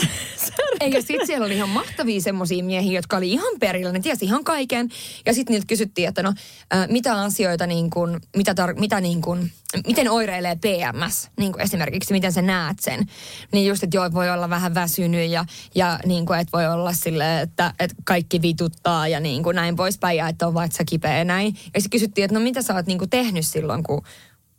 Ei, 0.80 0.92
ja 0.92 1.02
sitten 1.02 1.26
siellä 1.26 1.46
oli 1.46 1.54
ihan 1.54 1.68
mahtavia 1.68 2.20
semmoisia 2.20 2.64
miehiä, 2.64 2.98
jotka 2.98 3.16
oli 3.16 3.32
ihan 3.32 3.54
perillä, 3.60 3.92
ne 3.92 4.00
tiesi 4.00 4.24
ihan 4.24 4.44
kaiken. 4.44 4.88
Ja 5.26 5.34
sitten 5.34 5.54
niiltä 5.54 5.66
kysyttiin, 5.66 6.08
että 6.08 6.22
no, 6.22 6.32
ä, 6.74 6.86
mitä 6.90 7.20
asioita 7.20 7.66
niin 7.66 7.90
kuin, 7.90 8.20
mitä, 8.36 8.52
tar- 8.52 8.80
mitä 8.80 9.00
niin 9.00 9.22
kuin, 9.22 9.52
miten 9.86 10.10
oireilee 10.10 10.56
PMS, 10.56 11.30
niin 11.38 11.52
kuin 11.52 11.62
esimerkiksi, 11.62 12.12
miten 12.12 12.32
sä 12.32 12.42
näet 12.42 12.78
sen. 12.78 13.06
Niin 13.52 13.66
just, 13.66 13.82
että 13.82 13.96
joo, 13.96 14.12
voi 14.12 14.30
olla 14.30 14.50
vähän 14.50 14.74
väsynyt 14.74 15.30
ja, 15.30 15.44
ja 15.74 15.98
niin 16.06 16.26
kuin, 16.26 16.40
että 16.40 16.52
voi 16.52 16.66
olla 16.66 16.92
sille, 16.92 17.40
että, 17.40 17.74
että 17.78 17.96
kaikki 18.04 18.42
vituttaa 18.42 19.08
ja 19.08 19.20
niin 19.20 19.42
kuin 19.42 19.56
näin 19.56 19.76
poispäin 19.76 20.16
ja 20.16 20.28
että 20.28 20.46
on 20.46 20.54
vatsa 20.54 20.84
kipeä 20.84 21.18
ja 21.18 21.24
näin. 21.24 21.54
Ja 21.74 21.80
sitten 21.80 21.90
kysyttiin, 21.90 22.24
että 22.24 22.34
no 22.34 22.40
mitä 22.40 22.62
sä 22.62 22.74
oot 22.74 22.86
niin 22.86 22.98
kuin 22.98 23.10
tehnyt 23.10 23.46
silloin, 23.46 23.82
kun 23.82 24.02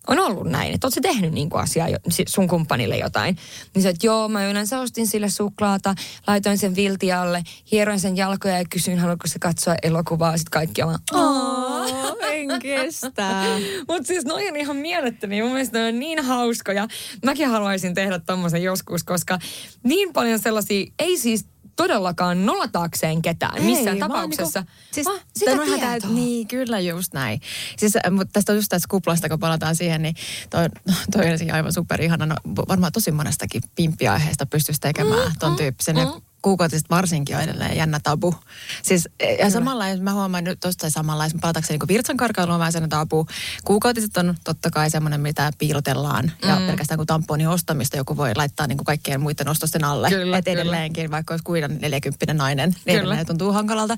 on 0.08 0.20
ollut 0.20 0.48
näin, 0.48 0.74
että 0.74 0.88
oot 0.88 0.94
sä 0.94 1.02
tehnyt 1.02 1.32
niin 1.32 1.50
kuin 1.50 1.62
asiaa 1.62 1.88
sun 2.28 2.48
kumppanille 2.48 2.98
jotain. 2.98 3.38
Niin 3.76 3.84
se, 3.84 3.90
että 3.90 4.08
joo, 4.08 4.30
mä 4.30 4.48
yleensä 4.48 4.80
ostin 4.80 5.08
sille 5.08 5.30
suklaata, 5.30 5.96
laitoin 6.28 6.58
sen 6.58 6.76
viltialle, 6.76 7.44
hieroin 7.72 8.00
sen 8.00 8.18
jalkoja 8.18 8.58
ja 8.58 8.66
kysyin, 8.70 9.00
haluatko 9.00 9.28
se 9.28 9.40
katsoa 9.40 9.76
elokuvaa. 9.84 10.38
Sitten 10.38 10.52
kaikki 10.52 10.84
on 10.84 11.00
vaan, 11.14 11.90
en 12.32 12.60
kestä. 12.62 13.46
mutta 13.90 14.08
siis 14.08 14.26
noi 14.26 14.50
on 14.50 14.56
ihan 14.56 14.76
mielettömiä. 14.76 15.44
Mun 15.44 15.52
mielestä 15.52 15.80
ne 15.80 15.88
on 15.88 16.00
niin 16.00 16.24
hauskoja. 16.24 16.88
Mäkin 17.26 17.50
haluaisin 17.50 17.94
tehdä 17.94 18.20
tommosen 18.20 18.64
joskus, 18.64 19.04
koska 19.04 19.40
niin 19.84 20.14
paljon 20.14 20.40
sellaisia, 20.40 20.92
ei 21.00 21.18
siis 21.18 21.46
todellakaan 21.76 22.46
nolataakseen 22.46 23.22
ketään 23.22 23.64
missään 23.64 23.96
Ei, 23.96 24.00
vaan 24.00 24.12
tapauksessa. 24.12 24.60
Niinku, 24.60 24.72
siis 24.92 25.08
sitä 25.36 25.52
tämä 25.52 25.62
on 25.62 25.68
ihan 25.68 25.80
tietoa. 25.80 26.10
täyt- 26.10 26.14
Niin, 26.16 26.48
kyllä 26.48 26.80
just 26.80 27.14
näin. 27.14 27.42
Siis, 27.78 27.96
äh, 27.96 28.02
mutta 28.12 28.30
tästä 28.34 28.52
on 28.52 28.58
just 28.58 28.70
tästä 28.70 28.88
kuplasta, 28.90 29.30
kun 29.30 29.40
palataan 29.40 29.76
siihen, 29.76 30.02
niin 30.02 30.16
toi, 30.50 30.66
toi 31.12 31.26
on 31.26 31.52
aivan 31.54 31.74
superihana. 31.74 32.26
No, 32.26 32.36
varmaan 32.70 32.92
tosi 32.92 33.12
monestakin 33.12 33.62
pimppiaiheesta 33.76 34.46
pystyisi 34.46 34.82
tekemään 34.82 35.28
mm, 35.28 35.34
ton 35.40 35.56
tyyppisen. 35.56 35.96
Mm, 35.96 36.22
kuukautiset 36.44 36.90
varsinkin 36.90 37.36
on 37.36 37.42
edelleen 37.42 37.78
jännä 37.78 38.00
tabu. 38.04 38.36
Siis, 38.84 39.10
ja 39.40 39.50
samalla, 39.50 39.90
jos 39.90 40.02
mä 40.02 40.14
huomaan 40.14 40.44
nyt 40.44 40.60
tuosta 40.60 40.90
samalla, 40.90 41.26
jos 41.26 41.34
palatakseni 41.42 41.80
niin 41.80 41.88
virtsan 41.88 42.18
karkailu 42.18 42.52
on 42.52 42.60
vähän 42.60 42.72
sellainen 42.72 42.90
tabu. 42.90 43.28
Kuukautiset 43.64 44.18
on 44.18 44.36
totta 44.44 44.72
kai 44.72 44.90
semmoinen, 44.90 45.22
mitä 45.22 45.52
piilotellaan. 45.58 46.32
Mm. 46.44 46.50
Ja 46.50 46.56
pelkästään 46.68 46.98
kun 46.98 47.08
tamponin 47.08 47.48
ostamista 47.48 47.98
joku 47.98 48.18
voi 48.18 48.32
laittaa 48.36 48.68
niin 48.68 48.78
kuin 48.78 48.86
kaikkien 48.86 49.22
muiden 49.22 49.48
ostosten 49.48 49.84
alle. 49.84 50.10
Kyllä, 50.10 50.38
Et 50.38 50.46
kyllä. 50.46 50.62
edelleenkin, 50.62 51.12
vaikka 51.12 51.34
olisi 51.34 51.44
kuin 51.44 51.80
40 51.82 52.34
nainen, 52.34 52.70
niin 52.70 52.84
Kyllä. 52.84 53.00
edelleen 53.00 53.28
tuntuu 53.28 53.52
hankalalta. 53.52 53.98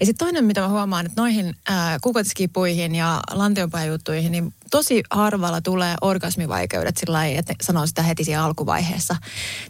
Ja 0.00 0.06
sitten 0.06 0.26
toinen, 0.26 0.44
mitä 0.44 0.60
mä 0.60 0.68
huomaan, 0.68 1.06
että 1.06 1.20
noihin 1.20 1.54
ää, 1.68 1.98
kuukautiskipuihin 2.02 2.94
ja 2.94 3.20
lantionpääjuttuihin, 3.30 4.32
niin 4.32 4.54
tosi 4.70 5.02
harvalla 5.10 5.60
tulee 5.60 5.94
orgasmivaikeudet 6.00 6.96
sillä 6.96 7.12
lailla, 7.18 7.38
että 7.38 7.54
sanoo 7.62 7.86
sitä 7.86 8.02
heti 8.02 8.24
siinä 8.24 8.44
alkuvaiheessa. 8.44 9.16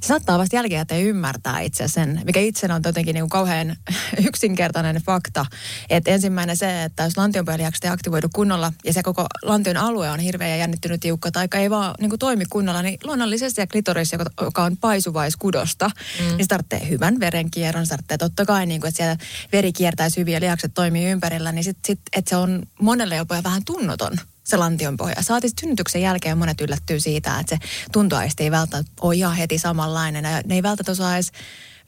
Se 0.01 0.07
saattaa 0.07 0.39
vasta 0.39 0.57
jälkikäteen 0.57 1.03
ymmärtää 1.03 1.61
itse 1.61 1.89
sen, 1.89 2.16
mikä 2.25 2.41
itse 2.41 2.67
on 2.73 2.83
jotenkin 2.85 3.15
niin 3.15 3.23
kuin 3.23 3.31
kauhean 3.31 3.77
yksinkertainen 4.29 4.97
fakta. 4.97 5.47
Että 5.91 6.11
ensimmäinen 6.11 6.57
se, 6.57 6.83
että 6.83 7.03
jos 7.05 7.17
lantionpääliakset 7.17 7.85
ei 7.85 7.91
aktivoidu 7.91 8.29
kunnolla 8.35 8.73
ja 8.85 8.93
se 8.93 9.03
koko 9.03 9.27
lantion 9.43 9.77
alue 9.77 10.11
on 10.11 10.21
hirveä 10.21 10.49
ja 10.49 10.57
jännittynyt 10.57 11.01
tiukka 11.01 11.31
tai 11.31 11.49
ei 11.55 11.71
vaan 11.71 11.95
niin 12.01 12.11
kuin 12.11 12.19
toimi 12.19 12.45
kunnolla, 12.51 12.83
niin 12.83 12.99
luonnollisesti 13.05 13.57
se 13.57 13.67
klitoris, 13.67 14.13
joka, 14.13 14.25
joka 14.41 14.65
on 14.65 14.77
paisuvaiskudosta, 14.77 15.91
mm. 16.21 16.27
niin 16.27 16.45
se 16.45 16.49
tarvitsee 16.49 16.89
hyvän 16.89 17.21
verenkierron, 17.21 17.87
se 17.87 17.91
tarvitsee 17.91 18.19
totta 18.19 18.45
kai, 18.45 18.67
niin 18.67 18.81
kuin, 18.81 18.89
että 18.89 18.97
siellä 18.97 19.17
veri 19.53 19.73
kiertäisi 19.73 20.21
hyvin 20.21 20.35
ja 20.35 20.41
lihakset 20.41 20.75
toimii 20.75 21.11
ympärillä, 21.11 21.53
niin 21.53 21.65
sit, 21.65 21.79
sit, 21.87 22.01
että 22.17 22.29
se 22.29 22.37
on 22.37 22.63
monelle 22.81 23.17
jopa 23.17 23.43
vähän 23.43 23.65
tunnoton 23.65 24.19
se 24.47 24.57
lantion 24.57 24.97
pohja. 24.97 25.15
Saatiin 25.21 25.53
synnytyksen 25.61 26.03
jälkeen 26.03 26.39
monet 26.39 26.61
yllättyy 26.61 27.01
siitä, 27.01 27.39
että 27.41 27.57
se 27.57 27.69
tuntoaisti 27.93 28.43
ei 28.43 28.51
välttämättä 28.51 28.93
ole 29.01 29.15
ihan 29.15 29.37
heti 29.37 29.59
samanlainen. 29.59 30.25
Ja 30.25 30.41
ne 30.47 30.55
ei 30.55 30.63
välttämättä 30.63 30.93
osaa 30.93 31.15
edes 31.15 31.33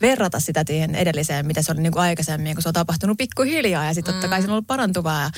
verrata 0.00 0.40
sitä 0.40 0.64
siihen 0.66 0.94
edelliseen, 0.94 1.46
mitä 1.46 1.62
se 1.62 1.72
oli 1.72 1.80
niin 1.80 1.92
kuin 1.92 2.02
aikaisemmin, 2.02 2.54
kun 2.54 2.62
se 2.62 2.68
on 2.68 2.74
tapahtunut 2.74 3.18
pikkuhiljaa. 3.18 3.84
Ja 3.84 3.94
sitten 3.94 4.14
totta 4.14 4.28
kai 4.28 4.40
se 4.40 4.46
on 4.46 4.52
ollut 4.52 4.66
parantuvaa. 4.66 5.22
Ja 5.22 5.30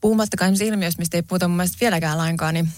puhumattakaan 0.00 0.62
ilmiöstä, 0.62 1.02
mistä 1.02 1.16
ei 1.16 1.22
puhuta 1.22 1.48
mun 1.48 1.56
mielestä 1.56 1.78
vieläkään 1.80 2.18
lainkaan, 2.18 2.54
niin 2.54 2.68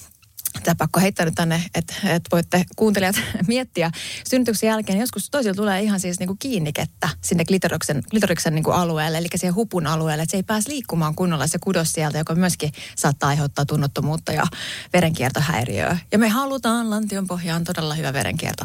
Tämä 0.63 0.75
pakko 0.75 1.01
heittää 1.01 1.27
nyt 1.27 1.35
tänne, 1.35 1.63
että, 1.75 1.95
että 2.05 2.29
voitte 2.33 2.65
kuuntelijat 2.77 3.17
miettiä. 3.47 3.91
Synnytyksen 4.29 4.67
jälkeen 4.67 4.99
joskus 4.99 5.31
toisilla 5.31 5.55
tulee 5.55 5.83
ihan 5.83 6.01
siis 6.01 6.19
niinku 6.19 6.37
kiinnikettä 6.39 7.09
sinne 7.21 7.45
klitoriksen, 7.45 8.03
klitoriksen 8.11 8.55
niinku 8.55 8.71
alueelle, 8.71 9.19
eli 9.19 9.29
siihen 9.37 9.55
hupun 9.55 9.87
alueelle, 9.87 10.23
että 10.23 10.31
se 10.31 10.37
ei 10.37 10.43
pääse 10.43 10.71
liikkumaan 10.71 11.15
kunnolla 11.15 11.47
se 11.47 11.59
kudos 11.59 11.93
sieltä, 11.93 12.19
joka 12.19 12.35
myöskin 12.35 12.73
saattaa 12.97 13.29
aiheuttaa 13.29 13.67
tunnottomuutta 13.67 14.33
ja 14.33 14.47
verenkiertohäiriöä. 14.93 15.99
Ja 16.13 16.19
me 16.19 16.29
halutaan 16.29 16.91
lantion 16.91 17.27
pohjaan 17.27 17.65
todella 17.65 17.95
hyvä 17.95 18.13
verenkierto. 18.13 18.65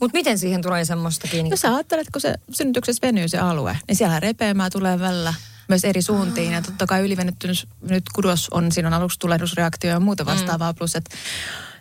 Mutta 0.00 0.18
miten 0.18 0.38
siihen 0.38 0.62
tulee 0.62 0.84
semmoista 0.84 1.28
kiinni? 1.28 1.50
No 1.50 1.56
sä 1.56 1.74
ajattelet, 1.74 2.06
kun 2.12 2.20
se 2.20 2.34
synnytyksessä 2.52 3.06
venyy 3.06 3.28
se 3.28 3.38
alue, 3.38 3.78
niin 3.88 3.96
siellä 3.96 4.20
repeämää 4.20 4.70
tulee 4.70 5.00
välillä 5.00 5.34
myös 5.68 5.84
eri 5.84 6.02
suuntiin. 6.02 6.52
Ja 6.52 6.62
totta 6.62 6.86
kai 6.86 7.04
ylivenettynyt 7.04 7.68
nyt 7.88 8.04
kudos 8.14 8.48
on, 8.50 8.72
siinä 8.72 8.88
on 8.88 8.94
aluksi 8.94 9.18
tulehdusreaktio 9.18 9.90
ja 9.90 10.00
muuta 10.00 10.26
vastaavaa. 10.26 10.74
Plus, 10.74 10.96
että 10.96 11.16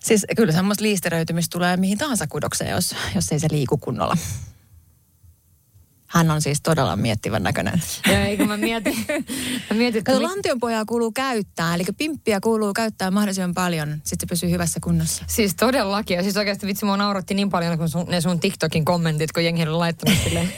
siis 0.03 0.25
kyllä 0.35 0.51
semmoista 0.51 0.83
liisteröitymistä 0.83 1.53
tulee 1.53 1.77
mihin 1.77 1.97
tahansa 1.97 2.27
kudokseen, 2.27 2.71
jos, 2.71 2.95
jos 3.15 3.31
ei 3.31 3.39
se 3.39 3.47
liiku 3.51 3.77
kunnolla. 3.77 4.17
Hän 6.07 6.31
on 6.31 6.41
siis 6.41 6.61
todella 6.61 6.95
miettivän 6.95 7.43
näköinen. 7.43 7.81
Ja 8.07 8.25
eikö 8.25 8.45
mä 8.45 8.57
mietin, 8.57 9.05
mä 9.69 9.77
mietin 9.77 9.99
että 9.99 10.11
Kato, 10.11 10.19
mit- 10.19 10.29
lantionpojaa 10.29 10.85
kuuluu 10.85 11.11
käyttää, 11.11 11.75
eli 11.75 11.83
pimppiä 11.97 12.39
kuuluu 12.39 12.73
käyttää 12.73 13.11
mahdollisimman 13.11 13.53
paljon, 13.53 13.89
sitten 14.03 14.17
se 14.19 14.25
pysyy 14.29 14.49
hyvässä 14.49 14.79
kunnossa. 14.83 15.23
Siis 15.27 15.55
todellakin. 15.55 16.17
Ja 16.17 16.23
siis 16.23 16.37
oikeasti 16.37 16.67
vitsi, 16.67 16.85
mua 16.85 16.97
nauratti 16.97 17.33
niin 17.33 17.49
paljon, 17.49 17.77
kun 17.77 17.89
sun, 17.89 18.05
ne 18.07 18.21
sun 18.21 18.39
TikTokin 18.39 18.85
kommentit, 18.85 19.31
kun 19.31 19.43
jengi 19.43 19.63
oli 19.63 19.71
laittanut 19.71 20.19
silleen. 20.23 20.53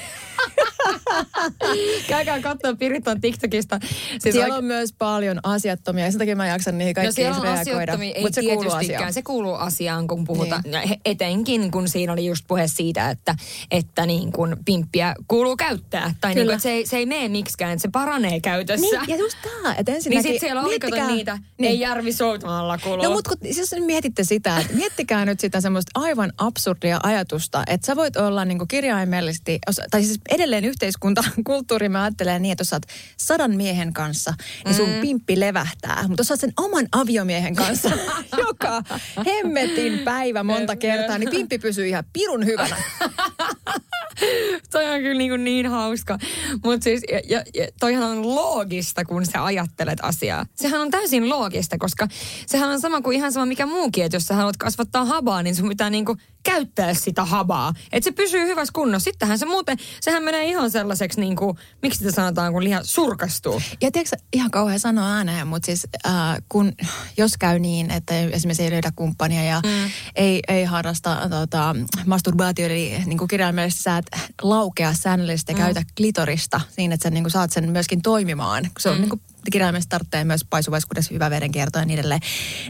Käykää 2.07 2.41
katsoa 2.41 2.75
Piriton 2.75 3.21
TikTokista. 3.21 3.79
Siis 4.19 4.33
Siellä 4.33 4.55
on 4.55 4.65
myös 4.65 4.93
paljon 4.93 5.39
asiattomia, 5.43 6.05
ja 6.05 6.11
sen 6.11 6.19
takia 6.19 6.35
mä 6.35 6.47
jaksan 6.47 6.77
niihin 6.77 6.91
No 6.91 7.01
kaikkiin 7.01 7.13
siellä 7.13 7.37
on 7.37 7.65
reagoida. 7.65 7.97
ei 8.01 8.21
Mutta 8.21 8.41
se 8.41 8.53
kuuluu 8.53 8.71
asiaan. 8.71 9.13
Se 9.13 9.21
kuuluu 9.21 9.53
asiaan, 9.53 10.07
kun 10.07 10.23
puhutaan. 10.23 10.63
Niin. 10.65 10.99
Etenkin, 11.05 11.71
kun 11.71 11.89
siinä 11.89 12.13
oli 12.13 12.25
just 12.25 12.45
puhe 12.47 12.67
siitä, 12.67 13.09
että, 13.09 13.35
että 13.71 14.05
niin 14.05 14.31
kuin 14.31 14.55
pimppiä 14.65 15.15
kuuluu 15.27 15.55
käyttää. 15.55 16.15
Tai 16.21 16.35
niin 16.35 16.45
kuin, 16.45 16.53
että 16.53 16.63
se, 16.63 16.71
ei, 16.71 16.85
se 16.85 16.97
ei 16.97 17.05
mene 17.05 17.29
miksikään, 17.29 17.71
että 17.71 17.81
se 17.81 17.89
paranee 17.91 18.39
käytössä. 18.39 18.99
Niin, 18.99 19.09
ja 19.09 19.15
just 19.15 19.37
tämä, 19.41 19.75
että 19.75 19.91
niin 19.91 19.95
ensinnäkin... 19.95 20.23
sitten 20.23 20.39
siellä 20.39 20.61
oli 20.61 20.79
kato 20.79 21.07
niitä, 21.07 21.37
niin. 21.57 21.71
ei 21.71 21.79
Järvi 21.79 22.13
Soutamalla 22.13 22.77
kuuluu. 22.77 23.03
No 23.03 23.11
mutta 23.11 23.29
kun 23.29 23.49
jos 23.57 23.75
mietitte 23.85 24.23
sitä, 24.23 24.59
että 24.59 24.73
miettikää 24.73 25.25
nyt 25.25 25.39
sitä 25.39 25.61
semmoista 25.61 25.91
aivan 25.95 26.33
absurdia 26.37 26.99
ajatusta, 27.03 27.63
että 27.67 27.87
sä 27.87 27.95
voit 27.95 28.17
olla 28.17 28.45
niin 28.45 28.67
kirjaimellisesti, 28.67 29.59
tai 29.91 30.03
siis 30.03 30.19
edelleen 30.29 30.65
yhteiskunta, 30.65 31.08
kulttuuri 31.47 31.89
mä 31.89 32.03
ajattelee 32.03 32.39
niin, 32.39 32.51
että 32.51 32.61
jos 32.61 32.69
sä 32.69 32.75
oot 32.75 32.85
sadan 33.17 33.55
miehen 33.55 33.93
kanssa, 33.93 34.33
niin 34.65 34.75
sun 34.75 34.89
Mm. 34.89 35.01
pimppi 35.01 35.39
levähtää. 35.39 36.07
Mutta 36.07 36.21
jos 36.21 36.27
sä 36.27 36.33
oot 36.33 36.39
sen 36.39 36.53
oman 36.57 36.87
aviomiehen 36.91 37.55
kanssa, 37.55 37.91
joka 38.47 38.83
hemmetin 39.25 39.99
päivä 39.99 40.43
monta 40.43 40.75
kertaa, 40.75 41.17
niin 41.17 41.29
pimppi 41.29 41.59
pysyy 41.59 41.87
ihan 41.87 42.03
pirun 42.13 42.45
hyvänä. 42.45 42.75
toi 44.71 44.85
on 44.85 44.99
kyllä 44.99 45.17
niin, 45.17 45.43
niin 45.43 45.67
hauska. 45.69 46.17
Mutta 46.63 46.83
siis, 46.83 47.01
ja, 47.11 47.21
ja, 47.29 47.43
ja 47.55 47.67
toihan 47.79 48.03
on 48.03 48.35
loogista, 48.35 49.05
kun 49.05 49.25
sä 49.25 49.45
ajattelet 49.45 49.99
asiaa. 50.01 50.45
Sehän 50.55 50.81
on 50.81 50.91
täysin 50.91 51.29
loogista, 51.29 51.77
koska 51.77 52.07
sehän 52.45 52.69
on 52.69 52.81
sama 52.81 53.01
kuin 53.01 53.17
ihan 53.17 53.31
sama 53.31 53.45
mikä 53.45 53.65
muukin, 53.65 54.05
että 54.05 54.15
jos 54.15 54.23
sä 54.25 54.35
haluat 54.35 54.57
kasvattaa 54.57 55.05
habaa, 55.05 55.43
niin 55.43 55.55
sun 55.55 55.69
pitää 55.69 55.89
niinku 55.89 56.17
käyttää 56.43 56.93
sitä 56.93 57.25
habaa. 57.25 57.73
Että 57.91 58.03
se 58.03 58.11
pysyy 58.11 58.47
hyvässä 58.47 58.71
kunnossa. 58.75 59.03
Sittenhän 59.03 59.39
se 59.39 59.45
muuten, 59.45 59.77
sehän 60.01 60.23
menee 60.23 60.45
ihan 60.45 60.71
sellaiseksi 60.71 61.19
niin 61.19 61.35
kuin, 61.35 61.57
miksi 61.81 61.97
sitä 61.97 62.11
sanotaan, 62.11 62.53
kun 62.53 62.63
liha 62.63 62.79
surkastuu. 62.83 63.61
Ja 63.81 63.91
tiedätkö, 63.91 64.15
ihan 64.33 64.51
kauhean 64.51 64.79
sanoa 64.79 65.15
ääneen, 65.15 65.47
mutta 65.47 65.65
siis 65.65 65.87
äh, 66.05 66.13
kun, 66.49 66.73
jos 67.17 67.31
käy 67.39 67.59
niin, 67.59 67.91
että 67.91 68.19
esimerkiksi 68.19 68.63
ei 68.63 68.71
löydä 68.71 68.91
kumppania 68.95 69.43
ja 69.43 69.61
mm. 69.65 69.91
ei, 70.15 70.39
ei 70.47 70.63
harrasta 70.63 71.29
tota, 71.29 71.75
masturbaatio, 72.05 72.65
eli 72.65 73.03
niin 73.05 73.17
kuin 73.17 73.27
kirjaimellisesti 73.27 73.83
sä 73.83 73.97
et 73.97 74.05
laukea 74.41 74.93
säännöllisesti 74.93 75.51
ja 75.51 75.57
mm. 75.57 75.63
käytä 75.63 75.83
klitorista 75.97 76.61
niin, 76.77 76.91
että 76.91 77.03
sä 77.03 77.09
niin 77.09 77.23
kuin 77.23 77.31
saat 77.31 77.51
sen 77.51 77.71
myöskin 77.71 78.01
toimimaan. 78.01 78.69
Se 78.79 78.89
on 78.89 78.95
mm. 78.95 79.01
niin 79.01 79.09
kuin 79.09 79.21
kirjaimellisesti 79.49 79.89
tarvitsee 79.89 80.23
myös 80.23 80.45
paisuvaiskuudessa 80.49 81.13
hyvä 81.13 81.29
verenkierto 81.29 81.79
ja 81.79 81.85
niin 81.85 81.99
edelleen. 81.99 82.21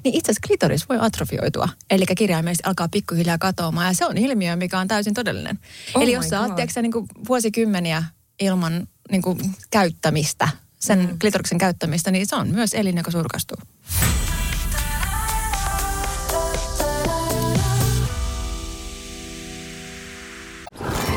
Niin 0.03 0.15
itse 0.15 0.31
asiassa 0.31 0.47
klitoris 0.47 0.89
voi 0.89 0.97
atrofioitua. 1.01 1.69
Eli 1.89 2.05
kirjaimellisesti 2.17 2.67
alkaa 2.67 2.89
pikkuhiljaa 2.89 3.37
katoamaan. 3.37 3.87
Ja 3.87 3.93
se 3.93 4.05
on 4.05 4.17
ilmiö, 4.17 4.55
mikä 4.55 4.79
on 4.79 4.87
täysin 4.87 5.13
todellinen. 5.13 5.59
Oh 5.95 6.01
Eli 6.01 6.11
jos 6.11 6.29
sä 6.29 6.41
oot 6.41 6.51
niin 6.81 6.91
kuin 6.91 7.05
vuosikymmeniä 7.27 8.03
ilman 8.39 8.87
niin 9.11 9.21
kuin, 9.21 9.39
käyttämistä, 9.71 10.47
sen 10.79 10.99
mm. 10.99 11.19
klitoriksen 11.19 11.57
käyttämistä, 11.57 12.11
niin 12.11 12.27
se 12.27 12.35
on 12.35 12.47
myös 12.49 12.73
elin, 12.73 12.97
joka 12.97 13.11
surkastuu. 13.11 13.57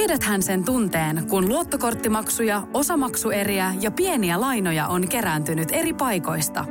Tiedäthän 0.00 0.42
sen 0.42 0.64
tunteen, 0.64 1.26
kun 1.28 1.48
luottokorttimaksuja, 1.48 2.62
osamaksueriä 2.74 3.74
ja 3.80 3.90
pieniä 3.90 4.40
lainoja 4.40 4.86
on 4.88 5.08
kerääntynyt 5.08 5.68
eri 5.72 5.92
paikoista. 5.92 6.64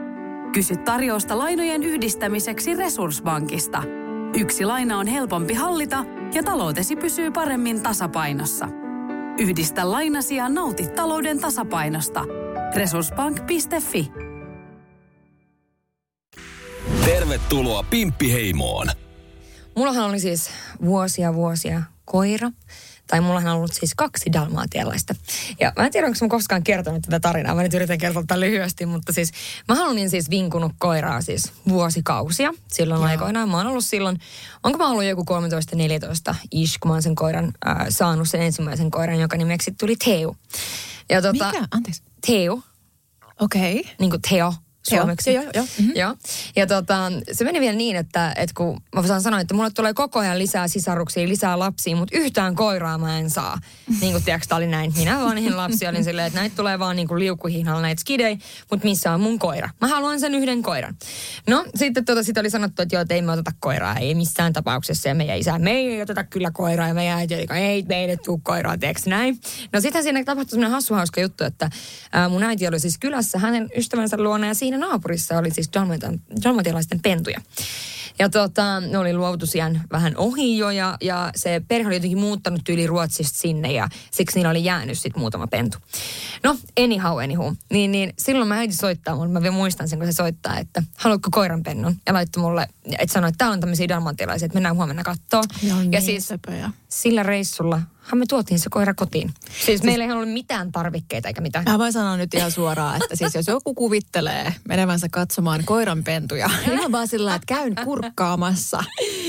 Kysy 0.53 0.77
tarjousta 0.77 1.37
lainojen 1.37 1.83
yhdistämiseksi 1.83 2.75
Resurssbankista. 2.75 3.83
Yksi 4.39 4.65
laina 4.65 4.97
on 4.97 5.07
helpompi 5.07 5.53
hallita 5.53 6.05
ja 6.33 6.43
taloutesi 6.43 6.95
pysyy 6.95 7.31
paremmin 7.31 7.81
tasapainossa– 7.81 8.69
Yhdistä 9.39 9.91
lainasi 9.91 10.35
ja 10.35 10.49
nauti 10.49 10.87
talouden 10.87 11.39
tasapainosta. 11.39 12.25
Resurssbank.fi 12.75 14.11
Tervetuloa 17.05 17.83
Pimppiheimoon. 17.89 18.87
Mullahan 19.75 20.09
oli 20.09 20.19
siis 20.19 20.49
vuosia 20.85 21.33
vuosia 21.33 21.81
koira. 22.05 22.51
Tai 23.09 23.21
mullahan 23.21 23.51
on 23.51 23.57
ollut 23.57 23.73
siis 23.73 23.95
kaksi 23.95 24.33
dalmaatialaista. 24.33 25.15
Ja 25.59 25.73
mä 25.77 25.85
en 25.85 25.91
tiedä, 25.91 26.07
onko 26.07 26.17
mä 26.21 26.27
koskaan 26.27 26.63
kertonut 26.63 27.01
tätä 27.01 27.19
tarinaa. 27.19 27.55
Mä 27.55 27.63
nyt 27.63 27.73
yritän 27.73 27.97
kertoa 27.97 28.23
tämän 28.27 28.39
lyhyesti, 28.39 28.85
mutta 28.85 29.13
siis 29.13 29.31
mä 29.67 29.87
olin 29.87 30.09
siis 30.09 30.29
vinkunut 30.29 30.71
koiraa 30.77 31.21
siis 31.21 31.51
vuosikausia 31.69 32.53
silloin 32.67 33.01
Joo. 33.01 33.09
aikoinaan. 33.09 33.49
Mä 33.49 33.57
oon 33.57 33.67
ollut 33.67 33.85
silloin, 33.85 34.19
onko 34.63 34.77
mä 34.77 34.89
ollut 34.89 35.03
joku 35.03 35.25
13-14 36.31 36.35
ish, 36.51 36.79
kun 36.79 36.89
mä 36.89 36.93
oon 36.93 37.03
sen 37.03 37.15
koiran 37.15 37.53
äh, 37.67 37.85
saanut 37.89 38.29
sen 38.29 38.41
ensimmäisen 38.41 38.91
koiran, 38.91 39.19
joka 39.19 39.37
nimeksi 39.37 39.71
tuli 39.79 39.95
Teu. 39.95 40.35
Ja 41.09 41.21
tota, 41.21 41.45
Mikä? 41.45 41.67
Anteeksi. 41.71 42.03
Teu. 42.27 42.63
Okei. 43.39 43.79
Okay. 43.79 43.91
Niin 43.99 44.09
kuin 44.09 44.21
Teo 44.21 44.53
suomeksi. 44.83 45.33
Joo, 45.33 45.43
joo, 45.43 45.51
joo. 45.55 45.65
Mm-hmm. 45.79 45.95
joo. 45.95 46.15
Ja 46.55 46.67
tota, 46.67 47.11
se 47.31 47.43
meni 47.43 47.59
vielä 47.59 47.77
niin, 47.77 47.95
että, 47.95 48.33
että 48.35 48.53
kun 48.57 48.81
mä 48.95 49.07
saan 49.07 49.21
sanoa, 49.21 49.39
että 49.39 49.53
mulle 49.53 49.69
tulee 49.69 49.93
koko 49.93 50.19
ajan 50.19 50.39
lisää 50.39 50.67
sisaruksia, 50.67 51.27
lisää 51.27 51.59
lapsia, 51.59 51.95
mutta 51.95 52.17
yhtään 52.17 52.55
koiraa 52.55 52.97
mä 52.97 53.19
en 53.19 53.29
saa. 53.29 53.59
Niin 54.01 54.11
kuin 54.11 54.23
tiedätkö, 54.23 54.55
oli 54.55 54.67
näin. 54.67 54.93
Minä 54.97 55.19
vanhin 55.19 55.57
lapsi 55.57 55.87
olin 55.87 56.03
silleen, 56.03 56.27
että 56.27 56.39
näitä 56.39 56.55
tulee 56.55 56.79
vaan 56.79 56.95
niin 56.95 57.07
kuin 57.07 57.19
liukuhihnalla 57.19 57.81
näitä 57.81 58.01
skidei, 58.01 58.37
mutta 58.71 58.87
missä 58.87 59.11
on 59.11 59.21
mun 59.21 59.39
koira? 59.39 59.69
Mä 59.81 59.87
haluan 59.87 60.19
sen 60.19 60.35
yhden 60.35 60.61
koiran. 60.61 60.95
No, 61.47 61.65
sitten 61.75 62.05
tota, 62.05 62.23
sit 62.23 62.37
oli 62.37 62.49
sanottu, 62.49 62.81
että 62.81 62.95
joo, 62.95 63.01
että 63.01 63.13
ei 63.13 63.21
me 63.21 63.31
oteta 63.31 63.51
koiraa, 63.59 63.97
ei 63.97 64.15
missään 64.15 64.53
tapauksessa. 64.53 65.09
Ja 65.09 65.15
meidän 65.15 65.37
isä, 65.37 65.59
me 65.59 65.71
ei 65.71 66.01
oteta 66.01 66.23
kyllä 66.23 66.51
koiraa. 66.51 66.87
Ja 66.87 66.93
meidän 66.93 67.17
äiti, 67.17 67.35
ei 67.35 67.83
meille 67.87 68.17
tuu 68.17 68.41
koiraa, 68.43 68.77
tiedätkö 68.77 69.09
näin? 69.09 69.39
No 69.73 69.81
sitten 69.81 70.03
siinä 70.03 70.23
tapahtui 70.23 70.49
semmoinen 70.49 70.71
hassu 70.71 70.93
hauska 70.93 71.21
juttu, 71.21 71.43
että 71.43 71.69
ää, 72.11 72.29
mun 72.29 72.43
äiti 72.43 72.67
oli 72.67 72.79
siis 72.79 72.97
kylässä 72.97 73.39
hänen 73.39 73.69
ystävänsä 73.77 74.17
luona 74.17 74.47
ja 74.47 74.53
siinä 74.53 74.68
naapurissa 74.77 75.37
oli 75.37 75.51
siis 75.51 75.69
dalmatialaisten 76.43 76.99
pentuja. 76.99 77.41
Ja 78.19 78.29
tota, 78.29 78.79
ne 78.79 78.97
oli 78.97 79.13
luovutusiän 79.13 79.81
vähän 79.91 80.17
ohi 80.17 80.57
jo 80.57 80.69
ja, 80.69 80.97
ja 81.01 81.31
se 81.35 81.61
perhe 81.67 81.87
oli 81.87 81.95
jotenkin 81.95 82.17
muuttanut 82.19 82.61
tyyli 82.63 82.87
Ruotsista 82.87 83.37
sinne 83.37 83.71
ja 83.71 83.89
siksi 84.11 84.37
niillä 84.37 84.49
oli 84.49 84.63
jäänyt 84.63 84.99
sitten 84.99 85.19
muutama 85.19 85.47
pentu. 85.47 85.77
No, 86.43 86.57
anyhow, 86.83 87.23
anyhow. 87.23 87.53
Niin, 87.71 87.91
niin 87.91 88.13
silloin 88.17 88.47
mä 88.47 88.57
äiti 88.57 88.75
soittaa 88.75 89.15
mulle, 89.15 89.29
mä 89.29 89.41
vielä 89.41 89.55
muistan 89.55 89.89
sen, 89.89 89.99
kun 89.99 90.07
se 90.07 90.11
soittaa, 90.11 90.57
että 90.57 90.83
haluatko 90.97 91.29
koiranpennun? 91.31 91.95
Ja 92.07 92.13
laittoi 92.13 92.43
mulle, 92.43 92.67
että 92.99 93.13
sanoi, 93.13 93.29
että 93.29 93.37
tää 93.37 93.49
on 93.49 93.59
tämmöisiä 93.59 93.87
dalmatialaisia, 93.87 94.45
että 94.45 94.55
mennään 94.55 94.75
huomenna 94.75 95.03
kattoo. 95.03 95.43
Ja, 95.63 95.75
niin, 95.75 95.91
ja 95.91 96.01
siis 96.01 96.27
söpöjä. 96.27 96.71
sillä 96.89 97.23
reissulla 97.23 97.81
me 98.15 98.25
tuotiin 98.29 98.59
se 98.59 98.69
koira 98.69 98.93
kotiin. 98.93 99.33
Siis, 99.49 99.65
siis 99.65 99.83
meillä 99.83 100.05
ei 100.05 100.11
ollut 100.11 100.33
mitään 100.33 100.71
tarvikkeita 100.71 101.27
eikä 101.27 101.41
mitään. 101.41 101.65
Mä 101.67 101.79
voin 101.79 101.93
sanoa 101.93 102.17
nyt 102.17 102.33
ihan 102.33 102.51
suoraan, 102.51 103.01
että 103.01 103.15
siis 103.15 103.35
jos 103.35 103.47
joku 103.47 103.73
kuvittelee 103.73 104.53
menevänsä 104.67 105.07
katsomaan 105.11 105.65
koiranpentuja, 105.65 106.49
ihan 106.71 106.91
vaan 106.91 107.07
sillä 107.07 107.35
että 107.35 107.45
käyn 107.45 107.75
kurkkaamassa, 107.83 108.83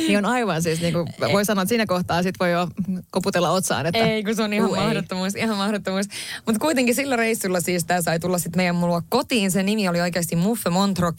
niin 0.08 0.18
on 0.18 0.26
aivan 0.26 0.62
siis 0.62 0.80
niin 0.80 0.92
kuin, 0.92 1.06
voi 1.32 1.44
sanoa, 1.44 1.62
että 1.62 1.68
siinä 1.68 1.86
kohtaa 1.86 2.22
sit 2.22 2.34
voi 2.40 2.52
jo 2.52 2.68
koputella 3.10 3.50
otsaan. 3.50 3.86
Että, 3.86 3.98
ei, 3.98 4.24
kun 4.24 4.36
se 4.36 4.42
on 4.42 4.52
ihan 4.52 4.70
mahdottomuus, 4.70 5.34
ihan 5.34 5.56
mahdottomuus. 5.56 6.06
Mutta 6.46 6.58
kuitenkin 6.58 6.94
sillä 6.94 7.16
reissulla 7.16 7.60
siis 7.60 7.84
tämä 7.84 8.02
sai 8.02 8.20
tulla 8.20 8.38
sitten 8.38 8.58
meidän 8.58 8.76
mulla 8.76 9.02
kotiin. 9.08 9.50
Se 9.50 9.62
nimi 9.62 9.88
oli 9.88 10.00
oikeasti 10.00 10.36
Muffe 10.36 10.70
Montrok, 10.70 11.16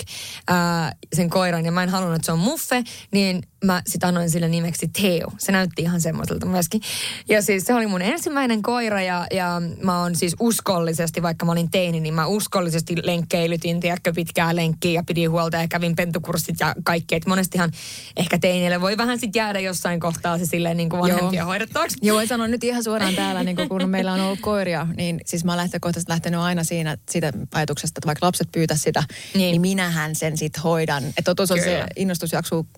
ää, 0.48 0.96
sen 1.14 1.30
koiran, 1.30 1.66
ja 1.66 1.72
mä 1.72 1.84
en 1.84 1.90
halunnut, 1.90 2.16
että 2.16 2.26
se 2.26 2.32
on 2.32 2.40
Muffe, 2.40 2.84
niin 3.12 3.44
mä 3.66 3.82
sit 3.88 4.04
annoin 4.04 4.30
sille 4.30 4.48
nimeksi 4.48 4.88
Teo. 4.88 5.28
Se 5.38 5.52
näytti 5.52 5.82
ihan 5.82 6.02
semmoiselta 6.02 6.46
myöskin. 6.46 6.82
Ja 7.30 7.42
siis 7.42 7.64
se 7.64 7.74
oli 7.74 7.88
mun 7.88 8.02
ensimmäinen 8.02 8.62
koira 8.62 9.02
ja, 9.02 9.28
ja 9.32 9.62
mä 9.84 10.02
oon 10.02 10.16
siis 10.16 10.36
uskollisesti, 10.40 11.22
vaikka 11.22 11.46
mä 11.46 11.52
olin 11.52 11.72
teini, 11.72 12.00
niin 12.00 12.14
mä 12.14 12.26
uskollisesti 12.26 12.96
lenkkeilytin, 13.04 13.80
tiedätkö, 13.80 14.14
pitkää 14.16 14.56
lenkkiä 14.56 14.92
ja 14.92 15.04
pidin 15.08 15.32
huolta 15.32 15.58
ja 15.58 15.68
kävin 15.68 15.96
pentukurssit 15.96 16.56
ja 16.60 16.76
kaikki. 16.84 17.16
Et 17.16 17.26
monestihan 17.26 17.72
ehkä 18.18 18.38
teinille 18.40 18.82
voi 18.82 18.98
vähän 18.98 19.20
sit 19.20 19.36
jäädä 19.36 19.60
jossain 19.60 20.00
kohtaa 20.00 20.38
se 20.38 20.46
silleen 20.46 20.78
niin 20.78 20.90
kuin 20.90 21.02
vanhempia 21.02 21.46
hoidettavaksi. 21.46 21.98
Joo, 22.02 22.16
voin 22.16 22.28
sanoa 22.28 22.48
nyt 22.48 22.64
ihan 22.64 22.84
suoraan 22.84 23.16
täällä, 23.16 23.44
niin 23.44 23.58
kun 23.70 23.90
meillä 23.90 24.14
on 24.14 24.22
ollut 24.22 24.40
koiria, 24.42 24.88
niin 24.98 25.22
siis 25.26 25.46
mä 25.46 25.52
oon 25.52 25.58
lähtökohtaisesti 25.58 26.12
lähtenyt 26.12 26.40
aina 26.40 26.64
siinä 26.64 26.98
siitä 27.10 27.34
ajatuksesta, 27.54 28.00
että 28.00 28.08
vaikka 28.08 28.26
lapset 28.26 28.52
pyytä 28.52 28.76
sitä, 28.76 29.04
niin, 29.34 29.52
niin 29.52 29.62
minähän 29.62 30.16
sen 30.16 30.38
sit 30.38 30.64
hoidan. 30.64 31.04
Että 31.04 31.24
totuus 31.24 31.52
on 31.52 31.60
se 31.60 31.86
innostus 31.96 32.32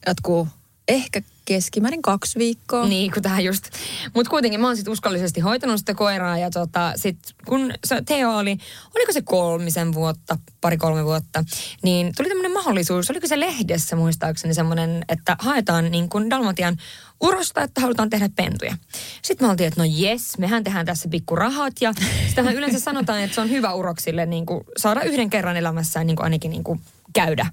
jatkuu 0.06 0.48
ehkä 0.88 1.22
keskimäärin 1.46 2.02
kaksi 2.02 2.40
viikkoa. 2.40 2.88
Niin, 2.88 3.12
kun 3.12 3.24
tähän 3.24 3.44
just. 3.44 3.70
Mutta 4.16 4.30
kuitenkin 4.30 4.62
mä 4.62 4.68
oon 4.68 4.78
sit 4.78 4.88
uskollisesti 4.88 5.42
hoitanut 5.42 5.78
sitä 5.80 5.94
koiraa 5.94 6.38
ja 6.38 6.50
tota, 6.50 6.94
sit 6.96 7.18
kun 7.46 7.74
se 7.86 8.02
Teo 8.02 8.38
oli, 8.38 8.58
oliko 8.96 9.12
se 9.12 9.22
kolmisen 9.22 9.94
vuotta, 9.94 10.38
pari-kolme 10.62 11.06
vuotta, 11.06 11.44
niin 11.84 12.14
tuli 12.18 12.28
tämmöinen 12.28 12.54
mahdollisuus, 12.54 13.12
oliko 13.12 13.28
se 13.28 13.40
lehdessä 13.40 13.96
muistaakseni 13.96 14.54
semmoinen, 14.54 15.06
että 15.10 15.36
haetaan 15.40 15.92
niin 15.92 16.10
kuin 16.10 16.30
Dalmatian 16.30 16.78
urosta, 17.22 17.62
että 17.62 17.82
halutaan 17.82 18.10
tehdä 18.10 18.30
pentuja. 18.36 18.78
Sitten 19.22 19.48
me 19.48 19.52
oltiin, 19.52 19.68
että 19.68 19.82
no 19.82 19.90
jes, 19.92 20.38
mehän 20.38 20.64
tehdään 20.64 20.86
tässä 20.86 21.10
pikku 21.10 21.36
rahat 21.36 21.74
ja 21.82 21.94
sitähän 22.30 22.56
yleensä 22.56 22.80
sanotaan, 22.80 23.22
että 23.22 23.36
se 23.36 23.42
on 23.42 23.50
hyvä 23.50 23.74
uroksille 23.74 24.26
niin 24.26 24.46
kuin 24.46 24.64
saada 24.78 25.02
yhden 25.02 25.30
kerran 25.30 25.58
elämässään 25.58 26.08
niin 26.08 26.16
kuin 26.16 26.24
ainakin 26.24 26.52
niin 26.52 26.64
kuin 26.64 26.82
käydä. 27.14 27.46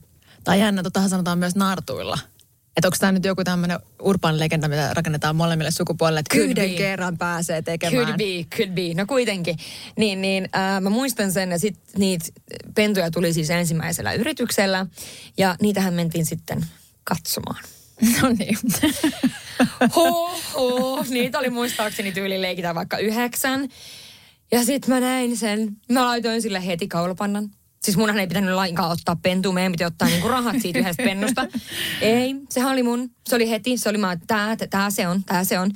Tai 0.44 0.60
jännä, 0.60 0.82
totahan 0.82 1.10
sanotaan 1.10 1.38
myös 1.38 1.56
nartuilla 1.56 2.18
Että 2.80 2.88
onko 2.88 2.96
tämä 3.00 3.12
nyt 3.12 3.24
joku 3.24 3.44
tämmöinen 3.44 3.78
urban 4.02 4.40
legenda, 4.40 4.68
mitä 4.68 4.94
rakennetaan 4.94 5.36
molemmille 5.36 5.70
sukupuolille, 5.70 6.20
että 6.20 6.36
Could 6.36 6.50
yhden 6.50 6.70
be. 6.70 6.76
kerran 6.76 7.18
pääsee 7.18 7.62
tekemään. 7.62 8.06
Could 8.06 8.18
be, 8.18 8.56
could 8.56 8.70
be. 8.70 8.94
No 8.94 9.06
kuitenkin. 9.06 9.56
Niin, 9.96 10.22
niin 10.22 10.48
äh, 10.56 10.80
mä 10.80 10.90
muistan 10.90 11.32
sen, 11.32 11.50
ja 11.50 11.58
sitten 11.58 12.00
niitä 12.00 12.24
pentuja 12.74 13.10
tuli 13.10 13.32
siis 13.32 13.50
ensimmäisellä 13.50 14.12
yrityksellä, 14.12 14.86
ja 15.38 15.56
niitähän 15.62 15.94
mentiin 15.94 16.26
sitten 16.26 16.64
katsomaan. 17.04 17.64
No 18.22 18.28
niin. 18.38 18.58
Ho, 19.96 20.30
ho. 20.54 21.04
Niitä 21.10 21.38
oli 21.38 21.50
muistaakseni 21.50 22.12
tyyli 22.12 22.42
leikitä 22.42 22.74
vaikka 22.74 22.98
yhdeksän. 22.98 23.68
Ja 24.52 24.64
sitten 24.64 24.94
mä 24.94 25.00
näin 25.00 25.36
sen. 25.36 25.76
Mä 25.92 26.04
laitoin 26.06 26.42
sille 26.42 26.66
heti 26.66 26.88
kaulapannan. 26.88 27.50
Siis 27.82 27.96
munhan 27.96 28.18
ei 28.18 28.26
pitänyt 28.26 28.54
lainkaan 28.54 28.90
ottaa 28.90 29.16
pentua, 29.22 29.52
meidän 29.52 29.72
piti 29.72 29.84
ottaa 29.84 30.08
niinku 30.08 30.28
rahat 30.28 30.56
siitä 30.62 30.78
yhdestä 30.78 31.02
pennusta. 31.02 31.46
Ei, 32.00 32.34
sehän 32.50 32.72
oli 32.72 32.82
mun, 32.82 33.10
se 33.28 33.36
oli 33.36 33.50
heti, 33.50 33.78
se 33.78 33.88
oli 33.88 33.98
mä, 33.98 34.12
että 34.12 34.24
tää, 34.26 34.56
tää 34.70 34.90
se 34.90 35.08
on, 35.08 35.24
tää 35.24 35.44
se 35.44 35.58
on. 35.58 35.70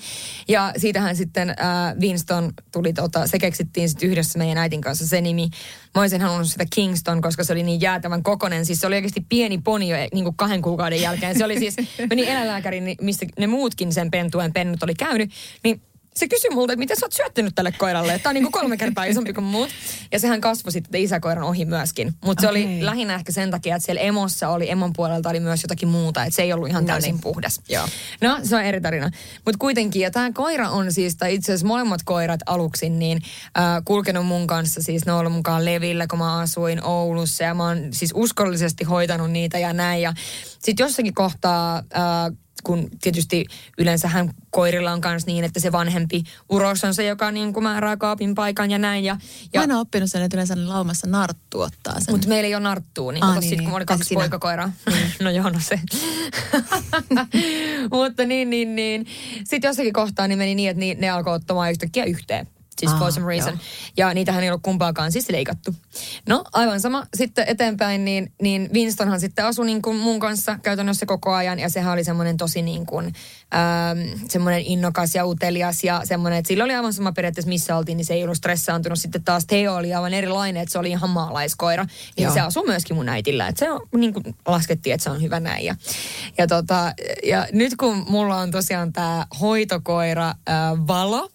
Ja 0.48 0.72
siitähän 0.76 1.16
sitten 1.16 1.50
äh, 1.50 1.56
Winston 2.00 2.52
tuli, 2.72 2.92
tota, 2.92 3.26
se 3.26 3.38
keksittiin 3.38 3.88
sitten 3.88 4.08
yhdessä 4.08 4.38
meidän 4.38 4.58
äitin 4.58 4.80
kanssa 4.80 5.06
se 5.06 5.20
nimi. 5.20 5.50
Mä 5.94 6.00
olisin 6.00 6.20
halunnut 6.20 6.48
sitä 6.48 6.66
Kingston, 6.74 7.20
koska 7.22 7.44
se 7.44 7.52
oli 7.52 7.62
niin 7.62 7.80
jäätävän 7.80 8.22
kokonen. 8.22 8.66
Siis 8.66 8.80
se 8.80 8.86
oli 8.86 8.94
oikeasti 8.94 9.26
pieni 9.28 9.58
poni 9.58 9.88
jo 9.88 9.96
niin 10.12 10.24
kuin 10.24 10.36
kahden 10.36 10.62
kuukauden 10.62 11.00
jälkeen. 11.00 11.38
Se 11.38 11.44
oli 11.44 11.58
siis, 11.58 11.76
meni 12.10 12.30
eläinlääkäriin, 12.30 12.84
niin 12.84 12.96
missä 13.00 13.26
ne 13.38 13.46
muutkin 13.46 13.92
sen 13.92 14.10
pentuen 14.10 14.52
pennut 14.52 14.82
oli 14.82 14.94
käynyt. 14.94 15.30
Niin 15.64 15.82
se 16.16 16.28
kysyi 16.28 16.50
multa, 16.50 16.72
että 16.72 16.78
miten 16.78 16.96
sä 16.96 17.06
oot 17.06 17.12
syöttänyt 17.12 17.54
tälle 17.54 17.72
koiralle. 17.72 18.18
Tämä 18.18 18.30
on 18.30 18.34
niin 18.34 18.44
kuin 18.44 18.52
kolme 18.52 18.76
kertaa 18.76 19.04
isompi 19.04 19.32
kuin 19.32 19.44
muut. 19.44 19.70
Ja 20.12 20.20
sehän 20.20 20.40
kasvoi 20.40 20.72
sitten 20.72 21.00
isäkoiran 21.00 21.44
ohi 21.44 21.64
myöskin. 21.64 22.14
Mutta 22.24 22.40
se 22.40 22.48
oli 22.48 22.64
Okei. 22.64 22.84
lähinnä 22.84 23.14
ehkä 23.14 23.32
sen 23.32 23.50
takia, 23.50 23.76
että 23.76 23.86
siellä 23.86 24.00
emossa 24.00 24.48
oli, 24.48 24.70
emon 24.70 24.92
puolelta 24.92 25.28
oli 25.28 25.40
myös 25.40 25.62
jotakin 25.62 25.88
muuta. 25.88 26.24
Että 26.24 26.36
se 26.36 26.42
ei 26.42 26.52
ollut 26.52 26.68
ihan 26.68 26.84
No 26.84 26.86
täysin 26.86 27.12
niin. 27.12 27.20
puhdas. 27.20 27.60
Joo. 27.68 27.88
No, 28.20 28.38
se 28.42 28.56
on 28.56 28.62
eri 28.62 28.80
tarina. 28.80 29.10
Mutta 29.44 29.58
kuitenkin, 29.58 30.02
ja 30.02 30.10
tämä 30.10 30.32
koira 30.32 30.70
on 30.70 30.92
siis, 30.92 31.16
tai 31.16 31.34
itse 31.34 31.52
asiassa 31.52 31.66
molemmat 31.66 32.00
koirat 32.04 32.40
aluksi, 32.46 32.88
niin 32.90 33.22
äh, 33.58 33.64
kulkenut 33.84 34.26
mun 34.26 34.46
kanssa, 34.46 34.82
siis 34.82 35.06
ne 35.06 35.12
on 35.12 35.18
ollut 35.18 35.32
mukaan 35.32 35.64
Levillä, 35.64 36.06
kun 36.06 36.18
mä 36.18 36.38
asuin 36.38 36.84
Oulussa, 36.84 37.44
ja 37.44 37.54
mä 37.54 37.64
oon 37.64 37.78
siis 37.90 38.10
uskollisesti 38.14 38.84
hoitanut 38.84 39.30
niitä 39.30 39.58
ja 39.58 39.72
näin. 39.72 40.02
Ja 40.02 40.12
sitten 40.58 40.84
jossakin 40.84 41.14
kohtaa, 41.14 41.76
äh, 41.76 42.36
kun 42.64 42.90
tietysti 43.00 43.44
yleensähän 43.78 44.30
koirilla 44.50 44.92
on 44.92 45.00
myös 45.04 45.26
niin, 45.26 45.44
että 45.44 45.60
se 45.60 45.72
vanhempi 45.72 46.22
uros 46.48 46.84
on 46.84 46.94
se, 46.94 47.04
joka 47.04 47.30
niin 47.30 47.52
kuin 47.52 47.64
määrää 47.64 47.96
kaapin 47.96 48.34
paikan 48.34 48.70
ja 48.70 48.78
näin. 48.78 49.04
Ja, 49.04 49.16
Ja... 49.52 49.60
Mä 49.60 49.64
en 49.64 49.72
ole 49.72 49.80
oppinut 49.80 50.10
sen, 50.10 50.22
että 50.22 50.36
yleensä 50.36 50.54
laumassa 50.68 51.06
narttu 51.06 51.60
ottaa 51.60 52.00
sen. 52.00 52.14
mutta 52.14 52.28
meillä 52.28 52.46
ei 52.46 52.54
ole 52.54 52.62
narttua, 52.62 53.12
niin, 53.12 53.24
Ah, 53.24 53.34
niin, 53.40 53.48
sit, 53.48 53.58
kun 53.58 53.64
mulla 53.64 53.76
oli 53.76 53.84
kaksi 53.84 54.04
sinä. 54.08 54.18
poikakoiraa. 54.20 54.72
no 55.22 55.30
joo, 55.30 55.50
no 55.50 55.60
se. 55.62 55.80
Mutta 57.92 58.24
niin, 58.24 58.50
niin, 58.50 58.76
niin. 58.76 59.06
Sitten 59.44 59.68
jossakin 59.68 59.92
kohtaa 59.92 60.28
niin 60.28 60.38
meni 60.38 60.54
niin, 60.54 60.70
että 60.70 61.00
ne 61.00 61.10
alkoi 61.10 61.34
ottamaan 61.34 61.70
yhtäkkiä 61.70 62.04
yhteen. 62.04 62.46
Siis 62.80 62.92
Ah, 62.92 62.98
for 62.98 63.12
some 63.12 63.26
reason. 63.26 63.52
joo. 63.52 63.58
Ja 64.08 64.14
niitähän 64.14 64.42
ei 64.42 64.48
ollut 64.50 64.62
kumpaakaan 64.62 65.12
siis 65.12 65.30
leikattu. 65.30 65.74
No 66.28 66.44
aivan 66.52 66.80
sama. 66.80 67.06
Sitten 67.14 67.44
eteenpäin, 67.48 68.04
niin, 68.04 68.32
niin 68.42 68.70
Winstonhan 68.74 69.20
sitten 69.20 69.44
asui 69.44 69.66
niin 69.66 69.82
kuin 69.82 69.96
mun 69.96 70.20
kanssa 70.20 70.58
käytännössä 70.62 71.06
koko 71.06 71.32
ajan. 71.32 71.58
Ja 71.58 71.68
sehän 71.68 71.92
oli 71.92 72.04
semmoinen 72.04 72.36
tosi 72.36 72.62
niin 72.62 72.86
kuin, 72.86 73.12
ähm, 73.54 74.20
semmoinen 74.28 74.62
innokas 74.62 75.14
ja 75.14 75.26
utelias 75.26 75.84
ja 75.84 76.00
semmoinen, 76.04 76.38
että 76.38 76.48
sillä 76.48 76.64
oli 76.64 76.74
aivan 76.74 76.92
sama 76.92 77.12
periaatteessa 77.12 77.48
missä 77.48 77.76
oltiin, 77.76 77.96
niin 77.96 78.04
se 78.04 78.14
ei 78.14 78.24
ollut 78.24 78.36
stressaantunut. 78.36 78.98
Sitten 78.98 79.24
taas 79.24 79.46
Teo 79.46 79.74
oli 79.74 79.94
aivan 79.94 80.14
erilainen, 80.14 80.62
että 80.62 80.72
se 80.72 80.78
oli 80.78 80.90
ihan 80.90 81.10
maalaiskoira. 81.10 81.86
Ja 82.16 82.30
se 82.30 82.40
asui 82.40 82.66
myöskin 82.66 82.96
mun 82.96 83.08
äitillä. 83.08 83.48
Että 83.48 83.58
se 83.58 83.70
on, 83.70 83.80
niin 83.96 84.12
kuin 84.12 84.36
laskettiin, 84.46 84.94
että 84.94 85.04
se 85.04 85.10
on 85.10 85.22
hyvä 85.22 85.40
näin. 85.40 85.64
Ja, 85.64 85.76
ja, 86.38 86.46
tota, 86.46 86.92
ja 87.26 87.46
nyt 87.52 87.76
kun 87.76 88.04
mulla 88.08 88.36
on 88.36 88.50
tosiaan 88.50 88.92
tämä 88.92 89.26
hoitokoira 89.40 90.28
äh, 90.28 90.34
Valo. 90.86 91.30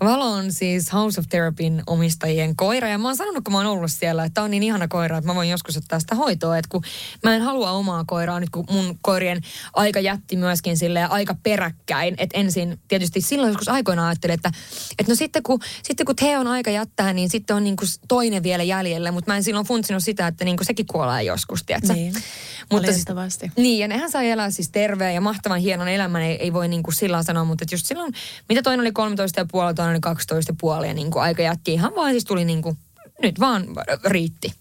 Valo 0.00 0.32
on 0.32 0.52
siis 0.52 0.92
House 0.92 1.20
of 1.20 1.26
Therapyn 1.28 1.82
omistajien 1.86 2.56
koira. 2.56 2.88
Ja 2.88 2.98
mä 2.98 3.08
oon 3.08 3.16
sanonut, 3.16 3.44
kun 3.44 3.52
mä 3.52 3.58
oon 3.58 3.66
ollut 3.66 3.90
siellä, 3.92 4.24
että 4.24 4.34
tää 4.34 4.44
on 4.44 4.50
niin 4.50 4.62
ihana 4.62 4.88
koira, 4.88 5.18
että 5.18 5.30
mä 5.30 5.34
voin 5.34 5.50
joskus 5.50 5.76
ottaa 5.76 6.00
sitä 6.00 6.14
hoitoa. 6.14 6.58
Että 6.58 6.68
kun 6.68 6.82
mä 7.24 7.34
en 7.34 7.42
halua 7.42 7.70
omaa 7.70 8.04
koiraa 8.06 8.40
nyt, 8.40 8.50
kun 8.50 8.64
mun 8.70 8.98
koirien 9.02 9.40
aika 9.74 10.00
jätti 10.00 10.36
myöskin 10.36 10.76
sille 10.76 11.04
aika 11.04 11.34
peräkkäin. 11.42 12.14
Että 12.18 12.38
ensin 12.38 12.80
tietysti 12.88 13.20
silloin 13.20 13.48
joskus 13.48 13.68
aikoinaan 13.68 14.08
ajattelin, 14.08 14.34
että, 14.34 14.50
että 14.98 15.12
no 15.12 15.16
sitten 15.16 15.42
kun, 15.42 15.60
sitten 15.82 16.06
kun 16.06 16.16
Teon 16.16 16.46
aika 16.46 16.70
jättää, 16.70 17.12
niin 17.12 17.30
sitten 17.30 17.56
on 17.56 17.64
niin 17.64 17.76
kuin 17.76 17.88
toinen 18.08 18.42
vielä 18.42 18.62
jäljellä. 18.62 19.12
Mutta 19.12 19.30
mä 19.30 19.36
en 19.36 19.44
silloin 19.44 19.66
funtsinut 19.66 20.02
sitä, 20.02 20.26
että 20.26 20.44
niin 20.44 20.56
kuin 20.56 20.66
sekin 20.66 20.86
kuolee 20.86 21.22
joskus, 21.22 21.64
tiedätkö? 21.64 21.92
Niin, 21.92 22.12
siis, 22.12 22.24
valitettavasti. 22.70 23.52
niin, 23.56 23.78
ja 23.78 23.88
nehän 23.88 24.10
sai 24.10 24.30
elää 24.30 24.50
siis 24.50 24.68
terveen 24.68 25.14
ja 25.14 25.20
mahtavan 25.20 25.60
hienon 25.60 25.88
elämän, 25.88 26.22
ei, 26.22 26.36
ei 26.36 26.52
voi 26.52 26.68
niin 26.68 26.82
kuin 26.82 26.94
sillä 26.94 27.22
sanoa, 27.22 27.44
mutta 27.44 27.64
just 27.72 27.86
silloin, 27.86 28.12
mitä 28.48 28.62
toinen 28.62 28.80
oli 28.80 28.92
13 28.92 29.40
ja 29.40 29.46
puoli, 29.50 29.74
toinen 29.74 29.92
oli 29.92 30.00
12 30.00 30.52
ja 30.52 30.56
puoli, 30.60 30.88
ja 30.88 30.94
niin 30.94 31.10
kuin 31.10 31.22
aika 31.22 31.42
jätti 31.42 31.72
ihan 31.72 31.92
vaan 31.96 32.10
siis 32.10 32.24
tuli 32.24 32.44
niin 32.44 32.62
kuin, 32.62 32.78
nyt 33.22 33.40
vaan 33.40 33.64
riitti. 34.04 34.52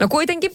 No 0.00 0.08
kuitenkin, 0.08 0.50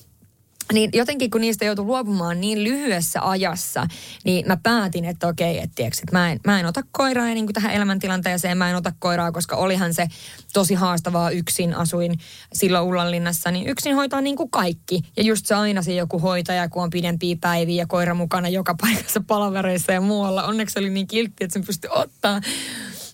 niin 0.74 0.90
jotenkin 0.94 1.32
kun 1.32 1.42
niistä 1.42 1.66
joutui 1.66 1.86
luopumaan 1.86 2.42
niin 2.42 2.64
lyhyessä 2.64 3.30
ajassa, 3.30 3.88
niin 4.24 4.48
mä 4.48 4.58
päätin, 4.64 5.06
että 5.06 5.28
okei, 5.28 5.58
että, 5.58 5.76
tiiäks, 5.76 6.00
että 6.00 6.18
mä, 6.18 6.32
en, 6.32 6.40
mä 6.46 6.60
en 6.60 6.66
ota 6.66 6.82
koiraa 6.92 7.26
niin 7.26 7.46
kuin 7.46 7.54
tähän 7.54 7.74
elämäntilanteeseen, 7.74 8.58
mä 8.58 8.70
en 8.70 8.76
ota 8.76 8.94
koiraa, 9.00 9.32
koska 9.32 9.56
olihan 9.56 9.94
se 9.94 10.08
tosi 10.54 10.74
haastavaa 10.74 11.32
yksin, 11.32 11.74
asuin 11.74 12.20
silloin 12.54 12.86
Ullanlinnassa, 12.86 13.52
niin 13.52 13.68
yksin 13.68 13.96
hoitaa 13.96 14.22
niin 14.22 14.36
kuin 14.36 14.50
kaikki. 14.50 15.02
Ja 15.18 15.24
just 15.24 15.46
se 15.46 15.56
aina 15.56 15.82
se 15.82 15.94
joku 15.94 16.20
hoitaja, 16.20 16.70
kun 16.70 16.84
on 16.84 16.90
pidempiä 16.90 17.38
päiviä 17.42 17.76
ja 17.76 17.88
koira 17.88 18.14
mukana 18.14 18.50
joka 18.50 18.76
paikassa 18.82 19.22
palavereissa 19.28 19.92
ja 19.92 20.02
muualla. 20.02 20.44
Onneksi 20.44 20.80
oli 20.80 20.90
niin 20.90 21.08
kiltti, 21.08 21.44
että 21.44 21.54
sen 21.54 21.66
pystyi 21.66 21.90
ottaa. 21.94 22.42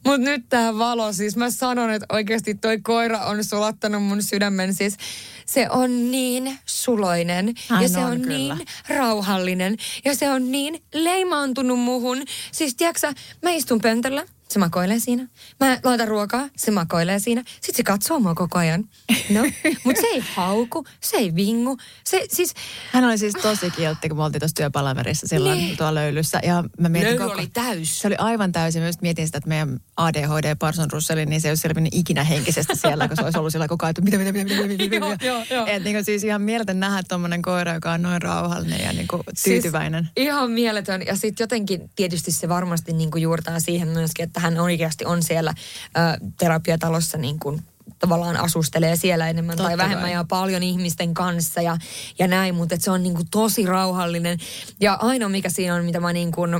Mutta 0.05 0.21
nyt 0.21 0.49
tämä 0.49 0.77
valo, 0.77 1.13
siis 1.13 1.35
mä 1.35 1.49
sanon, 1.49 1.91
että 1.91 2.05
oikeasti 2.11 2.55
toi 2.55 2.79
koira 2.79 3.19
on 3.19 3.43
sulattanut 3.43 4.03
mun 4.03 4.23
sydämen. 4.23 4.73
Siis 4.73 4.97
se 5.45 5.69
on 5.69 6.11
niin 6.11 6.59
suloinen 6.65 7.53
Hän 7.69 7.83
ja 7.83 7.89
se 7.89 7.99
on 7.99 8.05
on, 8.05 8.21
kyllä. 8.21 8.55
niin 8.55 8.67
rauhallinen 8.87 9.77
ja 10.05 10.15
se 10.15 10.29
on 10.29 10.51
niin 10.51 10.83
leimaantunut 10.93 11.79
muhun. 11.79 12.23
Siis 12.51 12.75
tiedätkö 12.75 13.13
mä 13.41 13.51
istun 13.51 13.81
pöntöllä, 13.81 14.25
se 14.53 14.59
makoilee 14.59 14.99
siinä. 14.99 15.27
Mä 15.59 15.79
laitan 15.83 16.07
ruokaa, 16.07 16.49
se 16.57 16.71
makoilee 16.71 17.19
siinä. 17.19 17.43
Sitten 17.53 17.75
se 17.75 17.83
katsoo 17.83 18.19
mua 18.19 18.35
koko 18.35 18.59
ajan. 18.59 18.89
No, 19.29 19.41
mutta 19.85 20.01
se 20.01 20.07
ei 20.07 20.23
hauku, 20.35 20.85
se 21.01 21.17
ei 21.17 21.35
vingu. 21.35 21.77
Se 22.03 22.25
siis, 22.31 22.53
Hän 22.91 23.03
oli 23.03 23.17
siis 23.17 23.33
tosi 23.41 23.71
kiltti, 23.71 24.09
kun 24.09 24.17
me 24.17 24.23
oltiin 24.23 24.39
tuossa 24.39 24.55
työpalaverissa 24.55 25.27
silloin 25.27 25.57
Niin. 25.57 25.77
tuolla 25.77 25.95
löylyssä. 25.95 26.39
Ja 26.43 26.63
mä 26.79 26.89
mietin 26.89 27.09
löyly 27.09 27.19
koko... 27.23 27.33
oli 27.33 27.47
täys. 27.53 27.99
Se 28.01 28.07
oli 28.07 28.15
aivan 28.15 28.51
täysin. 28.51 28.81
Mä 28.81 28.87
just 28.87 29.01
mietin 29.01 29.25
sitä, 29.25 29.37
että 29.37 29.47
meidän 29.47 29.79
ADHD 29.97 30.55
Parson 30.59 30.91
Russellin, 30.91 31.29
niin 31.29 31.41
se 31.41 31.47
ei 31.47 31.51
olisi 31.51 31.61
selvinnyt 31.61 31.93
ikinä 31.95 32.23
henkisesti 32.23 32.75
siellä, 32.75 33.07
kun 33.07 33.17
se 33.17 33.23
olisi 33.23 33.37
ollut 33.37 33.51
sillä 33.51 33.67
koko 33.67 33.85
ajan, 33.85 33.89
että 33.89 34.01
mitä, 34.01 34.17
mitä, 34.17 34.31
mitä, 34.31 34.43
mitä, 34.45 34.67
mitä, 34.67 34.83
mitä, 34.83 35.09
mitä. 35.09 35.25
joo, 35.25 35.43
joo. 35.49 35.65
Et 35.67 35.83
niin 35.83 35.95
kuin 35.95 36.05
siis 36.05 36.23
ihan 36.23 36.41
mieletön 36.41 36.79
nähdä 36.79 37.03
tuommoinen 37.09 37.41
koira, 37.41 37.73
joka 37.73 37.91
on 37.91 38.01
noin 38.01 38.21
rauhallinen 38.21 38.81
ja 38.81 38.93
niin 38.93 39.07
kuin 39.07 39.21
tyytyväinen. 39.43 40.03
Siis 40.03 40.27
ihan 40.27 40.51
mieletön. 40.51 41.01
Ja 41.07 41.15
sitten 41.15 41.43
jotenkin 41.43 41.89
tietysti 41.95 42.31
se 42.31 42.49
varmasti 42.49 42.93
niin 42.93 43.11
kuin 43.11 43.21
juurtaa 43.21 43.59
siihen 43.59 43.87
myöskin, 43.87 44.23
että 44.23 44.39
hän 44.43 44.59
oikeasti 44.59 45.05
on 45.05 45.23
siellä 45.23 45.53
ö, 45.97 45.99
terapiatalossa 46.39 47.17
niin 47.17 47.39
kuin 47.39 47.61
tavallaan 47.99 48.37
asustelee 48.37 48.95
siellä 48.95 49.29
enemmän 49.29 49.57
Totta 49.57 49.69
tai 49.69 49.77
vähemmän 49.77 50.03
kai. 50.03 50.11
ja 50.11 50.25
paljon 50.29 50.63
ihmisten 50.63 51.13
kanssa 51.13 51.61
ja, 51.61 51.77
ja 52.19 52.27
näin, 52.27 52.55
mutta 52.55 52.75
se 52.79 52.91
on 52.91 53.03
niin 53.03 53.15
kuin 53.15 53.27
tosi 53.31 53.65
rauhallinen. 53.65 54.39
Ja 54.81 54.93
ainoa 54.93 55.29
mikä 55.29 55.49
siinä 55.49 55.75
on, 55.75 55.85
mitä 55.85 55.99
mä 55.99 56.13
niin 56.13 56.31
kuin, 56.31 56.51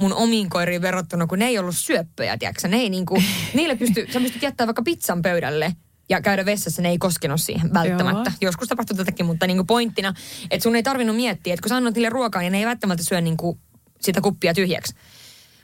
mun 0.00 0.12
omiin 0.12 0.50
koiriin 0.50 0.82
verrattuna, 0.82 1.26
kun 1.26 1.38
ne 1.38 1.46
ei 1.46 1.58
ollut 1.58 1.76
syöppöjä, 1.76 2.38
tiedätkö? 2.38 2.68
Ne 2.68 2.76
ei 2.76 2.90
niin 2.90 3.06
kuin, 3.06 3.24
niille 3.54 3.76
pysty, 3.76 4.06
sä 4.12 4.20
pystyt 4.20 4.42
jättämään 4.42 4.68
vaikka 4.68 4.82
pizzan 4.82 5.22
pöydälle 5.22 5.76
ja 6.08 6.20
käydä 6.20 6.44
vessassa, 6.44 6.82
ne 6.82 6.88
ei 6.88 6.98
koskenut 6.98 7.40
siihen 7.40 7.74
välttämättä. 7.74 8.30
Joo. 8.30 8.48
Joskus 8.48 8.68
tapahtui 8.68 8.96
tätäkin, 8.96 9.26
mutta 9.26 9.46
niin 9.46 9.56
kuin 9.56 9.66
pointtina, 9.66 10.14
että 10.50 10.62
sun 10.62 10.76
ei 10.76 10.82
tarvinnut 10.82 11.16
miettiä, 11.16 11.54
että 11.54 11.62
kun 11.62 11.68
sä 11.68 11.76
annat 11.76 11.94
niille 11.94 12.08
ruokaa, 12.08 12.42
niin 12.42 12.52
ne 12.52 12.58
ei 12.58 12.66
välttämättä 12.66 13.04
syö 13.04 13.20
niin 13.20 13.36
kuin 13.36 13.58
sitä 14.00 14.20
kuppia 14.20 14.54
tyhjäksi. 14.54 14.94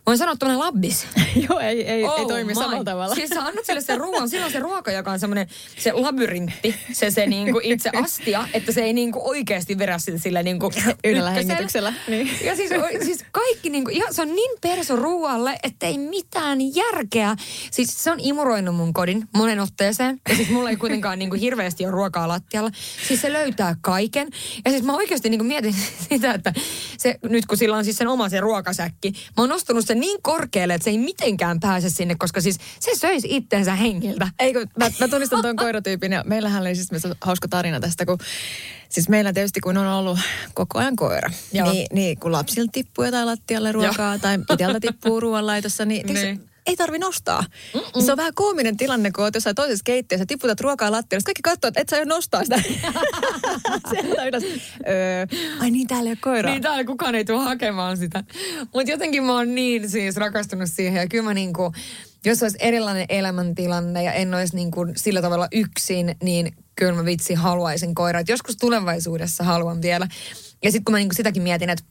Voin 0.09 0.19
sanoa 0.19 0.37
tuommoinen 0.37 0.67
labbis. 0.67 1.07
Joo, 1.49 1.59
ei, 1.59 1.85
ei, 1.85 2.05
ei 2.05 2.27
toimi 2.29 2.45
my. 2.45 2.55
samalla 2.55 2.85
tavalla. 2.85 3.15
Siis 3.15 3.31
sä 3.31 3.43
annat 3.43 3.65
sille 3.65 3.81
sen 3.81 3.99
ruoan, 3.99 4.29
silloin 4.29 4.53
se 4.53 4.59
ruoka, 4.59 4.93
joka 4.93 5.11
on 5.11 5.19
semmoinen 5.19 5.49
se 5.79 5.93
labyrintti, 5.93 6.75
se, 6.93 7.11
se 7.11 7.27
niinku 7.37 7.61
itse 7.63 7.91
astia, 8.03 8.49
että 8.53 8.73
se 8.73 8.81
ei 8.81 8.93
niinku 8.93 9.29
oikeasti 9.29 9.79
vedä 9.79 9.99
sitä 9.99 10.19
sillä 10.19 10.43
niinku 10.43 10.73
Yhdellä 11.05 11.31
hengityksellä, 11.31 11.95
niin. 12.09 12.31
Ja 12.45 12.57
siis, 12.57 12.71
siis 13.05 13.25
kaikki 13.31 13.71
niinku, 13.71 13.91
ihan, 13.91 14.15
se 14.15 14.23
on 14.23 14.29
niin 14.29 14.59
perso 14.61 14.97
ruoalle, 14.97 15.59
että 15.63 15.87
ei 15.87 15.99
mitään 15.99 16.75
järkeä. 16.75 17.37
Siis 17.71 18.05
se 18.05 18.11
on 18.11 18.21
imuroinut 18.21 18.77
mun 18.77 18.93
kodin 18.93 19.29
monen 19.37 19.61
otteeseen. 19.61 20.21
Ja 20.29 20.37
siis 20.37 20.51
mulla 20.51 20.71
ei 20.71 20.77
kuitenkaan 20.77 21.19
niinku 21.19 21.37
hirveästi 21.37 21.85
ole 21.85 21.93
ruokaa 21.93 22.29
lattialla. 22.29 22.71
Siis 23.09 23.21
se 23.21 23.33
löytää 23.33 23.77
kaiken. 23.81 24.29
Ja 24.65 24.71
siis 24.71 24.83
mä 24.83 24.97
oikeasti 24.97 25.29
niinku 25.29 25.45
mietin 25.45 25.75
sitä, 26.09 26.33
että 26.33 26.53
se, 26.99 27.19
nyt 27.23 27.47
kun 27.47 27.59
sillä 27.59 27.77
on 27.77 27.85
siis 27.85 27.97
sen 27.97 28.09
oma 28.09 28.29
se 28.29 28.41
ruokasäkki, 28.41 29.13
mä 29.37 29.43
oon 29.43 29.53
ostanut 29.53 29.87
sen 29.87 29.98
niin 30.01 30.23
korkealle, 30.23 30.75
että 30.75 30.85
se 30.85 30.91
ei 30.91 30.99
mitenkään 30.99 31.61
pääse 31.61 31.91
sinne, 31.91 32.15
koska 32.19 32.41
siis 32.41 32.59
se 32.81 32.91
söisi 32.95 33.29
itteensä 33.31 33.75
hengiltä. 33.75 34.29
Eikö, 34.39 34.67
mä, 34.79 34.91
mä 35.01 35.09
tunnistan 35.09 35.43
tuon 35.43 35.57
koiratyypin 35.57 36.13
ja 36.13 36.25
meillähän 36.27 36.63
oli 36.63 36.75
siis 36.75 36.89
hauska 37.21 37.49
tarina 37.49 37.81
tästä, 37.81 38.07
kun 38.07 38.19
siis 38.89 39.09
meillä 39.09 39.33
tietysti 39.33 39.61
kun 39.61 39.77
on 39.77 39.87
ollut 39.87 40.19
koko 40.55 40.79
ajan 40.79 40.97
koira, 40.97 41.31
Joo. 41.53 41.73
niin, 41.73 41.87
niin 41.93 42.21
kun 42.21 42.33
lapsilta 42.33 42.73
tippuu 42.73 43.05
jotain 43.05 43.27
lattialle 43.27 43.73
ruokaa 43.73 44.19
tai 44.19 44.39
itseltä 44.53 44.81
tippuu 44.81 45.21
ruoanlaitossa, 45.21 45.85
niin, 45.85 46.07
niin. 46.07 46.48
Niin. 46.69 46.73
ei 46.73 46.77
tarvi 46.77 46.99
nostaa. 46.99 47.45
Mm-mm. 47.75 48.05
Se 48.05 48.13
on 48.13 48.17
vähän 48.17 48.35
koominen 48.35 48.77
tilanne, 48.77 49.11
kun 49.11 49.25
oot 49.25 49.35
jossain 49.35 49.57
toisessa 49.57 49.85
keittiössä, 49.85 50.27
tiputat 50.27 50.61
ruokaa 50.61 50.91
lattialle, 50.91 51.23
kaikki 51.25 51.43
katsoo, 51.43 51.69
että 51.69 51.81
et 51.81 51.89
sä 51.89 51.97
jo 51.97 52.05
nostaa 52.05 52.43
sitä. 52.45 52.63
Sieltä 53.91 54.25
ylös. 54.25 54.43
Öö, 54.89 55.27
ai 55.61 55.71
niin, 55.71 55.87
täällä 55.87 56.09
ei 56.09 56.13
ole 56.13 56.19
koiraa. 56.21 56.53
Niin 56.53 56.63
täällä 56.63 56.85
kukaan 56.85 57.15
ei 57.15 57.25
tule 57.25 57.39
hakemaan 57.45 57.97
sitä. 57.97 58.25
Mutta 58.75 58.91
jotenkin 58.91 59.25
mä 59.25 59.33
oon 59.33 59.55
niin 59.55 59.91
siis 59.91 60.17
rakastunut 60.17 60.69
siihen. 60.73 61.01
Ja 61.01 61.09
kyllä 61.09 61.25
mä 61.25 61.35
niinku, 61.35 61.73
jos 62.25 62.43
olisi 62.43 62.59
erilainen 62.61 63.07
elämäntilanne 63.09 64.03
ja 64.03 64.13
en 64.13 64.35
olisi 64.35 64.57
niinku 64.57 64.87
sillä 64.97 65.23
tavalla 65.23 65.49
yksin, 65.53 66.17
niin 66.23 66.53
kyllä 66.77 66.93
mä 66.93 67.05
vitsi 67.05 67.35
haluaisin 67.35 67.95
koiraa. 67.95 68.21
Et 68.21 68.29
joskus 68.29 68.57
tulevaisuudessa 68.57 69.45
haluan 69.45 69.83
vielä. 69.83 70.09
Ja 70.65 70.71
sitten 70.71 70.85
kun 70.85 70.93
mä 70.93 70.99
niinku 70.99 71.15
sitäkin 71.15 71.43
mietin, 71.43 71.71
että 71.71 71.85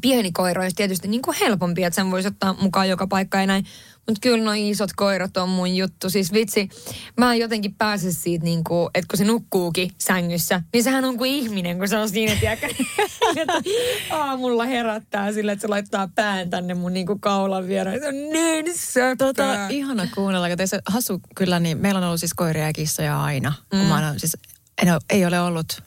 pieni 0.00 0.32
koira 0.32 0.62
olisi 0.62 0.76
tietysti 0.76 1.08
niinku 1.08 1.34
helpompi, 1.40 1.84
että 1.84 1.94
sen 1.94 2.10
voisi 2.10 2.28
ottaa 2.28 2.56
mukaan 2.60 2.88
joka 2.88 3.06
paikka 3.06 3.40
ja 3.40 3.46
näin. 3.46 3.66
Mutta 4.06 4.20
kyllä 4.20 4.44
nuo 4.44 4.52
isot 4.56 4.90
koirat 4.96 5.36
on 5.36 5.48
mun 5.48 5.76
juttu. 5.76 6.10
Siis 6.10 6.32
vitsi, 6.32 6.68
mä 7.16 7.32
en 7.32 7.40
jotenkin 7.40 7.74
pääse 7.74 8.12
siitä, 8.12 8.44
niinku, 8.44 8.90
että 8.94 9.08
kun 9.10 9.18
se 9.18 9.24
nukkuukin 9.24 9.90
sängyssä, 9.98 10.62
niin 10.72 10.84
sehän 10.84 11.04
on 11.04 11.18
kuin 11.18 11.30
ihminen, 11.30 11.78
kun 11.78 11.88
se 11.88 11.98
on 11.98 12.08
siinä, 12.08 12.36
tiedäkö, 12.40 12.66
että 13.36 13.62
aamulla 14.10 14.64
herättää 14.64 15.32
sillä, 15.32 15.52
että 15.52 15.60
se 15.60 15.68
laittaa 15.68 16.08
pään 16.14 16.50
tänne 16.50 16.74
mun 16.74 16.92
niinku 16.92 17.18
kaulan 17.18 17.68
viereen. 17.68 18.00
Se 18.00 18.08
on 18.08 18.14
niin. 18.14 19.18
Tota, 19.18 19.68
ihana 19.68 20.08
kuunnella, 20.14 20.48
kun 20.48 20.68
se 20.68 20.80
hasu 20.86 21.20
kyllä, 21.34 21.60
niin 21.60 21.78
meillä 21.78 21.98
on 21.98 22.04
ollut 22.04 22.20
siis 22.20 22.34
koiria 22.34 22.66
ja 22.66 22.72
kissoja 22.72 23.22
aina. 23.22 23.52
Mm. 23.72 23.78
Mä 23.78 24.06
oon, 24.06 24.20
siis, 24.20 24.36
en 24.82 24.92
ole, 24.92 25.00
ei 25.10 25.26
ole 25.26 25.40
ollut 25.40 25.82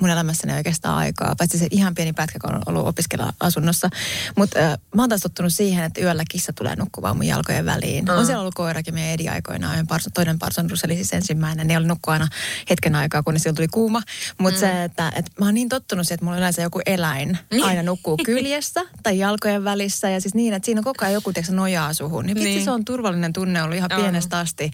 mun 0.00 0.10
elämässäni 0.10 0.54
oikeastaan 0.54 0.96
aikaa, 0.96 1.34
paitsi 1.38 1.58
se 1.58 1.66
ihan 1.70 1.94
pieni 1.94 2.12
pätkä, 2.12 2.38
kun 2.38 2.54
on 2.54 2.62
ollut 2.66 2.86
opiskella 2.86 3.32
asunnossa. 3.40 3.90
Mutta 4.36 4.58
äh, 4.58 4.78
mä 4.94 5.02
oon 5.02 5.08
taas 5.08 5.20
tottunut 5.20 5.52
siihen, 5.52 5.84
että 5.84 6.00
yöllä 6.00 6.22
kissa 6.30 6.52
tulee 6.52 6.76
nukkumaan 6.76 7.16
mun 7.16 7.26
jalkojen 7.26 7.64
väliin. 7.64 8.04
Mm. 8.04 8.10
On 8.10 8.26
siellä 8.26 8.40
ollut 8.40 8.54
koirakin 8.54 8.94
meidän 8.94 9.12
ediaikoina, 9.12 9.70
parso, 9.88 10.10
toinen 10.14 10.38
parsonrus 10.38 10.84
oli 10.84 10.94
siis 10.94 11.12
ensimmäinen. 11.12 11.66
Ne 11.66 11.76
oli 11.76 11.86
nukkua 11.86 12.12
aina 12.12 12.28
hetken 12.70 12.94
aikaa, 12.94 13.22
kunnes 13.22 13.42
sillä 13.42 13.54
tuli 13.54 13.68
kuuma. 13.68 14.02
Mutta 14.38 14.56
mm. 14.56 14.60
se, 14.60 14.84
että, 14.84 15.12
että 15.16 15.30
mä 15.40 15.44
oon 15.44 15.54
niin 15.54 15.68
tottunut 15.68 16.06
siihen, 16.06 16.14
että 16.14 16.24
mulla 16.24 16.34
on 16.34 16.38
yleensä 16.38 16.62
joku 16.62 16.80
eläin 16.86 17.38
aina 17.64 17.82
nukkuu 17.82 18.16
kyljessä 18.24 18.80
tai 19.02 19.18
jalkojen 19.18 19.64
välissä. 19.64 20.10
Ja 20.10 20.20
siis 20.20 20.34
niin, 20.34 20.54
että 20.54 20.66
siinä 20.66 20.78
on 20.78 20.84
koko 20.84 21.04
ajan 21.04 21.14
joku 21.14 21.32
tiiäksä, 21.32 21.52
nojaa 21.52 21.94
suhun. 21.94 22.26
Niin 22.26 22.34
Niin. 22.36 22.64
se 22.64 22.70
on 22.70 22.84
turvallinen 22.84 23.32
tunne 23.32 23.62
ollut 23.62 23.76
ihan 23.76 23.90
pienestä 23.96 24.38
asti. 24.38 24.70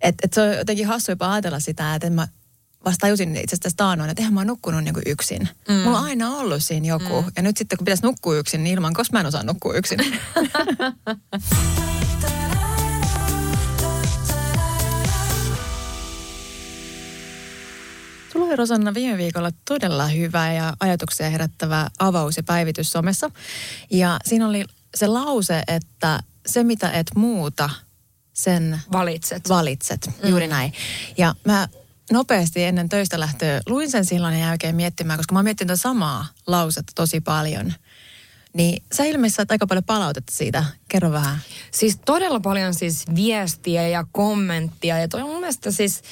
Että 0.00 0.20
et 0.24 0.32
se 0.32 0.40
on 0.40 0.56
jotenkin 0.56 0.86
hassu 0.86 1.12
jopa 1.12 1.32
ajatella 1.32 1.60
sitä, 1.60 1.94
että 1.94 2.06
en 2.06 2.12
mä 2.12 2.28
vasta 2.84 3.00
tajusin 3.00 3.36
itse 3.36 3.54
asiassa 3.54 3.76
taanoin, 3.76 4.10
että 4.10 4.20
eihän 4.20 4.34
mä 4.34 4.40
oon 4.40 4.46
nukkunut 4.46 4.84
niin 4.84 4.94
yksin. 5.06 5.48
Mm. 5.68 5.74
Mulla 5.74 5.98
on 5.98 6.04
aina 6.04 6.30
ollut 6.30 6.62
siinä 6.62 6.86
joku. 6.86 7.22
Mm. 7.22 7.32
Ja 7.36 7.42
nyt 7.42 7.56
sitten 7.56 7.78
kun 7.78 7.84
pitäisi 7.84 8.02
nukkua 8.02 8.36
yksin, 8.36 8.64
niin 8.64 8.74
ilman, 8.74 8.94
koska 8.94 9.12
mä 9.12 9.20
en 9.20 9.26
osaa 9.26 9.42
nukkua 9.42 9.74
yksin. 9.74 9.98
Sulla 18.32 18.46
oli 18.46 18.56
Rosanna 18.56 18.94
viime 18.94 19.18
viikolla 19.18 19.50
todella 19.68 20.06
hyvä 20.06 20.52
ja 20.52 20.74
ajatuksia 20.80 21.30
herättävä 21.30 21.90
avaus 21.98 22.36
ja 22.36 22.42
päivitys 22.42 22.90
somessa. 22.92 23.30
Ja 23.90 24.16
siinä 24.24 24.48
oli 24.48 24.64
se 24.94 25.06
lause, 25.06 25.62
että 25.66 26.20
se 26.46 26.64
mitä 26.64 26.90
et 26.90 27.06
muuta, 27.16 27.70
sen 28.32 28.80
Valitset. 28.92 29.48
valitset. 29.48 30.10
Juuri 30.24 30.46
näin. 30.46 30.72
Ja 31.18 31.34
mä 31.44 31.68
nopeasti 32.12 32.64
ennen 32.64 32.88
töistä 32.88 33.20
lähtöä 33.20 33.60
luin 33.66 33.90
sen 33.90 34.04
silloin 34.04 34.40
ja 34.40 34.50
oikein 34.50 34.76
miettimään, 34.76 35.18
koska 35.18 35.32
mä 35.32 35.38
oon 35.38 35.44
miettinyt 35.44 35.68
tätä 35.68 35.82
samaa 35.82 36.26
lausetta 36.46 36.92
tosi 36.94 37.20
paljon. 37.20 37.72
Niin 38.54 38.82
sä 38.92 39.04
ilmeisesti 39.04 39.36
saat 39.36 39.50
aika 39.50 39.66
paljon 39.66 39.84
palautetta 39.84 40.32
siitä. 40.32 40.64
Kerro 40.88 41.12
vähän. 41.12 41.38
Siis 41.70 41.98
todella 42.04 42.40
paljon 42.40 42.74
siis 42.74 43.04
viestiä 43.14 43.88
ja 43.88 44.04
kommenttia. 44.12 44.98
Ja 44.98 45.08
toi 45.08 45.22
mun 45.22 45.40
mielestä 45.40 45.70
siis, 45.70 46.02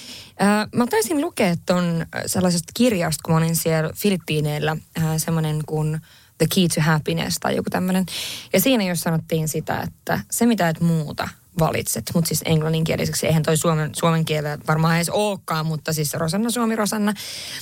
äh, 0.43 0.69
mä 0.75 0.87
taisin 0.87 1.21
lukea 1.21 1.55
ton 1.67 2.07
äh, 2.15 2.23
sellaisesta 2.27 2.73
kirjasta, 2.75 3.21
kun 3.25 3.35
mä 3.35 3.39
olin 3.39 3.57
siellä 3.57 3.91
Filippiineillä, 3.95 4.77
äh, 4.99 5.05
semmoinen 5.17 5.61
kuin 5.67 6.01
The 6.39 6.47
Key 6.55 6.69
to 6.75 6.81
Happiness 6.81 7.39
tai 7.41 7.57
joku 7.57 7.71
tämmöinen. 7.71 8.07
Ja 8.53 8.61
siinä 8.61 8.85
jos 8.85 9.01
sanottiin 9.01 9.49
sitä, 9.49 9.81
että 9.81 10.21
se 10.31 10.47
mitä 10.47 10.69
et 10.69 10.81
muuta 10.81 11.29
valitset, 11.59 12.11
mutta 12.15 12.29
siis 12.29 12.43
englanninkieliseksi, 12.45 13.27
eihän 13.27 13.43
toi 13.43 13.57
suomen, 13.57 13.91
suomen 13.95 14.25
kielellä 14.25 14.59
varmaan 14.69 14.97
edes 14.97 15.11
olekaan, 15.11 15.67
mutta 15.67 15.93
siis 15.93 16.15
Rosanna 16.15 16.51
Suomi 16.51 16.77
Rosanna. 16.77 17.15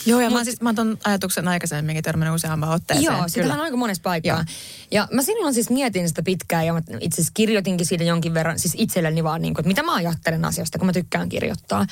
Joo, 0.06 0.20
ja 0.20 0.28
Mut- 0.28 0.38
mä, 0.38 0.44
siis, 0.44 0.60
mä 0.60 0.68
oon 0.68 0.74
ton 0.74 0.98
ajatuksen 1.04 1.48
aikaisemminkin 1.48 2.04
törmännyt 2.04 2.34
useampaan 2.34 2.72
otteeseen. 2.72 3.04
Joo, 3.04 3.28
sitä 3.28 3.54
on 3.54 3.60
aika 3.60 3.76
monessa 3.76 4.02
paikkaa. 4.02 4.36
Joo. 4.36 4.44
Ja 4.90 5.08
mä 5.12 5.22
silloin 5.22 5.54
siis 5.54 5.70
mietin 5.70 6.08
sitä 6.08 6.22
pitkään 6.22 6.66
ja 6.66 6.72
mä 6.72 6.82
itse 7.00 7.14
asiassa 7.14 7.32
kirjoitinkin 7.34 7.86
siitä 7.86 8.04
jonkin 8.04 8.34
verran, 8.34 8.58
siis 8.58 8.74
itselleni 8.76 9.24
vaan 9.24 9.42
niin 9.42 9.54
kuin, 9.54 9.62
että 9.62 9.68
mitä 9.68 9.82
mä 9.82 9.94
ajattelen 9.94 10.44
asiasta, 10.44 10.78
kun 10.78 10.86
mä 10.86 10.92
tykkään 10.92 11.28
kirjoittaa. 11.28 11.86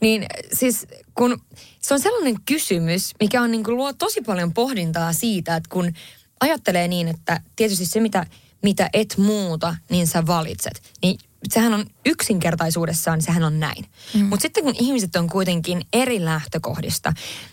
Niin 0.00 0.26
siis 0.52 0.86
kun 1.14 1.40
se 1.82 1.94
on 1.94 2.00
sellainen 2.00 2.36
kysymys, 2.46 3.12
mikä 3.20 3.42
on 3.42 3.50
niin 3.50 3.64
kuin, 3.64 3.76
luo 3.76 3.92
tosi 3.92 4.20
paljon 4.20 4.54
pohdintaa 4.54 5.12
siitä, 5.12 5.56
että 5.56 5.70
kun 5.72 5.92
ajattelee 6.40 6.88
niin, 6.88 7.08
että 7.08 7.40
tietysti 7.56 7.86
se 7.86 8.00
mitä, 8.00 8.26
mitä 8.62 8.90
et 8.92 9.14
muuta, 9.18 9.76
niin 9.90 10.06
sä 10.06 10.26
valitset. 10.26 10.82
Niin 11.02 11.18
sehän 11.48 11.74
on 11.74 11.86
yksinkertaisuudessaan, 12.06 13.18
niin 13.18 13.24
sehän 13.24 13.44
on 13.44 13.60
näin. 13.60 13.86
Mm. 14.14 14.24
Mutta 14.24 14.42
sitten 14.42 14.64
kun 14.64 14.74
ihmiset 14.78 15.16
on 15.16 15.28
kuitenkin 15.28 15.82
eri 15.92 16.24
lähtökohdista, 16.24 17.12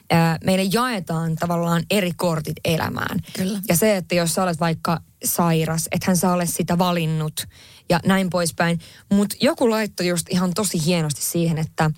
ää, 0.09 0.37
meille 0.43 0.69
jaetaan 0.73 1.35
tavallaan 1.35 1.83
eri 1.91 2.11
kortit 2.15 2.57
elämään. 2.65 3.19
Kyllä. 3.37 3.59
Ja 3.69 3.75
se, 3.75 3.97
että 3.97 4.15
jos 4.15 4.33
sä 4.33 4.43
olet 4.43 4.59
vaikka 4.59 5.01
sairas, 5.25 5.87
ethän 5.91 6.17
sä 6.17 6.33
ole 6.33 6.45
sitä 6.45 6.77
valinnut 6.77 7.47
ja 7.89 7.99
näin 8.05 8.29
poispäin. 8.29 8.79
Mutta 9.11 9.35
joku 9.41 9.69
laittoi 9.69 10.07
just 10.07 10.27
ihan 10.29 10.53
tosi 10.53 10.85
hienosti 10.85 11.21
siihen, 11.21 11.57
että, 11.57 11.91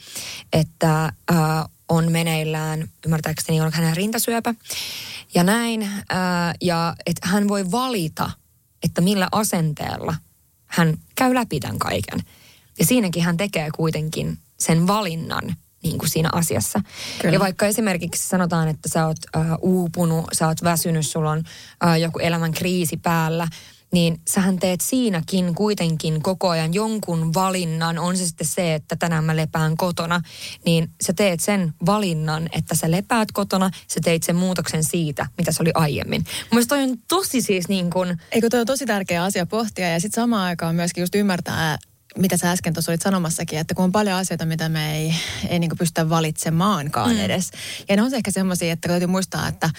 että 0.53 1.13
ää, 1.31 1.65
on 1.89 2.11
meneillään, 2.11 2.89
ymmärtääkseni 3.05 3.61
on 3.61 3.73
hänen 3.73 3.97
rintasyöpä 3.97 4.53
ja 5.35 5.43
näin. 5.43 5.89
Ää, 6.09 6.53
ja 6.61 6.95
että 7.05 7.27
hän 7.27 7.47
voi 7.47 7.71
valita, 7.71 8.31
että 8.83 9.01
millä 9.01 9.27
asenteella 9.31 10.15
hän 10.65 10.97
käy 11.15 11.33
läpi 11.33 11.59
tämän 11.59 11.79
kaiken. 11.79 12.19
Ja 12.79 12.85
siinäkin 12.85 13.23
hän 13.23 13.37
tekee 13.37 13.69
kuitenkin 13.75 14.37
sen 14.59 14.87
valinnan 14.87 15.55
niin 15.83 15.97
kuin 15.97 16.09
siinä 16.09 16.29
asiassa. 16.31 16.81
Kyllä. 17.21 17.33
Ja 17.33 17.39
vaikka 17.39 17.65
esimerkiksi 17.65 18.27
sanotaan, 18.27 18.67
että 18.67 18.89
sä 18.89 19.05
oot 19.07 19.17
äh, 19.35 19.45
uupunut, 19.61 20.25
sä 20.33 20.47
oot 20.47 20.63
väsynyt, 20.63 21.07
sulla 21.07 21.31
on 21.31 21.43
äh, 21.85 21.99
joku 21.99 22.19
elämän 22.19 22.51
kriisi 22.51 22.97
päällä, 22.97 23.47
niin 23.91 24.21
sähän 24.27 24.59
teet 24.59 24.81
siinäkin 24.81 25.55
kuitenkin 25.55 26.21
koko 26.21 26.49
ajan 26.49 26.73
jonkun 26.73 27.33
valinnan. 27.33 27.99
On 27.99 28.17
se 28.17 28.25
sitten 28.25 28.47
se, 28.47 28.73
että 28.73 28.95
tänään 28.95 29.23
mä 29.23 29.35
lepään 29.35 29.77
kotona, 29.77 30.21
niin 30.65 30.89
sä 31.01 31.13
teet 31.13 31.39
sen 31.39 31.73
valinnan, 31.85 32.49
että 32.51 32.75
sä 32.75 32.91
lepäät 32.91 33.31
kotona, 33.31 33.69
sä 33.87 33.99
teit 34.03 34.23
sen 34.23 34.35
muutoksen 34.35 34.83
siitä, 34.83 35.25
mitä 35.37 35.51
se 35.51 35.63
oli 35.63 35.71
aiemmin. 35.73 36.21
Mun 36.21 36.47
mielestä 36.51 36.75
toi 36.75 36.83
on 36.83 36.97
tosi 37.07 37.41
siis 37.41 37.67
niin 37.67 37.89
kuin, 37.89 38.17
Eikö 38.31 38.49
toi 38.49 38.59
on 38.59 38.65
tosi 38.65 38.85
tärkeä 38.85 39.23
asia 39.23 39.45
pohtia 39.45 39.89
ja 39.89 39.99
sitten 39.99 40.21
samaan 40.21 40.45
aikaan 40.45 40.75
myöskin 40.75 41.01
just 41.01 41.15
ymmärtää, 41.15 41.77
mitä 42.17 42.37
sä 42.37 42.51
äsken 42.51 42.73
tuossa 42.73 42.91
olit 42.91 43.01
sanomassakin, 43.01 43.59
että 43.59 43.75
kun 43.75 43.85
on 43.85 43.91
paljon 43.91 44.17
asioita, 44.17 44.45
mitä 44.45 44.69
me 44.69 44.97
ei, 44.97 45.15
ei 45.49 45.59
niin 45.59 45.71
pystytä 45.77 46.09
valitsemaankaan 46.09 47.15
mm. 47.15 47.19
edes. 47.19 47.51
Ja 47.89 47.95
ne 47.95 48.01
on 48.01 48.13
ehkä 48.13 48.31
semmoisia, 48.31 48.73
että 48.73 48.87
täytyy 48.87 49.07
muistaa, 49.07 49.47
että 49.47 49.69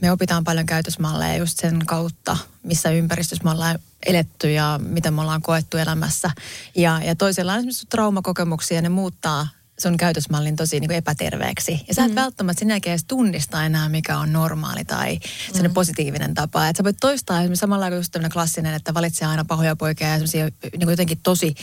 me 0.00 0.12
opitaan 0.12 0.44
paljon 0.44 0.66
käytösmalleja 0.66 1.36
just 1.36 1.58
sen 1.58 1.86
kautta, 1.86 2.36
missä 2.62 2.90
ympäristössä 2.90 3.44
me 3.44 3.50
ollaan 3.50 3.78
eletty 4.06 4.52
ja 4.52 4.80
mitä 4.82 5.10
me 5.10 5.20
ollaan 5.20 5.42
koettu 5.42 5.76
elämässä. 5.76 6.30
Ja, 6.76 7.00
ja 7.04 7.16
toisella 7.16 7.52
on 7.52 7.58
esimerkiksi 7.58 7.86
traumakokemuksia 7.86 8.82
ne 8.82 8.88
muuttaa 8.88 9.48
sun 9.80 9.96
käytösmallin 9.96 10.56
tosi 10.56 10.80
niin 10.80 10.88
kuin 10.88 10.96
epäterveeksi. 10.96 11.84
Ja 11.88 11.94
sä 11.94 12.04
et 12.04 12.10
mm. 12.10 12.14
välttämättä 12.14 12.60
sen 12.60 12.70
jälkeen 12.70 12.92
edes 12.92 13.04
tunnista 13.04 13.64
enää, 13.64 13.88
mikä 13.88 14.18
on 14.18 14.32
normaali 14.32 14.84
tai 14.84 15.18
mm. 15.62 15.74
positiivinen 15.74 16.34
tapa. 16.34 16.68
Että 16.68 16.78
sä 16.78 16.84
voit 16.84 16.96
toistaa 17.00 17.38
esimerkiksi 17.38 17.60
samalla 17.60 17.88
kuin 17.88 17.96
just 17.96 18.16
klassinen, 18.32 18.74
että 18.74 18.94
valitsee 18.94 19.28
aina 19.28 19.44
pahoja 19.44 19.76
poikia 19.76 20.08
ja 20.08 20.14
semmoisia 20.14 20.44
niin 20.44 20.70
kuin 20.80 20.90
jotenkin 20.90 21.20
tosi 21.22 21.54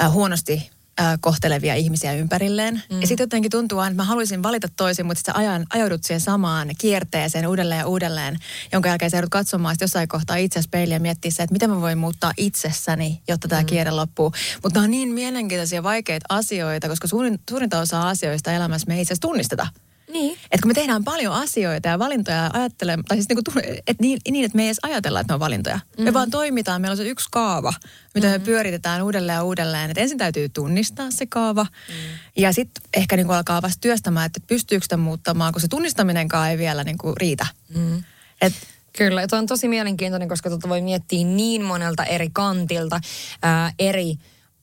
äh, 0.00 0.12
huonosti 0.12 0.70
äh, 1.00 1.18
kohtelevia 1.20 1.74
ihmisiä 1.74 2.12
ympärilleen. 2.12 2.82
Mm. 2.90 3.00
Ja 3.00 3.06
sitten 3.06 3.24
jotenkin 3.24 3.50
tuntuu 3.50 3.78
aina, 3.78 3.90
että 3.90 4.02
mä 4.02 4.06
haluaisin 4.06 4.42
valita 4.42 4.68
toisin, 4.76 5.06
mutta 5.06 5.18
sitten 5.18 5.34
sä 5.34 5.38
ajan, 5.38 5.66
ajaudut 5.70 6.04
siihen 6.04 6.20
samaan 6.20 6.70
kierteeseen 6.78 7.46
uudelleen 7.46 7.78
ja 7.78 7.86
uudelleen, 7.86 8.38
jonka 8.72 8.88
jälkeen 8.88 9.10
sä 9.10 9.16
joudut 9.16 9.30
katsomaan 9.30 9.74
sit 9.74 9.80
jossain 9.80 10.08
kohtaa 10.08 10.36
itse 10.36 10.60
peiliä 10.70 10.96
ja 10.96 11.00
miettiä 11.00 11.30
se, 11.30 11.42
että 11.42 11.52
miten 11.52 11.70
mä 11.70 11.80
voin 11.80 11.98
muuttaa 11.98 12.32
itsessäni, 12.36 13.22
jotta 13.28 13.48
tämä 13.48 13.62
mm. 13.62 13.66
kierre 13.66 13.90
loppuu. 13.90 14.32
Mutta 14.62 14.74
nämä 14.74 14.84
on 14.84 14.90
niin 14.90 15.08
mielenkiintoisia 15.08 15.82
vaikeita 15.82 16.26
asioita, 16.28 16.88
koska 16.88 17.08
suurin, 17.08 17.40
suurinta 17.50 17.78
osaa 17.78 18.08
asioista 18.08 18.52
elämässä 18.52 18.86
me 18.88 18.94
ei 18.94 19.00
itse 19.00 19.12
asiassa 19.12 19.28
tunnisteta. 19.28 19.66
Niin. 20.12 20.32
Että 20.32 20.62
kun 20.62 20.70
me 20.70 20.74
tehdään 20.74 21.04
paljon 21.04 21.34
asioita 21.34 21.88
ja 21.88 21.98
valintoja 21.98 22.50
ajattelemme, 22.52 23.02
tai 23.08 23.16
siis 23.16 23.28
niin, 23.28 23.44
kuin, 23.44 23.64
että 23.86 24.02
niin, 24.02 24.18
niin, 24.30 24.44
että 24.44 24.56
me 24.56 24.62
ei 24.62 24.68
edes 24.68 24.78
ajatella, 24.82 25.20
että 25.20 25.32
ne 25.32 25.34
on 25.34 25.40
valintoja. 25.40 25.76
Mm-hmm. 25.76 26.04
Me 26.04 26.14
vaan 26.14 26.30
toimitaan, 26.30 26.80
meillä 26.80 26.92
on 26.92 26.96
se 26.96 27.08
yksi 27.08 27.28
kaava, 27.30 27.74
mitä 28.14 28.26
mm-hmm. 28.26 28.40
me 28.40 28.44
pyöritetään 28.44 29.02
uudelleen 29.02 29.36
ja 29.36 29.42
uudelleen. 29.42 29.90
Että 29.90 30.00
ensin 30.00 30.18
täytyy 30.18 30.48
tunnistaa 30.48 31.10
se 31.10 31.26
kaava 31.26 31.62
mm. 31.62 31.94
ja 32.36 32.52
sitten 32.52 32.82
ehkä 32.94 33.16
niin 33.16 33.26
kuin 33.26 33.36
alkaa 33.36 33.62
vasta 33.62 33.80
työstämään, 33.80 34.26
että 34.26 34.40
pystyykö 34.46 34.84
sitä 34.84 34.96
muuttamaan, 34.96 35.52
kun 35.52 35.60
se 35.60 35.68
tunnistaminenkaan 35.68 36.50
ei 36.50 36.58
vielä 36.58 36.84
niin 36.84 36.98
kuin 36.98 37.16
riitä. 37.16 37.46
Mm. 37.74 38.02
Et, 38.40 38.54
Kyllä, 38.98 39.22
ja 39.22 39.28
on 39.32 39.46
tosi 39.46 39.68
mielenkiintoinen, 39.68 40.28
koska 40.28 40.48
tuota 40.48 40.68
voi 40.68 40.80
miettiä 40.80 41.24
niin 41.24 41.62
monelta 41.62 42.04
eri 42.04 42.30
kantilta 42.32 43.00
ää, 43.42 43.72
eri 43.78 44.14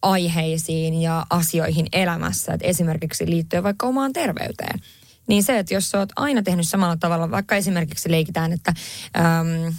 aiheisiin 0.02 1.02
ja 1.02 1.26
asioihin 1.30 1.88
elämässä, 1.94 2.54
että 2.54 2.68
esimerkiksi 2.68 3.30
liittyen 3.30 3.64
vaikka 3.64 3.88
omaan 3.88 4.14
terveyteen. 4.14 4.80
Niin 5.28 5.44
se, 5.44 5.60
että 5.60 5.74
jos 5.74 5.90
sä 5.90 6.00
oot 6.00 6.10
aina 6.16 6.44
tehnyt 6.44 6.68
samalla 6.68 6.98
tavalla, 6.98 7.32
vaikka 7.32 7.56
esimerkiksi 7.56 8.12
leikitään, 8.12 8.54
että 8.54 8.74
äm, 9.18 9.74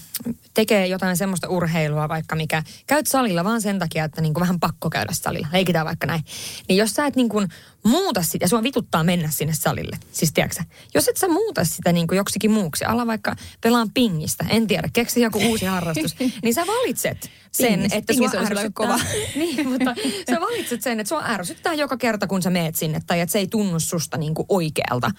tekee 0.55 0.87
jotain 0.87 1.17
semmoista 1.17 1.49
urheilua 1.49 2.09
vaikka, 2.09 2.37
mikä 2.37 2.63
käyt 2.87 3.07
salilla 3.07 3.45
vaan 3.45 3.63
sen 3.63 3.79
takia, 3.79 4.05
että 4.05 4.21
niinku 4.21 4.41
vähän 4.41 4.61
pakko 4.61 4.91
käydä 4.91 5.13
salilla, 5.13 5.49
leikitään 5.53 5.87
vaikka 5.87 6.07
näin. 6.07 6.25
Niin 6.69 6.77
jos 6.77 6.91
sä 6.91 7.07
et 7.07 7.17
niinku 7.17 7.43
muuta 7.87 8.23
sitä, 8.23 8.45
ja 8.45 8.49
sua 8.49 8.63
vituttaa 8.63 9.05
mennä 9.05 9.31
sinne 9.31 9.55
salille, 9.55 9.99
siis 10.13 10.33
tiedätkö 10.33 10.63
jos 10.95 11.09
et 11.09 11.17
sä 11.17 11.29
muuta 11.29 11.65
sitä 11.65 11.93
niinku 11.93 12.15
joksikin 12.15 12.51
muuksi, 12.51 12.85
ala 12.85 13.07
vaikka 13.07 13.37
pelaan 13.61 13.91
pingistä, 13.95 14.45
en 14.49 14.67
tiedä, 14.67 14.89
keksi 14.93 15.21
joku 15.21 15.39
uusi 15.39 15.65
harrastus, 15.77 16.17
niin 16.43 16.55
sä 16.55 16.67
valitset 16.67 17.31
sen, 17.53 17.73
Pingis, 17.73 17.93
että 17.93 18.13
pingis 18.13 18.31
sua 18.31 18.41
ärsyttää. 18.41 18.71
kova. 18.75 19.01
niin, 19.35 19.69
mutta 19.69 19.95
sä 20.31 20.41
valitset 20.41 20.83
sen, 20.83 21.01
että 21.01 21.09
sua 21.09 21.25
ärsyttää 21.27 21.75
joka 21.75 21.97
kerta, 21.97 22.27
kun 22.27 22.43
sä 22.43 22.51
meet 22.51 22.75
sinne, 22.75 23.01
tai 23.07 23.21
että 23.21 23.33
se 23.33 23.39
ei 23.39 23.47
tunnu 23.47 23.81
susta 23.81 24.17
niinku 24.17 24.47
oikealta. 24.49 25.11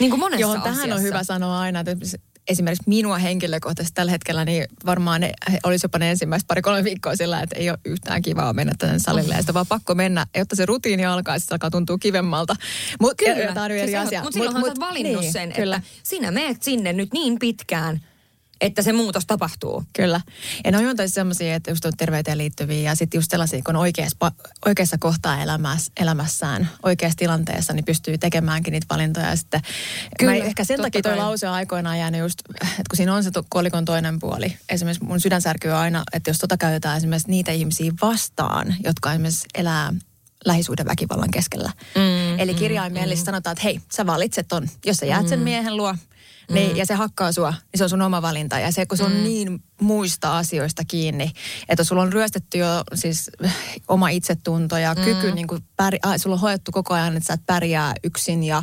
Niin 0.00 0.10
kuin 0.10 0.20
monessa 0.20 0.40
Joo, 0.40 0.54
tähän 0.54 0.72
asiassa. 0.74 0.94
on 0.94 1.02
hyvä 1.02 1.24
sanoa 1.24 1.60
aina, 1.60 1.80
että 1.80 1.96
esimerkiksi 2.48 2.88
minua 2.88 3.18
henkilökohtaisesti 3.18 3.94
tällä 3.94 4.12
hetkellä, 4.12 4.44
niin 4.44 4.66
varmaan 4.86 5.20
ne, 5.20 5.32
olisi 5.64 5.84
jopa 5.84 5.98
ne 5.98 6.10
ensimmäiset 6.10 6.46
pari-kolme 6.46 6.84
viikkoa 6.84 7.16
sillä, 7.16 7.42
että 7.42 7.56
ei 7.56 7.70
ole 7.70 7.78
yhtään 7.84 8.22
kivaa 8.22 8.52
mennä 8.52 8.72
tänne 8.78 8.98
salille. 8.98 9.34
Ja 9.34 9.40
sitä 9.40 9.54
vaan 9.54 9.66
pakko 9.66 9.94
mennä, 9.94 10.26
jotta 10.36 10.56
se 10.56 10.66
rutiini 10.66 11.06
alkaa, 11.06 11.38
se 11.38 11.46
alkaa 11.50 11.70
tuntua 11.70 11.98
kivemmalta. 11.98 12.56
Mut, 13.00 13.14
Kyllä, 13.16 13.52
tämä 13.54 13.64
on 13.64 13.70
eri 13.70 13.96
asia. 13.96 14.22
Mutta 14.22 14.34
silloinhan 14.34 14.60
mut, 14.60 14.66
sä 14.66 14.72
oot 14.72 14.90
valinnut 14.90 15.22
niin, 15.22 15.32
sen, 15.32 15.52
kyllä. 15.52 15.76
että 15.76 15.88
sinä 16.02 16.30
meet 16.30 16.62
sinne 16.62 16.92
nyt 16.92 17.12
niin 17.12 17.38
pitkään, 17.38 18.00
että 18.62 18.82
se 18.82 18.92
muutos 18.92 19.26
tapahtuu. 19.26 19.84
Kyllä. 19.92 20.20
Ja 20.64 20.70
ne 20.70 20.78
on 20.78 20.84
juontaisi 20.84 21.14
sellaisia, 21.14 21.54
että 21.54 21.70
just 21.70 21.84
on 21.84 21.92
terveyteen 21.96 22.38
liittyviä 22.38 22.90
ja 22.90 22.94
sitten 22.94 23.18
just 23.18 23.30
sellaisia, 23.30 23.62
kun 23.66 23.76
on 23.76 23.82
oikeassa, 23.82 24.32
oikeassa 24.66 24.96
kohtaa 24.98 25.42
elämässä, 25.42 25.92
elämässään, 26.00 26.68
oikeassa 26.82 27.16
tilanteessa, 27.16 27.72
niin 27.72 27.84
pystyy 27.84 28.18
tekemäänkin 28.18 28.72
niitä 28.72 28.86
valintoja. 28.90 29.26
Ja 29.28 29.36
sitten 29.36 29.60
Kyllä, 30.18 30.32
mä 30.32 30.38
ehkä 30.38 30.64
sen 30.64 30.80
takia 30.80 31.02
toi 31.02 31.12
kai. 31.12 31.18
lause 31.18 31.48
on 31.48 31.54
aikoinaan 31.54 31.98
jäänyt 31.98 32.20
just, 32.20 32.38
että 32.60 32.82
kun 32.90 32.96
siinä 32.96 33.14
on 33.14 33.24
se 33.24 33.30
to- 33.30 33.46
kolikon 33.48 33.84
toinen 33.84 34.18
puoli. 34.18 34.56
Esimerkiksi 34.68 35.04
mun 35.04 35.20
sydänsärky 35.20 35.68
on 35.68 35.76
aina, 35.76 36.02
että 36.12 36.30
jos 36.30 36.38
tota 36.38 36.56
käytetään 36.56 36.96
esimerkiksi 36.96 37.30
niitä 37.30 37.52
ihmisiä 37.52 37.92
vastaan, 38.02 38.74
jotka 38.84 39.12
esimerkiksi 39.12 39.48
elää 39.54 39.92
lähisuuden 40.44 40.86
väkivallan 40.86 41.30
keskellä. 41.30 41.72
Mm, 41.94 42.38
Eli 42.38 42.54
kirjaimellisesti 42.54 43.22
mm. 43.22 43.24
sanotaan, 43.24 43.52
että 43.52 43.64
hei, 43.64 43.80
sä 43.92 44.06
valitset 44.06 44.48
ton. 44.48 44.68
Jos 44.84 44.96
sä 44.96 45.06
jäät 45.06 45.28
sen 45.28 45.40
miehen 45.40 45.76
luo, 45.76 45.94
niin, 46.50 46.70
Mm. 46.70 46.76
ja 46.76 46.86
se 46.86 46.94
hakkaa 46.94 47.32
sua, 47.32 47.50
niin 47.50 47.78
se 47.78 47.84
on 47.84 47.90
sun 47.90 48.02
oma 48.02 48.22
valinta. 48.22 48.58
Ja 48.58 48.72
se, 48.72 48.86
kun 48.86 48.98
se 48.98 49.04
on 49.04 49.24
niin 49.24 49.62
muista 49.80 50.38
asioista 50.38 50.82
kiinni, 50.88 51.32
että 51.68 51.84
sulla 51.84 52.02
on 52.02 52.12
ryöstetty 52.12 52.58
jo 52.58 52.66
siis 52.94 53.30
oma 53.88 54.08
itsetunto 54.08 54.76
ja 54.76 54.94
Mm. 54.94 55.02
kyky, 55.04 55.32
niin 55.32 55.46
kuin 55.46 55.64
pär, 55.76 55.94
äh, 56.06 56.14
sulla 56.16 56.34
on 56.36 56.40
hoidettu 56.40 56.72
koko 56.72 56.94
ajan, 56.94 57.16
että 57.16 57.26
sä 57.26 57.32
et 57.34 57.46
pärjää 57.46 57.94
yksin 58.04 58.44
ja 58.44 58.62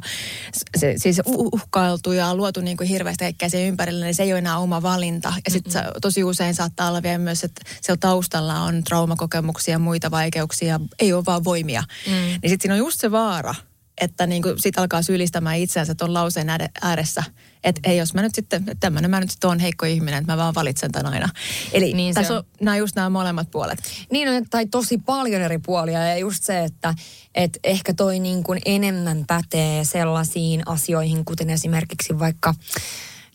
se, 0.77 0.93
siis 0.97 1.19
uh- 1.19 1.49
uhkailtu 1.53 2.11
ja 2.11 2.35
luotu 2.35 2.61
niin 2.61 2.77
kuin 2.77 2.89
hirveästi 2.89 3.23
kaikkea 3.23 3.49
siihen 3.49 3.67
ympärille, 3.67 4.05
niin 4.05 4.15
se 4.15 4.23
ei 4.23 4.33
ole 4.33 4.39
enää 4.39 4.57
oma 4.57 4.81
valinta. 4.81 5.33
Ja 5.45 5.51
sitten 5.51 5.83
tosi 6.01 6.23
usein 6.23 6.55
saattaa 6.55 6.89
olla 6.89 7.03
vielä 7.03 7.17
myös, 7.17 7.43
että 7.43 7.61
siellä 7.81 7.97
taustalla 7.99 8.59
on 8.61 8.83
traumakokemuksia 8.83 9.71
ja 9.71 9.79
muita 9.79 10.11
vaikeuksia, 10.11 10.79
ei 10.99 11.13
ole 11.13 11.25
vaan 11.25 11.43
voimia. 11.43 11.83
Mm. 12.07 12.11
Niin 12.13 12.39
sitten 12.49 12.59
siinä 12.61 12.73
on 12.73 12.79
just 12.79 12.99
se 12.99 13.11
vaara, 13.11 13.55
että 14.01 14.27
niin 14.27 14.41
kuin 14.41 14.59
sit 14.61 14.77
alkaa 14.79 15.01
syyllistämään 15.01 15.57
itseänsä 15.57 15.95
tuon 15.95 16.13
lauseen 16.13 16.47
ääre- 16.49 16.71
ääressä. 16.81 17.23
Että 17.63 17.89
ei, 17.89 17.97
jos 17.97 18.13
mä 18.13 18.21
nyt 18.21 18.35
sitten, 18.35 18.65
tämmöinen 18.79 19.11
mä 19.11 19.19
nyt 19.19 19.29
sitten 19.31 19.49
on 19.49 19.59
heikko 19.59 19.85
ihminen, 19.85 20.19
että 20.19 20.33
mä 20.33 20.37
vaan 20.37 20.55
valitsen 20.55 20.91
tämän 20.91 21.13
aina. 21.13 21.29
Eli 21.73 21.93
Niin 21.93 22.13
se 22.13 22.19
tässä 22.19 22.33
on. 22.33 22.37
on, 22.39 22.45
nämä 22.61 22.77
just 22.77 22.95
nämä 22.95 23.09
molemmat 23.09 23.51
puolet. 23.51 23.79
Niin 24.11 24.29
on, 24.29 24.45
tai 24.49 24.65
tosi 24.65 24.97
paljon 24.97 25.41
eri 25.41 25.59
puolia 25.59 26.07
ja 26.07 26.17
just 26.17 26.43
se, 26.43 26.63
että 26.63 26.93
et 27.35 27.59
ehkä 27.63 27.93
toi 27.93 28.19
niin 28.19 28.43
kuin 28.43 28.59
enemmän 28.65 29.23
pätee 29.27 29.85
sellaisiin 29.85 30.61
asioihin, 30.65 31.25
kuten 31.25 31.49
esimerkiksi 31.49 32.19
vaikka 32.19 32.53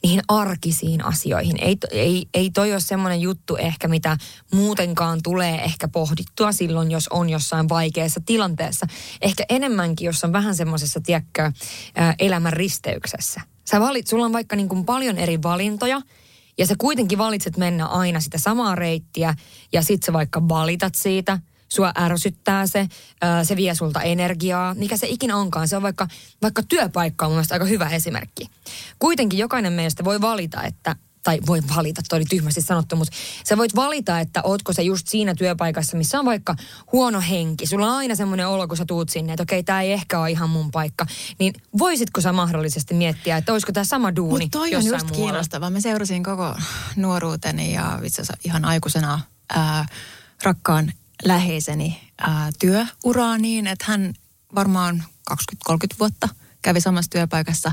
niihin 0.05 0.22
arkisiin 0.28 1.05
asioihin. 1.05 1.57
Ei, 1.61 1.76
ei, 1.90 2.26
ei 2.34 2.50
toi 2.50 2.72
ole 2.72 2.80
semmoinen 2.80 3.20
juttu 3.20 3.57
ehkä, 3.57 3.88
mitä 3.88 4.16
muutenkaan 4.55 5.20
tulee 5.22 5.64
ehkä 5.64 5.88
pohdittua 5.88 6.52
silloin, 6.52 6.90
jos 6.90 7.09
on 7.09 7.30
jossain 7.30 7.68
vaikeassa 7.68 8.20
tilanteessa. 8.26 8.86
Ehkä 9.22 9.44
enemmänkin, 9.48 10.07
jos 10.07 10.24
on 10.24 10.32
vähän 10.32 10.55
semmoisessa, 10.55 11.00
tiedätkö, 11.00 11.52
elämän 12.18 12.52
risteyksessä. 12.52 13.40
Sä 13.64 13.80
valit, 13.80 14.07
sulla 14.07 14.24
on 14.24 14.32
vaikka 14.32 14.57
niin 14.57 14.68
kuin 14.68 14.84
paljon 14.84 15.18
eri 15.18 15.42
valintoja, 15.42 16.00
ja 16.59 16.66
sä 16.66 16.74
kuitenkin 16.78 17.18
valitset 17.18 17.57
mennä 17.57 17.86
aina 17.86 18.20
sitä 18.20 18.38
samaa 18.38 18.74
reittiä 18.74 19.34
ja 19.72 19.82
sit 19.82 20.02
sä 20.02 20.12
vaikka 20.12 20.48
valitat 20.48 20.94
siitä. 20.94 21.38
Sua 21.68 21.92
ärsyttää 21.98 22.66
se, 22.66 22.88
se 23.42 23.56
vie 23.56 23.74
sulta 23.74 24.02
energiaa, 24.02 24.74
mikä 24.74 24.96
se 24.96 25.06
ikinä 25.06 25.36
onkaan. 25.36 25.68
Se 25.68 25.76
on 25.76 25.82
vaikka, 25.82 26.08
vaikka 26.42 26.62
työpaikka 26.62 27.26
on 27.26 27.32
mun 27.32 27.44
aika 27.50 27.64
hyvä 27.64 27.88
esimerkki. 27.88 28.50
Kuitenkin 28.98 29.38
jokainen 29.38 29.72
meistä 29.72 30.04
voi 30.04 30.20
valita, 30.20 30.62
että 30.62 30.96
tai 31.22 31.38
voi 31.46 31.60
valita, 31.76 32.02
toi 32.08 32.16
oli 32.16 32.24
tyhmästi 32.24 32.60
sanottu, 32.60 32.96
mutta 32.96 33.16
sä 33.44 33.56
voit 33.56 33.76
valita, 33.76 34.20
että 34.20 34.40
ootko 34.44 34.72
se 34.72 34.82
just 34.82 35.08
siinä 35.08 35.34
työpaikassa, 35.34 35.96
missä 35.96 36.18
on 36.18 36.24
vaikka 36.24 36.54
huono 36.92 37.20
henki. 37.30 37.66
Sulla 37.66 37.86
on 37.86 37.96
aina 37.96 38.14
semmoinen 38.14 38.48
olo, 38.48 38.68
kun 38.68 38.76
sä 38.76 38.84
tuut 38.84 39.08
sinne, 39.08 39.32
että 39.32 39.42
okei, 39.42 39.62
tämä 39.62 39.82
ei 39.82 39.92
ehkä 39.92 40.20
ole 40.20 40.30
ihan 40.30 40.50
mun 40.50 40.70
paikka. 40.70 41.06
Niin 41.38 41.52
voisitko 41.78 42.20
sä 42.20 42.32
mahdollisesti 42.32 42.94
miettiä, 42.94 43.36
että 43.36 43.52
olisiko 43.52 43.72
tämä 43.72 43.84
sama 43.84 44.16
duuni 44.16 44.44
Mutta 44.44 44.58
toi 44.58 44.74
on 44.74 44.84
just 44.84 44.90
muualla? 44.90 45.10
kiinnostavaa. 45.16 45.70
Mä 45.70 45.80
seurasin 45.80 46.22
koko 46.22 46.54
nuoruuteni 46.96 47.74
ja 47.74 47.98
itse 48.02 48.22
asiassa 48.22 48.40
ihan 48.44 48.64
aikuisena 48.64 49.20
ää, 49.54 49.86
rakkaan 50.42 50.92
läheiseni 51.24 52.00
ää, 52.18 52.50
työuraa 52.58 53.38
niin, 53.38 53.66
että 53.66 53.84
hän 53.88 54.14
varmaan 54.54 55.04
20-30 55.30 55.76
vuotta 55.98 56.28
kävi 56.62 56.80
samassa 56.80 57.10
työpaikassa 57.10 57.72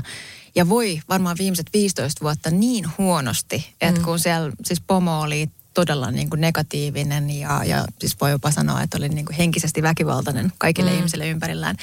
ja 0.54 0.68
voi 0.68 1.00
varmaan 1.08 1.36
viimeiset 1.38 1.66
15 1.72 2.24
vuotta 2.24 2.50
niin 2.50 2.84
huonosti, 2.98 3.74
että 3.80 4.00
kun 4.00 4.18
siellä 4.18 4.52
siis 4.64 4.80
pomo 4.80 5.20
oli 5.20 5.50
todella 5.74 6.10
niin 6.10 6.30
kuin 6.30 6.40
negatiivinen 6.40 7.30
ja, 7.30 7.64
ja 7.64 7.84
siis 7.98 8.16
voi 8.20 8.30
jopa 8.30 8.50
sanoa, 8.50 8.82
että 8.82 8.98
oli 8.98 9.08
niin 9.08 9.26
kuin 9.26 9.36
henkisesti 9.36 9.82
väkivaltainen 9.82 10.52
kaikille 10.58 10.90
mm. 10.90 10.96
ihmisille 10.96 11.28
ympärillään. 11.28 11.76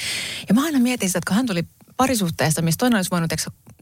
Ja 0.48 0.54
mä 0.54 0.64
aina 0.64 0.78
mietin 0.78 1.08
sitä, 1.08 1.18
että 1.18 1.30
kun 1.30 1.36
hän 1.36 1.46
tuli 1.46 1.64
parisuhteesta, 2.00 2.62
missä 2.62 2.78
toinen 2.78 2.96
olisi 2.96 3.10
voinut 3.10 3.30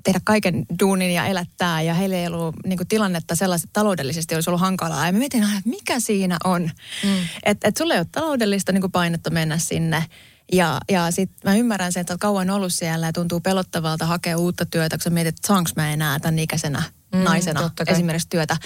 tehdä 0.04 0.20
kaiken 0.24 0.66
duunin 0.80 1.10
ja 1.10 1.26
elättää 1.26 1.82
ja 1.82 1.94
heillä 1.94 2.16
ei 2.16 2.26
ollut 2.26 2.54
niin 2.66 2.76
kuin, 2.76 2.88
tilannetta 2.88 3.34
sellaista 3.34 3.68
taloudellisesti 3.72 4.34
olisi 4.34 4.50
ollut 4.50 4.60
hankalaa. 4.60 5.06
Ja 5.06 5.12
mä 5.12 5.18
mietin 5.18 5.42
että 5.42 5.68
mikä 5.68 6.00
siinä 6.00 6.36
on. 6.44 6.70
Mm. 7.04 7.18
Että 7.42 7.68
et 7.68 7.76
sulla 7.76 7.94
ei 7.94 8.00
ole 8.00 8.06
taloudellista 8.12 8.72
niin 8.72 8.80
kuin 8.80 8.92
painetta 8.92 9.30
mennä 9.30 9.58
sinne. 9.58 10.04
Ja, 10.52 10.80
ja 10.90 11.10
sitten 11.10 11.50
mä 11.50 11.56
ymmärrän 11.56 11.92
sen, 11.92 12.00
että 12.00 12.12
olet 12.12 12.20
kauan 12.20 12.50
ollut 12.50 12.72
siellä 12.72 13.06
ja 13.06 13.12
tuntuu 13.12 13.40
pelottavalta 13.40 14.06
hakea 14.06 14.38
uutta 14.38 14.66
työtä, 14.66 14.96
kun 14.96 15.02
sä 15.02 15.10
mietit, 15.10 15.36
että 15.36 15.46
saanko 15.46 15.70
mä 15.76 15.92
enää 15.92 16.20
tämän 16.20 16.38
ikäisenä 16.38 16.82
Mm, 17.12 17.18
naisena 17.18 17.70
esimerkiksi 17.86 18.28
työtä. 18.28 18.56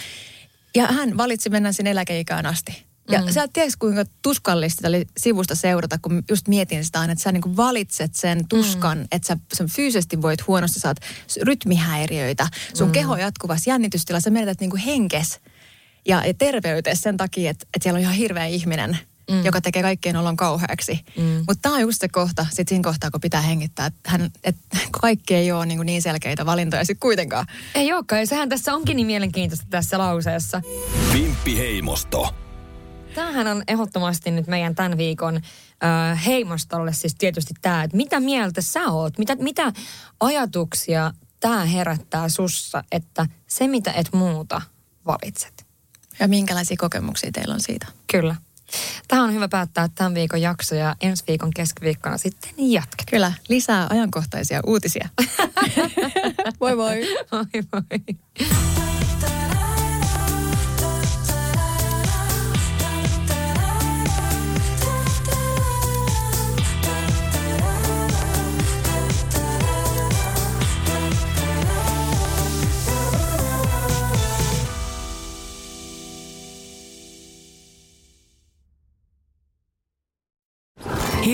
Ja 0.74 0.86
hän 0.86 1.16
valitsi 1.16 1.50
mennä 1.50 1.72
sinne 1.72 1.90
eläkeikään 1.90 2.46
asti. 2.46 2.84
Ja 3.12 3.22
mm. 3.22 3.32
sä 3.32 3.42
et 3.42 3.52
tiedä, 3.52 3.70
kuinka 3.78 4.04
tuskallista 4.22 4.88
oli 4.88 5.06
sivusta 5.16 5.54
seurata, 5.54 5.98
kun 6.02 6.22
just 6.30 6.48
mietin 6.48 6.84
sitä 6.84 7.00
aina, 7.00 7.12
että 7.12 7.22
sä 7.22 7.32
niin 7.32 7.56
valitset 7.56 8.14
sen 8.14 8.48
tuskan, 8.48 8.98
mm. 8.98 9.06
että 9.12 9.28
sä, 9.28 9.36
sä 9.54 9.64
fyysisesti 9.76 10.22
voit 10.22 10.46
huonosti, 10.46 10.80
saat 10.80 10.96
rytmihäiriöitä, 11.42 12.48
sun 12.74 12.88
mm. 12.88 12.92
keho 12.92 13.16
jatkuvassa 13.16 13.70
jännitystilassa, 13.70 14.24
sä 14.24 14.30
menetät 14.30 14.60
niin 14.60 14.76
henkes 14.76 15.40
ja, 16.08 16.22
terveytes 16.38 17.00
sen 17.00 17.16
takia, 17.16 17.50
että, 17.50 17.66
että 17.74 17.82
siellä 17.82 17.96
on 17.96 18.02
ihan 18.02 18.14
hirveä 18.14 18.46
ihminen, 18.46 18.98
mm. 19.30 19.44
joka 19.44 19.60
tekee 19.60 19.82
kaikkien 19.82 20.16
olon 20.16 20.36
kauheaksi. 20.36 21.00
Mm. 21.16 21.22
Mutta 21.22 21.62
tämä 21.62 21.74
on 21.74 21.80
just 21.80 22.00
se 22.00 22.08
kohta, 22.08 22.46
sit 22.50 22.68
siinä 22.68 22.82
kohtaa, 22.82 23.10
kun 23.10 23.20
pitää 23.20 23.40
hengittää, 23.40 23.86
että, 23.86 24.10
hän, 24.10 24.30
että 24.44 24.78
kaikki 25.00 25.34
ei 25.34 25.52
ole 25.52 25.66
niin, 25.66 25.86
niin 25.86 26.02
selkeitä 26.02 26.46
valintoja 26.46 26.84
sitten 26.84 27.00
kuitenkaan. 27.00 27.46
Ei 27.74 27.92
olekaan, 27.92 28.20
ja 28.20 28.26
sehän 28.26 28.48
tässä 28.48 28.74
onkin 28.74 28.96
niin 28.96 29.06
mielenkiintoista 29.06 29.66
tässä 29.70 29.98
lauseessa. 29.98 30.62
Vimppi 31.12 31.58
Heimosto. 31.58 32.34
Tämähän 33.14 33.46
on 33.46 33.62
ehdottomasti 33.68 34.30
nyt 34.30 34.46
meidän 34.46 34.74
tämän 34.74 34.98
viikon 34.98 35.36
äh, 35.36 36.26
heimostolle 36.26 36.92
siis 36.92 37.14
tietysti 37.14 37.54
tämä, 37.62 37.82
että 37.82 37.96
mitä 37.96 38.20
mieltä 38.20 38.62
sä 38.62 38.84
oot, 38.86 39.18
mitä, 39.18 39.34
mitä 39.34 39.72
ajatuksia 40.20 41.12
tämä 41.40 41.64
herättää 41.64 42.28
sussa, 42.28 42.84
että 42.92 43.26
se 43.46 43.68
mitä 43.68 43.92
et 43.92 44.12
muuta 44.12 44.62
valitset. 45.06 45.66
Ja 46.20 46.28
minkälaisia 46.28 46.76
kokemuksia 46.80 47.32
teillä 47.32 47.54
on 47.54 47.60
siitä? 47.60 47.86
Kyllä. 48.12 48.34
Tähän 49.08 49.24
on 49.24 49.34
hyvä 49.34 49.48
päättää 49.48 49.88
tämän 49.94 50.14
viikon 50.14 50.40
jakso 50.40 50.74
ja 50.74 50.96
ensi 51.00 51.24
viikon 51.28 51.50
keskiviikkona 51.50 52.18
sitten 52.18 52.50
jatketaan. 52.56 53.10
Kyllä, 53.10 53.32
lisää 53.48 53.86
ajankohtaisia 53.90 54.60
uutisia. 54.66 55.08
moi 56.60 56.76
moi. 56.76 57.00
Moi 57.32 57.62
moi. 57.72 58.88